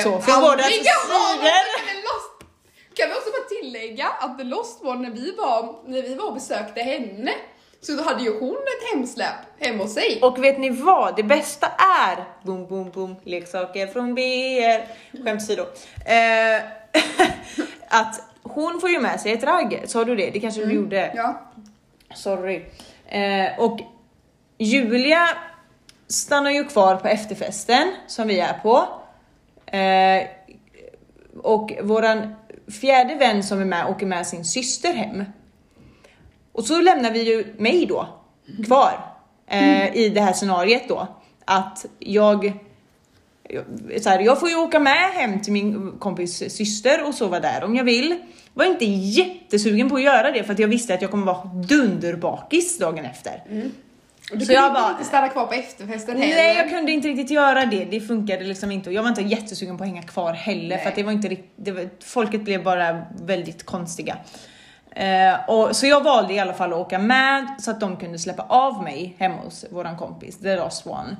så, 0.05 0.20
från 0.20 0.40
båda 0.40 0.62
sidor. 0.62 0.85
Kan 2.94 3.09
vi 3.09 3.14
också 3.14 3.31
bara 3.31 3.61
tillägga 3.61 4.07
att 4.20 4.38
The 4.38 4.44
Lost 4.44 4.85
One, 4.85 5.09
när 5.09 5.11
vi 5.11 5.35
var, 5.37 5.88
när 5.90 6.03
vi 6.03 6.14
var 6.14 6.26
och 6.26 6.35
besökte 6.35 6.81
henne, 6.81 7.33
så 7.81 7.93
då 7.93 8.03
hade 8.03 8.23
ju 8.23 8.38
hon 8.38 8.57
ett 8.57 8.95
hemsläp 8.95 9.35
hemma 9.59 9.83
hos 9.83 9.95
sig. 9.95 10.19
Och 10.23 10.45
vet 10.45 10.59
ni 10.59 10.71
vad? 10.71 11.16
Det 11.16 11.23
bästa 11.23 11.66
är, 12.07 12.25
boom 12.43 12.66
boom 12.66 12.90
boom, 12.90 13.16
leksaker 13.25 13.87
från 13.87 14.14
BR, 14.14 14.87
skämt 15.25 15.43
åsido. 15.43 15.62
Eh, 16.07 16.62
att 17.88 18.23
hon 18.43 18.81
får 18.81 18.90
ju 18.90 19.01
med 19.01 19.21
sig 19.21 19.33
ett 19.33 19.45
ragg, 19.45 19.83
sa 19.87 20.05
du 20.05 20.16
det? 20.16 20.31
Det 20.31 20.40
kanske 20.40 20.64
du 20.64 20.73
gjorde? 20.73 21.12
Ja. 21.16 21.40
Sorry. 22.14 22.64
Eh, 23.09 23.59
och 23.59 23.81
Julia 24.59 25.29
stannar 26.09 26.51
ju 26.51 26.64
kvar 26.64 26.97
på 26.97 27.09
efterfesten 27.09 27.93
som 28.07 28.29
vi 28.29 28.40
är 28.40 28.53
på. 28.53 28.88
Eh, 29.77 30.29
och 31.43 31.73
våran 31.83 32.35
fjärde 32.81 33.14
vän 33.14 33.45
som 33.45 33.61
är 33.61 33.64
med 33.64 33.87
åker 33.87 34.07
med 34.07 34.27
sin 34.27 34.45
syster 34.45 34.93
hem. 34.93 35.25
Och 36.53 36.65
så 36.65 36.81
lämnar 36.81 37.11
vi 37.11 37.23
ju 37.23 37.55
mig 37.59 37.87
då 37.87 38.09
kvar 38.67 39.07
eh, 39.47 39.97
i 39.97 40.09
det 40.09 40.21
här 40.21 40.33
scenariet 40.33 40.89
då. 40.89 41.07
Att 41.45 41.87
jag, 41.99 42.53
så 44.03 44.09
här, 44.11 44.21
jag 44.21 44.41
får 44.41 44.49
ju 44.49 44.55
åka 44.57 44.79
med 44.79 45.11
hem 45.13 45.41
till 45.43 45.53
min 45.53 45.93
kompis 45.99 46.37
syster 46.53 47.05
och 47.09 47.15
sova 47.15 47.41
där 47.41 47.65
om 47.65 47.77
jag 47.77 47.85
vill. 47.85 48.17
Var 48.55 48.65
inte 48.65 48.85
jättesugen 48.85 49.89
på 49.89 49.97
att 49.97 50.03
göra 50.03 50.31
det 50.31 50.45
för 50.45 50.53
att 50.53 50.59
jag 50.59 50.69
visste 50.69 50.95
att 50.95 51.03
jag 51.03 51.11
kommer 51.11 51.27
vara 51.27 51.45
dunderbakis 51.45 52.79
dagen 52.79 53.05
efter. 53.05 53.43
Och 54.33 54.39
du 54.39 54.45
Så 54.45 54.53
kunde 54.53 54.53
jag 54.55 54.65
inte 54.71 54.81
bara- 54.81 54.91
riktigt 54.91 55.07
stanna 55.07 55.29
kvar 55.29 55.47
på 55.47 55.55
efterfesten 55.55 56.17
heller. 56.17 56.35
Nej 56.35 56.57
jag 56.57 56.71
kunde 56.71 56.93
inte 56.93 57.09
riktigt 57.09 57.31
göra 57.31 57.67
det, 57.67 57.85
det 57.85 58.01
funkade 58.01 58.45
liksom 58.45 58.71
inte 58.71 58.91
och 58.91 58.95
jag 58.95 59.03
var 59.03 59.09
inte 59.09 59.23
jättesugen 59.23 59.79
på 59.79 59.85
att 59.85 59.91
hänga 59.91 60.03
kvar 60.03 60.33
heller 60.33 60.69
Nej. 60.69 60.83
för 60.83 60.89
att 60.89 60.97
det 60.97 61.03
var 61.03 61.13
inte 61.13 61.37
det 61.57 61.73
var, 61.73 61.89
folket 62.05 62.41
blev 62.45 62.65
bara 62.65 63.03
väldigt 63.23 63.63
konstiga. 63.67 64.17
Eh, 64.96 65.50
och, 65.50 65.76
så 65.76 65.87
jag 65.87 66.05
valde 66.05 66.35
i 66.35 66.38
alla 66.38 66.53
fall 66.55 66.72
att 66.72 66.79
åka 66.79 66.98
med 66.98 67.55
så 67.59 67.70
att 67.70 67.81
de 67.81 67.96
kunde 67.96 68.18
släppa 68.18 68.42
av 68.48 68.83
mig 68.83 69.16
hemma 69.18 69.37
hos 69.37 69.64
våran 69.70 69.96
kompis, 69.96 70.38
The 70.38 70.57
Lost 70.57 70.87
One. 70.87 71.16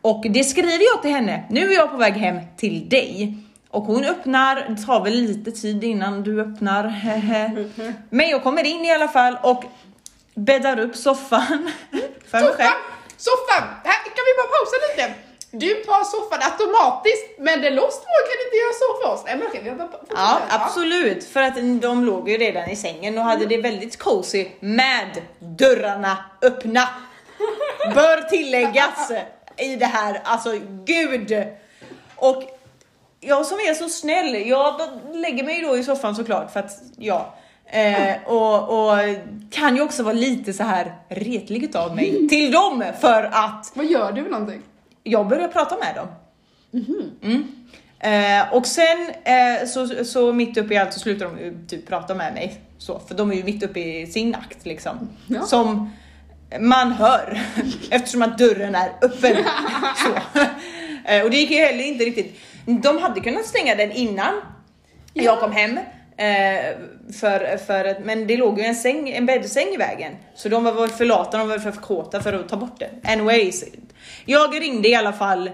Och 0.00 0.24
det 0.30 0.44
skriver 0.44 0.84
jag 0.94 1.02
till 1.02 1.10
henne, 1.10 1.44
nu 1.50 1.72
är 1.72 1.76
jag 1.76 1.90
på 1.90 1.96
väg 1.96 2.12
hem 2.14 2.38
till 2.56 2.88
dig. 2.88 3.34
Och 3.70 3.82
hon 3.82 4.04
öppnar, 4.04 4.66
det 4.68 4.82
tar 4.82 5.04
väl 5.04 5.12
lite 5.14 5.50
tid 5.52 5.84
innan 5.84 6.22
du 6.22 6.40
öppnar. 6.40 6.82
Men 8.10 8.28
jag 8.28 8.42
kommer 8.42 8.64
in 8.64 8.84
i 8.84 8.92
alla 8.92 9.08
fall 9.08 9.36
och 9.42 9.64
bäddar 10.34 10.78
upp 10.80 10.96
soffan 10.96 11.46
för 12.26 12.40
mig 12.40 12.52
själv. 12.52 12.70
soffan, 13.16 13.68
här 13.84 14.04
kan 14.04 14.24
vi 14.26 14.32
bara 14.38 14.50
pausa 14.58 14.76
lite. 14.88 15.31
Du 15.54 15.74
tar 15.74 16.04
soffan 16.04 16.38
automatiskt, 16.52 17.38
men 17.38 17.60
det 17.60 17.70
Lost 17.70 18.02
One 18.02 18.22
kan 18.28 18.38
inte 18.46 18.56
göra 18.56 18.72
så 18.72 19.02
för 19.02 19.14
oss. 19.14 19.22
Nej 19.26 19.36
men 19.36 19.48
okej, 19.48 19.60
vi 19.64 19.70
har 19.70 19.76
bara. 19.76 19.90
Ja, 20.10 20.40
absolut. 20.48 21.24
För 21.24 21.42
att 21.42 21.54
de 21.82 22.04
låg 22.04 22.28
ju 22.28 22.36
redan 22.36 22.70
i 22.70 22.76
sängen 22.76 23.18
och 23.18 23.24
hade 23.24 23.46
det 23.46 23.58
väldigt 23.58 23.98
cozy 23.98 24.46
med 24.60 25.22
dörrarna 25.38 26.24
öppna. 26.42 26.88
Bör 27.94 28.22
tilläggas 28.22 29.10
i 29.56 29.76
det 29.76 29.86
här, 29.86 30.20
alltså 30.24 30.52
gud. 30.84 31.46
Och 32.16 32.42
jag 33.20 33.46
som 33.46 33.58
är 33.58 33.74
så 33.74 33.88
snäll, 33.88 34.48
jag 34.48 34.80
lägger 35.12 35.44
mig 35.44 35.62
då 35.62 35.76
i 35.76 35.84
soffan 35.84 36.14
såklart 36.14 36.52
för 36.52 36.60
att 36.60 36.82
ja. 36.96 37.34
Eh, 37.66 38.14
och, 38.26 38.88
och 38.88 38.98
kan 39.50 39.76
ju 39.76 39.82
också 39.82 40.02
vara 40.02 40.14
lite 40.14 40.52
så 40.52 40.62
här 40.62 40.94
retlig 41.08 41.76
av 41.76 41.96
mig 41.96 42.28
till 42.30 42.52
dem 42.52 42.84
för 43.00 43.22
att 43.32 43.72
Vad 43.74 43.86
gör 43.86 44.12
du 44.12 44.22
någonting? 44.22 44.62
Jag 45.02 45.28
börjar 45.28 45.48
prata 45.48 45.76
med 45.76 45.94
dem. 45.94 46.08
Mm. 47.22 47.62
Eh, 47.98 48.54
och 48.54 48.66
sen 48.66 49.10
eh, 49.24 49.66
så, 49.66 50.04
så 50.04 50.32
mitt 50.32 50.56
uppe 50.56 50.74
i 50.74 50.76
allt 50.76 50.92
så 50.92 51.00
slutar 51.00 51.26
de 51.26 51.38
ju 51.38 51.66
typ 51.68 51.88
prata 51.88 52.14
med 52.14 52.34
mig. 52.34 52.60
Så, 52.78 53.00
för 53.08 53.14
de 53.14 53.30
är 53.30 53.34
ju 53.34 53.44
mitt 53.44 53.62
uppe 53.62 53.80
i 53.80 54.06
sin 54.06 54.34
akt 54.34 54.66
liksom. 54.66 55.08
Ja. 55.26 55.42
Som 55.42 55.90
man 56.60 56.92
hör 56.92 57.42
eftersom 57.90 58.22
att 58.22 58.38
dörren 58.38 58.74
är 58.74 58.92
öppen. 59.02 59.36
så. 59.96 60.40
Eh, 61.04 61.24
och 61.24 61.30
det 61.30 61.36
gick 61.36 61.50
ju 61.50 61.56
heller 61.56 61.84
inte 61.84 62.04
riktigt. 62.04 62.40
De 62.66 62.98
hade 62.98 63.20
kunnat 63.20 63.46
stänga 63.46 63.74
den 63.74 63.92
innan 63.92 64.34
jag 65.12 65.40
kom 65.40 65.52
hem. 65.52 65.78
Eh, 66.22 66.76
för, 67.20 67.56
för, 67.56 67.84
att- 67.84 68.04
men 68.04 68.26
det 68.26 68.36
låg 68.36 68.58
ju 68.58 68.64
en, 68.64 68.74
säng, 68.74 69.10
en 69.10 69.26
bäddsäng 69.26 69.68
i 69.74 69.76
vägen. 69.76 70.12
Så 70.34 70.48
de 70.48 70.64
var 70.64 70.72
väl 70.72 70.88
för 70.90 71.04
lata, 71.04 71.38
de 71.38 71.48
var 71.48 71.58
för 71.58 71.72
kåta 71.72 72.20
för 72.22 72.32
att 72.32 72.48
ta 72.48 72.56
bort 72.56 72.78
den. 72.80 73.12
Anyways. 73.12 73.64
Jag 74.24 74.62
ringde 74.62 74.88
i 74.88 74.94
alla 74.94 75.12
fall 75.12 75.46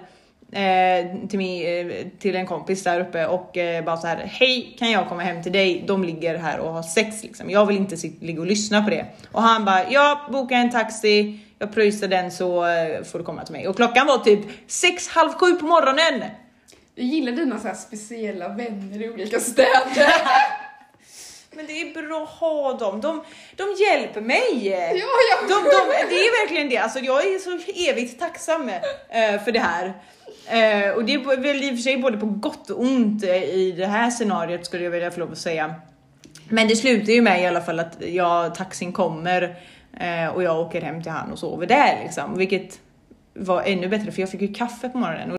eh, 0.52 1.28
till, 1.28 1.38
min, 1.38 1.88
eh, 1.90 1.94
till 2.18 2.36
en 2.36 2.46
kompis 2.46 2.84
där 2.84 3.00
uppe 3.00 3.26
och 3.26 3.56
eh, 3.56 3.84
bara 3.84 3.96
så 3.96 4.06
här. 4.06 4.16
Hej, 4.32 4.76
kan 4.78 4.90
jag 4.90 5.08
komma 5.08 5.22
hem 5.22 5.42
till 5.42 5.52
dig? 5.52 5.84
De 5.86 6.04
ligger 6.04 6.38
här 6.38 6.58
och 6.58 6.72
har 6.72 6.82
sex 6.82 7.22
liksom. 7.22 7.50
Jag 7.50 7.66
vill 7.66 7.76
inte 7.76 7.96
ligga 8.20 8.40
och 8.40 8.46
lyssna 8.46 8.82
på 8.84 8.90
det. 8.90 9.04
Och 9.32 9.42
han 9.42 9.64
bara, 9.64 9.90
ja, 9.90 10.20
boka 10.32 10.54
en 10.54 10.70
taxi. 10.70 11.38
Jag 11.58 11.74
pröjsar 11.74 12.08
den 12.08 12.30
så 12.30 12.66
eh, 12.66 13.02
får 13.04 13.18
du 13.18 13.24
komma 13.24 13.44
till 13.44 13.52
mig. 13.52 13.68
Och 13.68 13.76
klockan 13.76 14.06
var 14.06 14.18
typ 14.18 14.40
sex, 14.66 15.08
halv 15.08 15.32
sju 15.32 15.52
på 15.54 15.66
morgonen. 15.66 16.22
Jag 16.94 17.06
gillar 17.06 17.32
dina 17.32 17.58
så 17.58 17.68
här 17.68 17.74
speciella 17.74 18.48
vänner 18.48 19.02
i 19.02 19.10
olika 19.10 19.40
städer. 19.40 20.12
Men 21.56 21.66
det 21.66 21.72
är 21.72 22.02
bra 22.02 22.22
att 22.22 22.28
ha 22.28 22.72
dem. 22.72 23.00
De, 23.00 23.24
de 23.56 23.64
hjälper 23.84 24.20
mig. 24.20 24.68
ja, 24.98 25.48
De, 25.48 25.54
de, 25.54 26.06
det 26.08 26.14
är 26.14 26.44
verkligen 26.44 26.68
det. 26.68 26.78
Alltså, 26.78 26.98
jag 26.98 27.26
är 27.26 27.38
så 27.38 27.72
evigt 27.90 28.20
tacksam 28.20 28.68
eh, 28.68 29.42
för 29.44 29.52
det 29.52 29.60
här. 29.60 29.86
Eh, 30.46 30.90
och 30.90 31.04
det 31.04 31.14
är 31.14 31.36
väl 31.36 31.62
i 31.64 31.70
och 31.70 31.74
för 31.74 31.82
sig 31.82 31.98
både 31.98 32.18
på 32.18 32.26
gott 32.26 32.70
och 32.70 32.80
ont 32.80 33.24
eh, 33.24 33.42
i 33.42 33.72
det 33.72 33.86
här 33.86 34.10
scenariot 34.10 34.66
skulle 34.66 34.84
jag 34.84 34.90
vilja 34.90 35.10
få 35.10 35.20
lov 35.20 35.32
att 35.32 35.38
säga. 35.38 35.74
Men 36.48 36.68
det 36.68 36.76
slutar 36.76 37.12
ju 37.12 37.22
med 37.22 37.42
i 37.42 37.46
alla 37.46 37.60
fall 37.60 37.80
att 37.80 37.96
jag, 38.00 38.54
taxin 38.54 38.92
kommer 38.92 39.56
eh, 40.00 40.28
och 40.34 40.42
jag 40.42 40.60
åker 40.60 40.80
hem 40.80 41.02
till 41.02 41.12
han 41.12 41.32
och 41.32 41.38
sover 41.38 41.66
där 41.66 42.00
liksom. 42.02 42.38
Vilket 42.38 42.80
var 43.34 43.62
ännu 43.62 43.88
bättre 43.88 44.12
för 44.12 44.20
jag 44.20 44.30
fick 44.30 44.40
ju 44.40 44.54
kaffe 44.54 44.88
på 44.88 44.98
morgonen. 44.98 45.37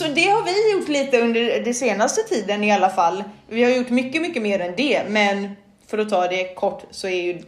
Så 0.00 0.06
det 0.08 0.24
har 0.28 0.42
vi 0.42 0.72
gjort 0.72 0.88
lite 0.88 1.20
under 1.20 1.64
den 1.64 1.74
senaste 1.74 2.22
tiden 2.22 2.64
i 2.64 2.72
alla 2.72 2.90
fall. 2.90 3.24
Vi 3.48 3.64
har 3.64 3.70
gjort 3.70 3.90
mycket, 3.90 4.22
mycket 4.22 4.42
mer 4.42 4.60
än 4.60 4.74
det, 4.76 5.02
men 5.08 5.56
för 5.86 5.98
att 5.98 6.08
ta 6.08 6.28
det 6.28 6.54
kort 6.54 6.82
så 6.90 7.08
är 7.08 7.22
ju 7.22 7.42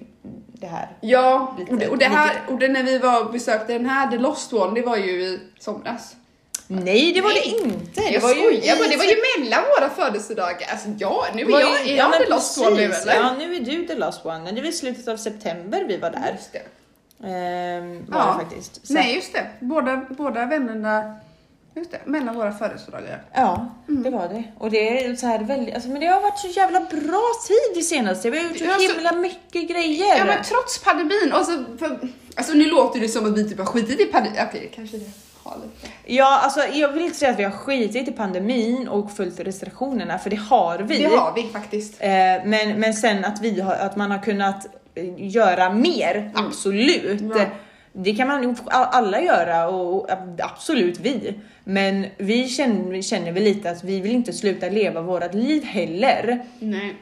det 0.52 0.66
här. 0.66 0.88
Ja, 1.00 1.56
Lite- 1.58 1.70
och 1.72 1.78
det, 1.78 1.88
och 1.88 1.98
det 1.98 2.04
här, 2.04 2.40
och 2.48 2.58
det 2.58 2.68
när 2.68 2.82
vi 2.82 2.98
var 2.98 3.24
och 3.24 3.32
besökte 3.32 3.72
den 3.72 3.86
här, 3.86 4.10
The 4.10 4.18
Lost 4.18 4.52
One, 4.52 4.74
det 4.80 4.86
var 4.86 4.96
ju 4.96 5.10
i 5.22 5.40
somras. 5.58 6.16
Nej, 6.66 7.12
det 7.12 7.20
var 7.20 7.28
Nej. 7.28 7.56
det 7.60 7.64
inte. 7.64 8.00
Det 8.00 8.10
jag 8.10 8.20
var 8.20 8.28
ju 8.28 8.34
skojar 8.34 8.76
bara, 8.76 8.88
det 8.88 8.96
var 8.96 9.04
ju 9.04 9.16
mellan 9.40 9.62
våra 9.78 9.90
födelsedagar. 9.90 10.68
Alltså 10.70 10.88
ja, 10.98 11.26
nu 11.34 11.42
är 11.42 11.46
var 11.52 11.60
jag, 11.60 11.88
är 11.88 11.96
jag 11.96 12.12
The 12.12 12.28
Lost 12.30 12.58
One 12.58 12.70
nu 12.76 12.82
eller? 12.82 13.14
Ja, 13.14 13.34
nu 13.38 13.56
är 13.56 13.60
du 13.60 13.86
the 13.86 13.94
lost 13.94 14.26
one. 14.26 14.52
Det 14.52 14.60
var 14.60 14.68
i 14.68 14.72
slutet 14.72 15.08
av 15.08 15.16
september 15.16 15.84
vi 15.88 15.96
var 15.96 16.10
där. 16.10 16.32
Just 16.36 16.52
det. 16.52 16.62
Ehm, 17.28 18.04
var 18.08 18.20
Ja. 18.20 18.38
det 18.38 18.44
faktiskt. 18.44 18.86
Så- 18.86 18.92
Nej, 18.92 19.14
just 19.14 19.32
det. 19.32 19.46
Båda, 19.60 19.96
båda 20.10 20.46
vännerna, 20.46 21.16
just 21.74 21.90
det, 21.90 21.98
mellan 22.04 22.34
våra 22.36 22.52
födelsedagar. 22.52 23.22
Ja, 23.34 23.68
Mm. 23.88 24.02
det 24.02 24.10
var 24.10 24.28
det. 24.28 24.44
Och 24.58 24.70
det 24.70 25.04
är 25.04 25.16
så 25.16 25.26
här 25.26 25.38
väldigt, 25.38 25.74
alltså, 25.74 25.88
men 25.90 26.00
det 26.00 26.06
har 26.06 26.20
varit 26.20 26.38
så 26.38 26.46
jävla 26.48 26.80
bra 26.80 27.22
tid 27.48 27.74
det 27.74 27.82
senaste. 27.82 28.30
Vi 28.30 28.38
har 28.38 28.44
gjort 28.48 28.58
så 28.58 28.64
Ja, 28.64 28.74
så- 28.74 28.94
himla 28.94 29.12
mycket 29.12 29.68
grejer. 29.70 30.18
Ja 30.18 30.24
men 30.24 30.44
trots 30.44 30.78
pandemin, 30.84 31.30
alltså, 31.32 31.64
för, 31.78 31.98
alltså 32.36 32.52
nu 32.52 32.64
låter 32.64 33.00
det 33.00 33.08
som 33.08 33.26
att 33.32 33.38
vi 33.38 33.48
typ 33.48 33.58
har 33.58 33.66
skitit 33.66 34.00
i 34.00 34.04
pandemin. 34.04 34.38
Okej, 34.48 34.70
kanske 34.74 34.96
det. 34.96 35.10
Ja, 36.06 36.40
alltså 36.40 36.60
jag 36.72 36.88
vill 36.92 37.02
inte 37.02 37.16
säga 37.18 37.30
att 37.30 37.38
vi 37.38 37.44
har 37.44 37.50
skitit 37.50 38.08
i 38.08 38.12
pandemin 38.12 38.88
och 38.88 39.12
följt 39.12 39.40
restriktionerna, 39.40 40.18
för 40.18 40.30
det 40.30 40.36
har 40.36 40.78
vi. 40.78 40.98
Det 40.98 41.16
har 41.16 41.32
vi 41.34 41.42
faktiskt. 41.52 41.94
Eh, 41.98 42.08
men, 42.44 42.80
men 42.80 42.94
sen 42.94 43.24
att, 43.24 43.40
vi 43.40 43.60
har, 43.60 43.74
att 43.74 43.96
man 43.96 44.10
har 44.10 44.18
kunnat 44.18 44.66
eh, 44.94 45.04
göra 45.16 45.72
mer, 45.72 46.30
absolut. 46.34 47.20
Ja. 47.36 47.44
Det 47.92 48.14
kan 48.14 48.28
man 48.28 48.56
alla 48.68 49.20
göra 49.20 49.68
och 49.68 50.06
absolut 50.38 51.00
vi. 51.00 51.34
Men 51.64 52.06
vi 52.18 52.48
känner, 52.48 53.02
känner 53.02 53.32
väl 53.32 53.42
lite 53.42 53.70
att 53.70 53.84
vi 53.84 54.00
vill 54.00 54.12
inte 54.12 54.32
sluta 54.32 54.68
leva 54.68 55.00
vårat 55.00 55.34
liv 55.34 55.64
heller. 55.64 56.46
Nej. 56.58 56.96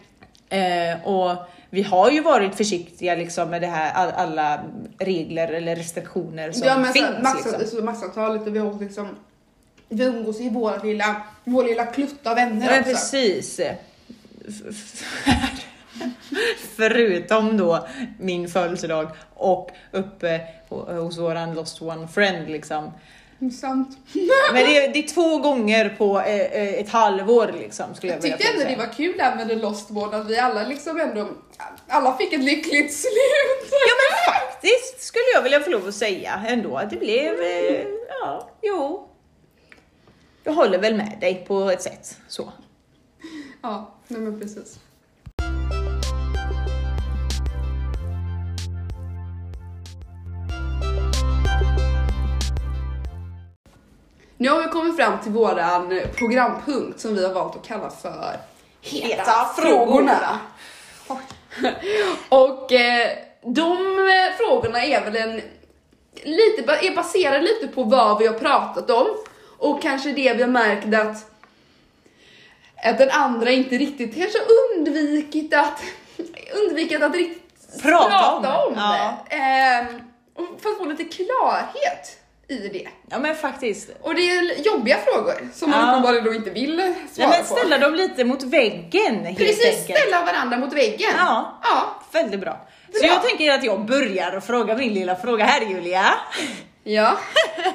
Eh, 0.48 1.07
och 1.09 1.37
vi 1.70 1.83
har 1.83 2.11
ju 2.11 2.20
varit 2.22 2.55
försiktiga 2.55 3.14
liksom 3.14 3.50
med 3.50 3.61
det 3.61 3.66
här, 3.66 3.92
all, 3.92 4.11
alla 4.11 4.61
regler 4.98 5.48
eller 5.48 5.76
restriktioner 5.76 6.53
som 6.53 6.66
Ja 6.66 6.79
men 6.79 6.92
finns. 6.92 7.07
så, 7.07 7.22
max, 7.22 7.44
liksom. 7.44 7.79
så 7.79 7.85
maxantalet 7.85 8.46
och 8.46 8.55
vi 8.55 8.59
har 8.59 8.81
liksom 8.81 9.09
vi 9.88 10.05
umgås 10.05 10.40
i 10.40 10.48
vår 10.48 10.81
lilla, 10.85 11.16
vår 11.44 11.64
lilla 11.64 11.87
klutt 11.87 12.26
av 12.26 12.35
vänner 12.35 12.66
Ja, 12.66 12.70
men 12.70 12.81
också. 12.81 12.90
precis. 12.90 13.61
Förutom 16.76 17.57
då 17.57 17.88
min 18.18 18.48
födelsedag 18.48 19.11
och 19.35 19.70
uppe 19.92 20.40
ho- 20.68 20.96
hos 20.98 21.18
våran 21.18 21.55
lost 21.55 21.83
one 21.83 22.09
friend 22.09 22.48
liksom. 22.50 22.92
Sant. 23.61 23.98
Men 24.53 24.64
det 24.64 24.76
är, 24.85 24.92
det 24.92 24.98
är 24.98 25.09
två 25.09 25.38
gånger 25.38 25.88
på 25.98 26.20
eh, 26.20 26.40
eh, 26.40 26.74
ett 26.74 26.88
halvår 26.88 27.55
liksom 27.59 27.94
skulle 27.94 28.12
jag, 28.12 28.16
Jag 28.24 28.38
tyckte 28.38 28.53
ändå 28.53 28.64
det 28.70 28.76
var 28.76 28.92
kul 28.92 29.18
där 29.18 29.37
med 29.37 29.48
The 29.48 29.55
Lost 29.55 29.90
One 29.90 30.16
att 30.16 30.26
vi 30.31 30.38
alla 30.38 30.62
liksom 30.66 31.00
ändå, 31.00 31.29
alla 31.88 32.16
fick 32.16 32.33
ett 32.33 32.44
lyckligt 32.44 32.94
slut. 32.94 33.70
Ja 33.70 33.94
men 33.96 34.35
faktiskt 34.35 35.00
skulle 35.03 35.24
jag 35.35 35.42
vilja 35.42 35.61
få 35.61 35.70
lov 35.70 35.88
att 35.88 35.94
säga 35.94 36.44
ändå 36.48 36.76
att 36.76 36.90
det 36.90 36.96
blev, 36.96 37.40
eh, 37.40 37.87
ja, 38.22 38.50
jo. 38.62 39.09
Jag 40.44 40.53
håller 40.53 40.79
väl 40.79 40.94
med 40.96 41.16
dig 41.20 41.44
på 41.48 41.70
ett 41.70 41.83
sätt 41.83 42.16
så. 42.29 42.53
Ja, 43.62 43.94
nej 44.09 44.20
men 44.20 44.40
precis. 44.40 44.79
Nu 54.40 54.48
har 54.48 54.62
vi 54.62 54.68
kommit 54.68 54.96
fram 54.96 55.20
till 55.20 55.33
våran 55.33 56.00
programpunkt 56.16 57.00
som 57.00 57.14
vi 57.14 57.26
har 57.26 57.35
valt 57.35 57.57
att 57.57 57.66
kalla 57.66 57.90
för 57.90 58.37
Heta 58.81 59.50
frågorna. 59.57 60.40
Och 62.29 62.72
eh, 62.72 63.11
de 63.42 63.72
eh, 64.09 64.37
frågorna 64.38 64.85
är 64.85 65.05
väl 65.05 65.16
en, 65.16 65.40
lite, 66.22 66.62
är 66.83 66.96
baserade 66.96 67.42
lite 67.42 67.68
på 67.68 67.83
vad 67.83 68.18
vi 68.18 68.26
har 68.26 68.35
pratat 68.35 68.90
om 68.90 69.07
och 69.59 69.83
kanske 69.83 70.12
det 70.12 70.35
vi 70.35 70.42
har 70.42 70.50
märkt 70.50 70.94
att, 70.94 71.31
att 72.85 72.98
den 72.98 73.11
andra 73.11 73.50
inte 73.50 73.79
riktigt 73.79 74.14
kanske 74.14 74.38
undvikit 74.76 75.55
att 75.55 75.83
undvikit 76.54 77.02
att 77.02 77.14
riktigt 77.14 77.83
Prata 77.83 78.33
om 78.33 78.42
det. 78.42 78.48
om 78.48 78.75
Ja. 78.77 79.17
det. 79.31 79.87
Och 80.35 80.60
för 80.60 80.71
att 80.71 80.79
få 80.79 80.85
lite 80.85 81.04
klarhet 81.04 82.19
i 82.51 82.69
det. 82.73 82.88
Ja 83.11 83.19
men 83.19 83.35
faktiskt. 83.35 83.90
Och 84.03 84.15
det 84.15 84.31
är 84.31 84.65
jobbiga 84.67 84.98
frågor 84.98 85.48
som 85.55 85.71
man 85.71 85.81
Ja. 85.81 85.90
uppenbarligen 85.92 86.25
då 86.25 86.35
inte 86.35 86.51
vill 86.51 86.94
svara 87.13 87.29
men 87.29 87.38
på. 87.38 87.44
ställa 87.44 87.79
dem 87.79 87.94
lite 87.94 88.25
mot 88.25 88.42
väggen 88.42 89.25
helt 89.25 89.38
Precis, 89.38 89.81
enkelt. 89.81 89.98
ställa 89.98 90.25
varandra 90.25 90.57
mot 90.57 90.73
väggen. 90.73 91.11
Ja. 91.17 91.59
ja. 91.63 92.03
Väldigt 92.13 92.40
bra. 92.40 92.67
Så 92.94 92.98
Bra. 93.01 93.09
jag 93.09 93.23
tänker 93.23 93.53
att 93.53 93.65
jag 93.65 93.87
börjar 93.87 94.37
och 94.37 94.44
fråga 94.44 94.77
min 94.77 94.94
lilla 94.94 95.17
fråga 95.17 95.44
här 95.44 95.61
Julia. 95.71 96.05
Ja. 96.85 97.19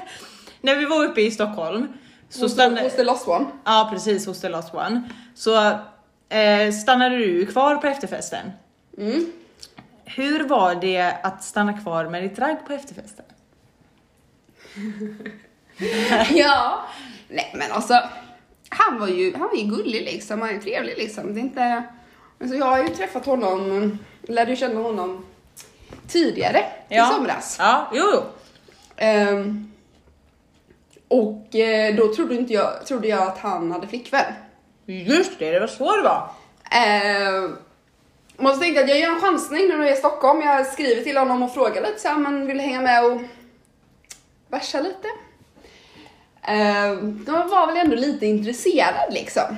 När 0.61 0.75
vi 0.75 0.85
var 0.85 1.05
uppe 1.05 1.21
i 1.21 1.31
Stockholm 1.31 1.87
så 2.29 2.41
Hos, 2.41 2.53
stannade... 2.53 2.81
hos 2.81 2.95
the 2.95 3.03
lost 3.03 3.27
one. 3.27 3.45
Ja 3.65 3.89
precis, 3.93 4.25
hos 4.27 4.41
The 4.41 4.49
Last 4.49 4.73
One. 4.73 5.01
Så 5.35 5.55
eh, 6.29 6.71
stannade 6.83 7.17
du 7.17 7.45
kvar 7.45 7.75
på 7.75 7.87
efterfesten. 7.87 8.51
Mm. 8.97 9.31
Hur 10.05 10.43
var 10.47 10.75
det 10.75 11.13
att 11.23 11.43
stanna 11.43 11.73
kvar 11.73 12.05
med 12.05 12.23
ditt 12.23 12.39
ragg 12.39 12.57
på 12.67 12.73
efterfesten? 12.73 13.25
Ja. 16.29 16.85
Nej 17.27 17.51
men 17.55 17.71
alltså. 17.71 17.99
han 18.69 18.99
var 18.99 19.07
ju, 19.07 19.33
han 19.33 19.47
var 19.47 19.55
ju 19.55 19.63
gullig 19.63 20.03
liksom, 20.03 20.41
han 20.41 20.49
är 20.49 20.59
trevlig 20.59 20.97
liksom. 20.97 21.33
Det 21.33 21.39
är 21.39 21.41
inte... 21.41 21.83
Alltså 22.41 22.57
jag 22.57 22.65
har 22.65 22.83
ju 22.83 22.89
träffat 22.89 23.25
honom, 23.25 23.97
lärde 24.21 24.51
ju 24.51 24.57
känna 24.57 24.79
honom 24.79 25.25
tidigare 26.07 26.65
i 26.89 26.97
somras. 26.97 27.55
Ja, 27.59 27.91
jo, 27.93 28.03
jo. 28.13 28.21
Ehm, 28.97 29.71
och 31.07 31.55
eh, 31.55 31.95
då 31.95 32.15
trodde, 32.15 32.35
inte 32.35 32.53
jag, 32.53 32.85
trodde 32.85 33.07
jag 33.07 33.23
att 33.23 33.37
han 33.37 33.71
hade 33.71 33.87
flickvän. 33.87 34.33
Just 34.85 35.39
det, 35.39 35.51
det 35.51 35.59
var 35.59 35.67
så 35.67 35.95
det 35.95 36.03
var. 36.03 36.29
Ehm, 36.71 37.55
och 38.37 38.49
så 38.49 38.57
tänkte 38.57 38.81
jag 38.81 38.83
att 38.83 38.89
jag 38.89 38.99
gör 38.99 39.15
en 39.15 39.21
chansning 39.21 39.67
nu 39.67 39.77
när 39.77 39.83
jag 39.83 39.91
är 39.91 39.93
i 39.93 39.99
Stockholm. 39.99 40.41
Jag 40.41 40.67
skriver 40.67 41.01
till 41.01 41.17
honom 41.17 41.43
och 41.43 41.53
frågar 41.53 41.81
lite 41.81 41.99
så 41.99 42.07
här, 42.07 42.17
men 42.17 42.47
vill 42.47 42.57
du 42.57 42.63
hänga 42.63 42.81
med 42.81 43.05
och 43.05 43.21
bärsa 44.55 44.81
lite? 44.81 45.07
Ehm, 46.41 47.25
de 47.25 47.31
var 47.31 47.67
väl 47.67 47.77
ändå 47.77 47.95
lite 47.95 48.25
intresserad 48.25 49.13
liksom. 49.13 49.57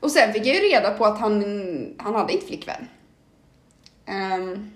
Och 0.00 0.10
sen 0.10 0.32
fick 0.32 0.46
jag 0.46 0.54
ju 0.54 0.60
reda 0.60 0.90
på 0.90 1.04
att 1.04 1.20
han, 1.20 1.44
han 1.98 2.14
hade 2.14 2.32
inte 2.32 2.46
flickvän. 2.46 2.88
Um, 4.06 4.72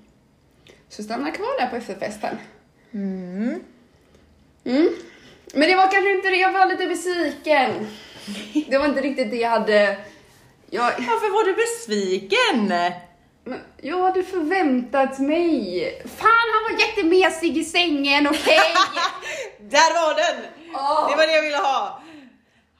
så 0.88 1.02
stannade 1.02 1.30
kvar 1.30 1.60
där 1.60 1.66
på 1.66 1.76
efterfesten. 1.76 2.36
Mm. 4.64 4.88
Men 5.54 5.68
det 5.68 5.76
var 5.76 5.90
kanske 5.90 6.12
inte 6.12 6.30
det, 6.30 6.36
jag 6.36 6.52
var 6.52 6.66
lite 6.66 6.86
besviken. 6.86 7.86
Det 8.68 8.78
var 8.78 8.86
inte 8.86 9.00
riktigt 9.00 9.30
det 9.30 9.36
jag 9.36 9.50
hade... 9.50 9.98
Jag, 10.70 10.84
Varför 10.84 11.32
var 11.32 11.44
du 11.44 11.54
besviken? 11.54 12.72
Men 13.46 13.60
jag 13.80 14.02
hade 14.02 14.22
förväntat 14.22 15.18
mig... 15.18 16.02
Fan, 16.16 16.46
han 16.54 16.72
var 16.72 16.80
jättemesig 16.80 17.58
i 17.58 17.64
sängen, 17.64 18.26
okej? 18.26 18.58
Där 19.60 19.94
var 19.94 20.14
den! 20.14 20.50
Åh. 20.74 21.10
Det 21.10 21.16
var 21.16 21.26
det 21.26 21.32
jag 21.32 21.42
ville 21.42 21.56
ha. 21.56 22.02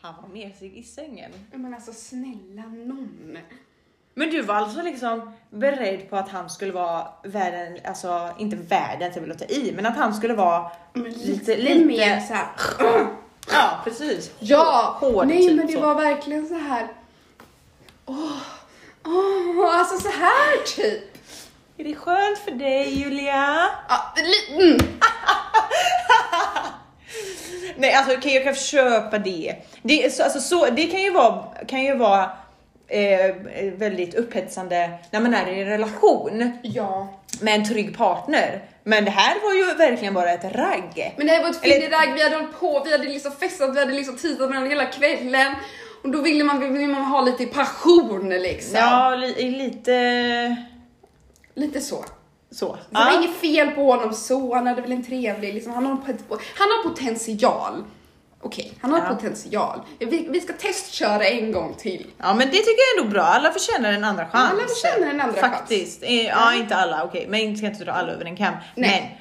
Han 0.03 0.15
var 0.23 0.29
mesig 0.29 0.77
i 0.77 0.83
sängen. 0.83 1.33
Men 1.53 1.75
alltså 1.75 1.93
snälla 1.93 2.63
nån. 2.63 3.39
Men 4.15 4.31
du 4.31 4.43
var 4.43 4.55
alltså 4.55 4.83
liksom 4.83 5.33
beredd 5.51 6.11
på 6.11 6.17
att 6.17 6.29
han 6.29 6.51
skulle 6.51 6.73
vara 6.73 7.09
världen, 7.25 7.79
alltså 7.85 8.31
inte 8.39 8.57
världens, 8.57 9.17
jag 9.17 9.21
vill 9.21 9.31
låta 9.31 9.45
i, 9.45 9.73
men 9.77 9.87
att 9.87 9.97
han 9.97 10.15
skulle 10.15 10.35
vara 10.35 10.71
lite, 10.95 11.57
lite, 11.57 11.85
mer 11.85 12.21
såhär... 12.21 12.47
Ja, 13.51 13.81
precis. 13.85 14.31
Ja! 14.39 14.97
Hård 15.01 15.27
nej 15.27 15.47
typ 15.47 15.57
men 15.57 15.67
det 15.67 15.73
så. 15.73 15.81
var 15.81 15.95
verkligen 15.95 16.49
så 16.49 16.55
här. 16.55 16.89
Åh, 18.07 18.43
alltså 19.97 20.11
så 20.11 20.17
här 20.19 20.65
typ. 20.77 21.03
Är 21.79 21.85
det 21.85 21.95
skönt 21.95 22.39
för 22.39 22.51
dig 22.51 22.89
Julia? 22.99 23.69
Li- 24.17 24.63
mm. 24.65 24.79
Nej, 27.77 27.93
alltså 27.95 28.15
okej, 28.17 28.35
jag 28.35 28.45
kan 28.45 28.55
köpa 28.55 29.19
det. 29.19 29.55
Det, 29.83 30.15
så, 30.15 30.23
alltså, 30.23 30.41
så, 30.41 30.67
det 30.71 30.87
kan 30.87 31.01
ju 31.01 31.11
vara, 31.11 31.45
kan 31.69 31.83
ju 31.85 31.97
vara 31.97 32.31
eh, 32.89 33.35
väldigt 33.77 34.15
upphetsande 34.15 34.91
när 35.11 35.21
man 35.21 35.35
är 35.35 35.47
i 35.53 35.61
en 35.61 35.69
relation 35.69 36.59
Ja. 36.63 37.09
med 37.41 37.55
en 37.55 37.69
trygg 37.69 37.97
partner. 37.99 38.65
Men 38.85 39.05
det 39.05 39.11
här 39.11 39.35
var 39.43 39.53
ju 39.55 39.75
verkligen 39.75 40.15
bara 40.15 40.31
ett 40.33 40.45
ragg. 40.45 41.15
Men 41.17 41.27
det 41.27 41.33
här 41.33 41.43
var 41.43 41.51
ett 41.51 41.61
fylleragg, 41.61 42.15
vi 42.15 42.23
hade 42.23 42.37
hållit 42.37 42.61
på, 42.61 42.83
vi 42.85 42.93
hade 42.93 43.05
liksom 43.05 43.33
festat, 43.33 43.75
vi 43.75 43.79
hade 43.81 43.93
liksom 43.93 44.17
med 44.39 44.63
den 44.63 44.71
hela 44.71 44.85
kvällen. 44.87 45.55
Och 46.07 46.13
då 46.13 46.21
ville 46.23 46.45
man, 46.45 46.73
ville 46.73 46.87
man 46.87 47.05
ha 47.05 47.21
lite 47.21 47.47
passion 47.47 48.29
liksom. 48.29 48.77
Ja, 48.79 49.15
li, 49.15 49.51
lite 49.51 50.57
Lite 51.55 51.81
så. 51.81 52.05
så. 52.51 52.77
Det 52.91 52.95
var 52.99 53.19
inget 53.19 53.37
fel 53.37 53.69
på 53.71 53.93
honom 53.93 54.15
så, 54.15 54.55
han 54.55 54.67
hade 54.67 54.83
väl 54.83 54.93
en 54.93 55.05
trevlig, 55.05 55.55
liksom, 55.55 55.73
han, 55.73 55.87
har, 55.87 55.93
han 55.97 56.69
har 56.69 56.89
potential. 56.91 57.85
Okej, 58.41 58.73
han 58.81 58.93
har 58.93 58.99
Ja. 58.99 59.15
potential. 59.15 59.81
Vi, 59.99 60.27
vi 60.31 60.41
ska 60.41 60.53
testköra 60.53 61.25
en 61.25 61.53
gång 61.53 61.75
till. 61.79 62.07
Ja 62.19 62.35
men 62.35 62.47
det 62.47 62.57
tycker 62.57 62.71
jag 62.71 62.99
är 62.99 63.03
nog 63.05 63.13
bra, 63.13 63.23
alla 63.23 63.53
förtjänar 63.53 63.93
en 63.93 64.05
andra 64.05 64.27
chans. 64.29 64.51
Alla 64.53 64.63
förtjänar 64.69 65.11
en 65.15 65.21
andra 65.21 65.41
chans. 65.41 65.55
Faktiskt. 65.57 66.03
Eh, 66.03 66.25
Ja, 66.27 66.55
inte 66.55 66.77
alla, 66.77 67.05
okej, 67.05 67.27
men 67.29 67.49
jag 67.49 67.59
ska 67.59 67.67
inte 67.67 67.85
dra 67.85 67.93
alla 67.93 68.13
över 68.13 68.25
en 68.25 68.37
kam. 68.37 68.55
Nej. 68.75 69.19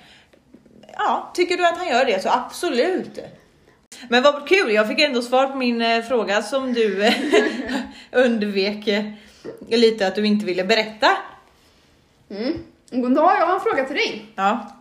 Men 0.82 0.92
ja, 0.98 1.32
tycker 1.34 1.58
du 1.58 1.66
att 1.68 1.78
han 1.78 1.88
gör 1.88 2.06
det 2.06 2.24
så 2.24 2.30
absolut. 2.30 3.20
Men 4.10 4.24
vad 4.24 4.48
kul, 4.48 4.74
jag 4.74 4.88
fick 4.88 5.00
ändå 5.00 5.22
svar 5.22 5.48
på 5.48 5.58
min 5.58 5.82
eh, 5.82 6.02
fråga 6.02 6.42
som 6.42 6.74
du 6.74 7.04
eh, 7.04 7.14
undvek 8.12 8.88
eh, 8.88 9.06
lite 9.70 10.08
att 10.08 10.16
du 10.16 10.26
inte 10.26 10.46
ville 10.46 10.64
berätta. 10.64 11.08
Mm. 12.30 13.16
Då 13.16 13.22
har 13.22 13.36
jag 13.36 13.56
en 13.56 13.62
fråga 13.62 13.86
till 13.86 13.96
dig. 13.96 14.26
Ja. 14.36 14.72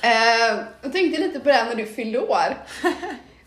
Eh, 0.00 0.58
jag 0.82 0.92
tänkte 0.92 1.20
lite 1.20 1.40
på 1.40 1.48
det 1.48 1.54
här 1.54 1.66
när 1.66 1.74
du 1.74 1.86
fyllde 1.86 2.18
år. 2.18 2.56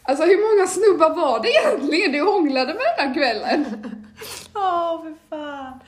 Alltså 0.04 0.26
hur 0.26 0.56
många 0.56 0.68
snubbar 0.68 1.16
var 1.16 1.44
det 1.44 1.50
egentligen 1.50 2.12
du 2.12 2.22
hånglade 2.22 2.74
med 2.74 2.84
den 2.98 3.08
här 3.08 3.14
kvällen? 3.14 3.66
Åh 4.56 5.04
för 5.04 5.16
fan. 5.30 5.80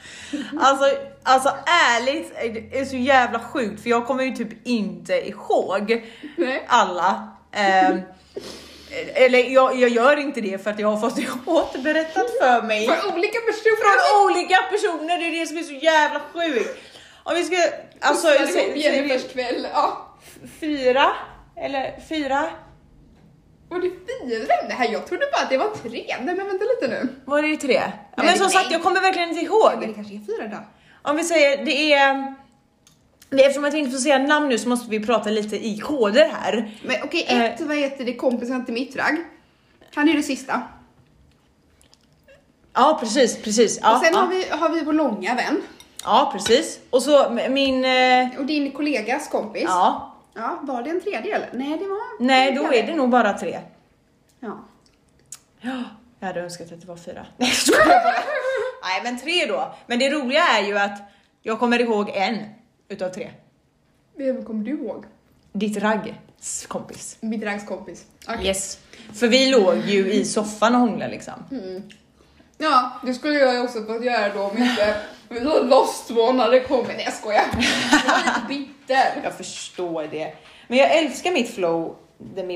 Alltså, 0.60 0.86
alltså 1.24 1.50
ärligt, 1.66 2.34
det 2.72 2.80
är 2.80 2.86
så 2.86 2.96
jävla 2.96 3.40
sjukt 3.40 3.84
för 3.84 3.90
jag 3.90 4.06
kommer 4.08 4.24
ju 4.24 4.32
typ 4.32 4.68
inte 4.68 5.14
ihåg 5.14 6.04
Nej. 6.38 6.66
alla. 6.68 7.28
Ehm, 7.52 8.02
eller 9.14 9.39
jag, 9.39 9.76
jag 9.76 9.89
gör 9.89 10.18
inte 10.18 10.41
det 10.41 10.64
för 10.64 10.72
att 10.72 10.80
jag 10.80 10.88
har 10.88 10.98
fått 10.98 11.16
det 11.16 11.28
återberättat 11.52 12.26
för 12.41 12.62
mig. 12.62 12.88
För 12.88 13.14
olika 13.14 13.39
personer. 13.39 13.78
Från 13.82 14.26
olika 14.32 14.58
personer, 14.72 15.18
det 15.20 15.26
är 15.26 15.39
det 15.39 15.48
som 15.48 15.58
är 15.58 15.62
så 15.64 15.74
jävla 15.74 16.20
sjukt. 16.34 16.78
Om 17.24 17.36
vi 17.36 17.44
ska, 17.44 17.56
alltså, 18.00 18.28
Jennifers 18.76 19.34
kväll. 19.34 19.68
Ja. 19.74 20.16
fyra? 20.60 21.12
Eller 21.58 22.00
fyra? 22.10 22.50
Var 23.70 23.80
det 23.80 23.89
fyra? 23.89 24.68
Det 24.68 24.74
här, 24.74 24.89
jag 24.91 25.08
trodde 25.08 25.26
bara 25.32 25.44
att 25.44 25.50
det 25.50 25.58
var 25.58 25.70
tre. 25.84 26.06
Nej 26.22 26.36
men 26.36 26.48
vänta 26.48 26.66
lite 26.66 26.88
nu. 26.88 27.08
Var 27.26 27.41
det 27.41 27.58
tre? 27.58 27.74
Ja, 27.74 27.82
Nej, 28.18 28.26
men 28.26 28.38
som 28.38 28.44
nej. 28.46 28.54
sagt, 28.54 28.72
jag 28.72 28.84
kommer 28.84 29.02
verkligen 29.02 29.30
inte 29.30 29.41
Men 29.41 29.52
ihåg. 29.52 29.72
det 29.88 29.94
kanske 29.94 30.14
är 30.14 30.38
fyra 30.38 30.48
då. 30.48 30.58
Om 31.10 31.18
vi 31.18 31.24
säger, 31.24 31.66
det 31.66 31.94
är... 31.94 32.36
Eftersom 33.40 33.66
att 33.66 33.74
vi 33.74 33.78
inte 33.80 33.92
får 33.92 33.98
säga 34.00 34.18
namn 34.18 34.50
nu 34.50 34.58
så 34.58 34.70
måste 34.70 34.90
vi 34.90 35.00
prata 35.06 35.30
lite 35.30 35.66
i 35.68 35.78
koder 35.78 36.30
här. 36.42 36.72
Men 36.84 36.96
okej, 37.04 37.26
Eh. 37.30 37.42
ett, 37.44 37.62
vad 37.62 37.78
heter 37.78 38.06
det, 38.06 38.14
kompisen 38.16 38.66
till 38.66 38.74
mitt 38.74 38.96
ragg. 38.96 39.18
Han 39.96 40.10
är 40.10 40.14
det 40.14 40.24
sista. 40.24 40.62
Ja, 42.74 42.98
precis, 43.02 43.42
precis. 43.42 43.80
Ja, 43.82 43.96
och 43.98 44.04
sen 44.06 44.14
ja. 44.14 44.20
har, 44.20 44.28
vi, 44.28 44.46
har 44.50 44.70
vi 44.70 44.84
vår 44.84 44.94
långa 44.94 45.36
vän. 45.36 45.62
ja 46.04 46.30
precis. 46.34 46.80
Och 46.90 47.02
så 47.04 47.30
min... 47.50 47.86
eh, 47.86 48.28
Och 48.40 48.46
din 48.46 48.72
kollegas 48.72 49.28
kompis. 49.30 49.64
Ja, 49.68 50.10
Ja, 50.36 50.60
var 50.62 50.84
det 50.84 50.90
en 50.90 51.02
tredje 51.02 51.36
eller? 51.36 51.50
Nej, 51.54 51.78
det 51.78 51.88
var 51.88 52.00
nej 52.24 52.52
då 52.52 52.74
är 52.74 52.88
det 52.88 52.96
nog 52.96 53.10
bara 53.10 53.34
tre. 53.34 53.60
Ja. 54.40 54.60
Ja, 55.62 55.84
jag 56.20 56.28
hade 56.28 56.42
önskat 56.42 56.72
att 56.72 56.82
det 56.82 56.88
var 56.88 56.96
fyra. 56.96 57.26
Nej, 57.38 57.52
jag 57.68 57.86
bara. 58.04 58.14
Nej, 58.84 59.02
men 59.04 59.20
tre 59.20 59.46
då. 59.46 59.76
Men 59.88 60.00
det 60.00 60.10
roliga 60.10 60.44
är 60.48 60.62
ju 60.68 60.78
att 60.78 61.00
jag 61.42 61.60
kommer 61.60 61.82
ihåg 61.82 62.10
en 62.10 62.38
utav 62.94 63.10
tre. 63.10 63.32
Vem 64.18 64.46
kommer 64.46 64.64
du 64.64 64.72
ihåg? 64.72 65.06
Ditt 65.54 65.78
raggs 65.78 66.66
kompis. 66.68 67.18
Mitt 67.22 67.44
raggs 67.44 67.68
kompis. 67.68 68.06
Okej. 68.28 68.46
Yes. 68.48 68.80
För 69.14 69.28
vi 69.28 69.52
låg 69.52 69.78
ju 69.78 70.14
i 70.14 70.26
soffan 70.26 70.76
och 70.76 70.82
hånglade 70.82 71.12
liksom. 71.12 71.34
Ja, 72.58 72.91
det 73.06 73.14
skulle 73.14 73.34
jag 73.34 73.64
också 73.64 73.84
fått 73.84 74.04
göra 74.06 74.34
då 74.34 74.41
om 74.41 74.58
inte 74.58 74.96
Lost 75.64 76.12
One 76.12 76.41
hade 76.41 76.60
kommit. 76.60 76.88
Nej 76.88 77.04
jag 77.06 77.14
skojar. 77.14 77.44
Jag 77.91 78.12
var 78.12 78.20
lite 78.20 78.41
bitter. 78.48 79.22
Jag 79.24 79.34
förstår 79.34 80.08
det. 80.12 80.34
Men 80.68 80.78
jag 80.78 80.98
älskar 80.98 81.32
mitt 81.32 81.50
flow 81.50 81.96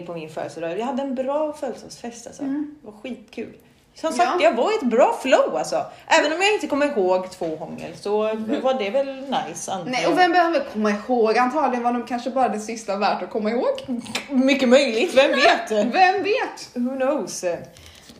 på 0.06 0.14
min 0.14 0.30
födelsedag. 0.30 0.80
Jag 0.80 0.86
hade 0.86 1.02
en 1.02 1.16
bra 1.16 1.54
födelsedagsfest 1.54 2.28
alltså. 2.28 2.44
Det 2.44 2.66
var 2.82 2.92
skitkul. 2.92 3.58
Som 4.02 4.14
sagt, 4.14 4.32
Ja. 4.40 4.44
jag 4.44 4.54
var 4.56 4.72
i 4.72 4.76
ett 4.76 4.82
bra 4.90 5.20
flow 5.22 5.56
alltså. 5.58 5.86
Även 6.08 6.34
om 6.34 6.42
jag 6.42 6.54
inte 6.54 6.68
kommer 6.68 6.86
ihåg 6.86 7.32
två 7.32 7.56
hångel 7.56 7.92
så 7.98 8.18
var 8.62 8.80
det 8.80 8.90
väl 8.90 9.16
nice 9.16 9.72
antar 9.72 9.92
Nej, 9.92 10.08
och 10.08 10.18
vem 10.18 10.32
behöver 10.32 10.64
komma 10.74 10.92
ihåg? 10.92 11.38
Antagligen 11.38 11.84
var 11.84 11.94
de 11.94 12.06
kanske 12.06 12.30
bara 12.30 12.50
det 12.50 12.60
sista 12.60 12.96
värt 12.96 13.24
att 13.24 13.30
komma 13.30 13.50
ihåg. 13.52 14.02
Mycket 14.30 14.70
möjligt, 14.70 15.14
vem 15.14 15.32
vet? 15.32 15.72
Vem 15.94 16.24
vet? 16.24 16.70
Who 16.74 16.96
knows? 16.96 17.46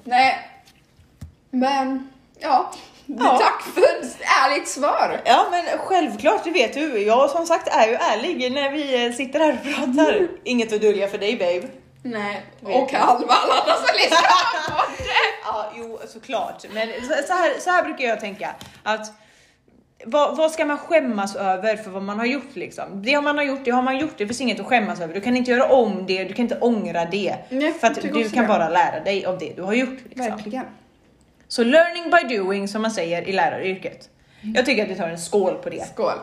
Nej, 0.04 0.36
men 1.52 2.10
ja. 2.40 2.72
Ja. 3.06 3.38
Tack 3.42 3.62
för 3.74 3.82
ett 3.82 4.18
ärligt 4.46 4.68
svar. 4.68 5.22
Ja 5.26 5.48
men 5.52 5.66
självklart, 5.80 6.44
det 6.44 6.52
vet 6.52 6.74
du. 6.74 7.02
Jag 7.04 7.30
som 7.30 7.46
sagt 7.46 7.68
är 7.68 7.88
ju 7.88 7.94
ärlig 7.94 8.52
när 8.52 8.72
vi 8.72 9.06
eh, 9.06 9.12
sitter 9.14 9.40
här 9.40 9.54
och 9.54 9.76
pratar. 9.76 10.28
Inget 10.44 10.74
att 10.74 10.82
dölja 10.82 11.08
för 11.08 11.18
dig 11.18 11.36
babe. 11.38 11.68
Nej, 12.04 12.46
och 12.62 12.92
halva 12.92 13.34
alla 13.34 13.54
andra 13.54 13.74
som 13.74 13.96
lyssnar. 13.96 14.22
Ja, 15.44 15.72
jo 15.76 16.00
såklart. 16.08 16.66
Men 16.74 16.88
så, 17.28 17.34
här, 17.34 17.60
så 17.60 17.70
här 17.70 17.84
brukar 17.84 18.06
jag 18.06 18.20
tänka. 18.20 18.56
Att 18.84 19.14
vad, 20.06 20.38
vad 20.38 20.52
ska 20.52 20.66
man 20.66 20.78
skämmas 20.78 21.36
över 21.36 21.76
för 21.76 21.92
vad 21.92 22.04
man 22.04 22.20
har 22.20 22.26
gjort 22.26 22.56
liksom? 22.56 23.04
Det 23.04 23.22
man 23.22 23.38
har 23.38 23.44
gjort, 23.44 23.66
det 23.66 23.72
har 23.72 23.82
man 23.82 23.98
gjort. 23.98 24.14
Det 24.18 24.28
finns 24.28 24.42
inget 24.42 24.60
att 24.60 24.66
skämmas 24.66 25.02
över. 25.02 25.14
Du 25.14 25.22
kan 25.22 25.38
inte 25.38 25.52
göra 25.52 25.70
om 25.70 26.06
det, 26.06 26.24
du 26.24 26.34
kan 26.34 26.44
inte 26.44 26.60
ångra 26.60 27.06
det. 27.06 27.36
Nej, 27.50 27.74
för 27.74 27.88
att 27.88 28.02
du 28.02 28.30
kan 28.30 28.44
det. 28.44 28.48
bara 28.48 28.70
lära 28.70 29.00
dig 29.04 29.26
av 29.26 29.38
det 29.38 29.54
du 29.56 29.62
har 29.62 29.74
gjort. 29.74 30.00
Liksom. 30.04 30.26
Verkligen. 30.26 30.66
Så 31.48 31.64
learning 31.64 32.12
by 32.12 32.38
doing 32.38 32.68
som 32.68 32.82
man 32.82 32.92
säger 32.92 33.22
i 33.22 33.32
läraryrket. 33.32 34.10
Jag 34.42 34.66
tycker 34.66 34.84
att 34.84 34.90
vi 34.90 34.96
tar 34.96 35.08
en 35.08 35.20
skål 35.20 35.56
på 35.64 35.70
det. 35.70 35.88
Skål. 35.88 36.14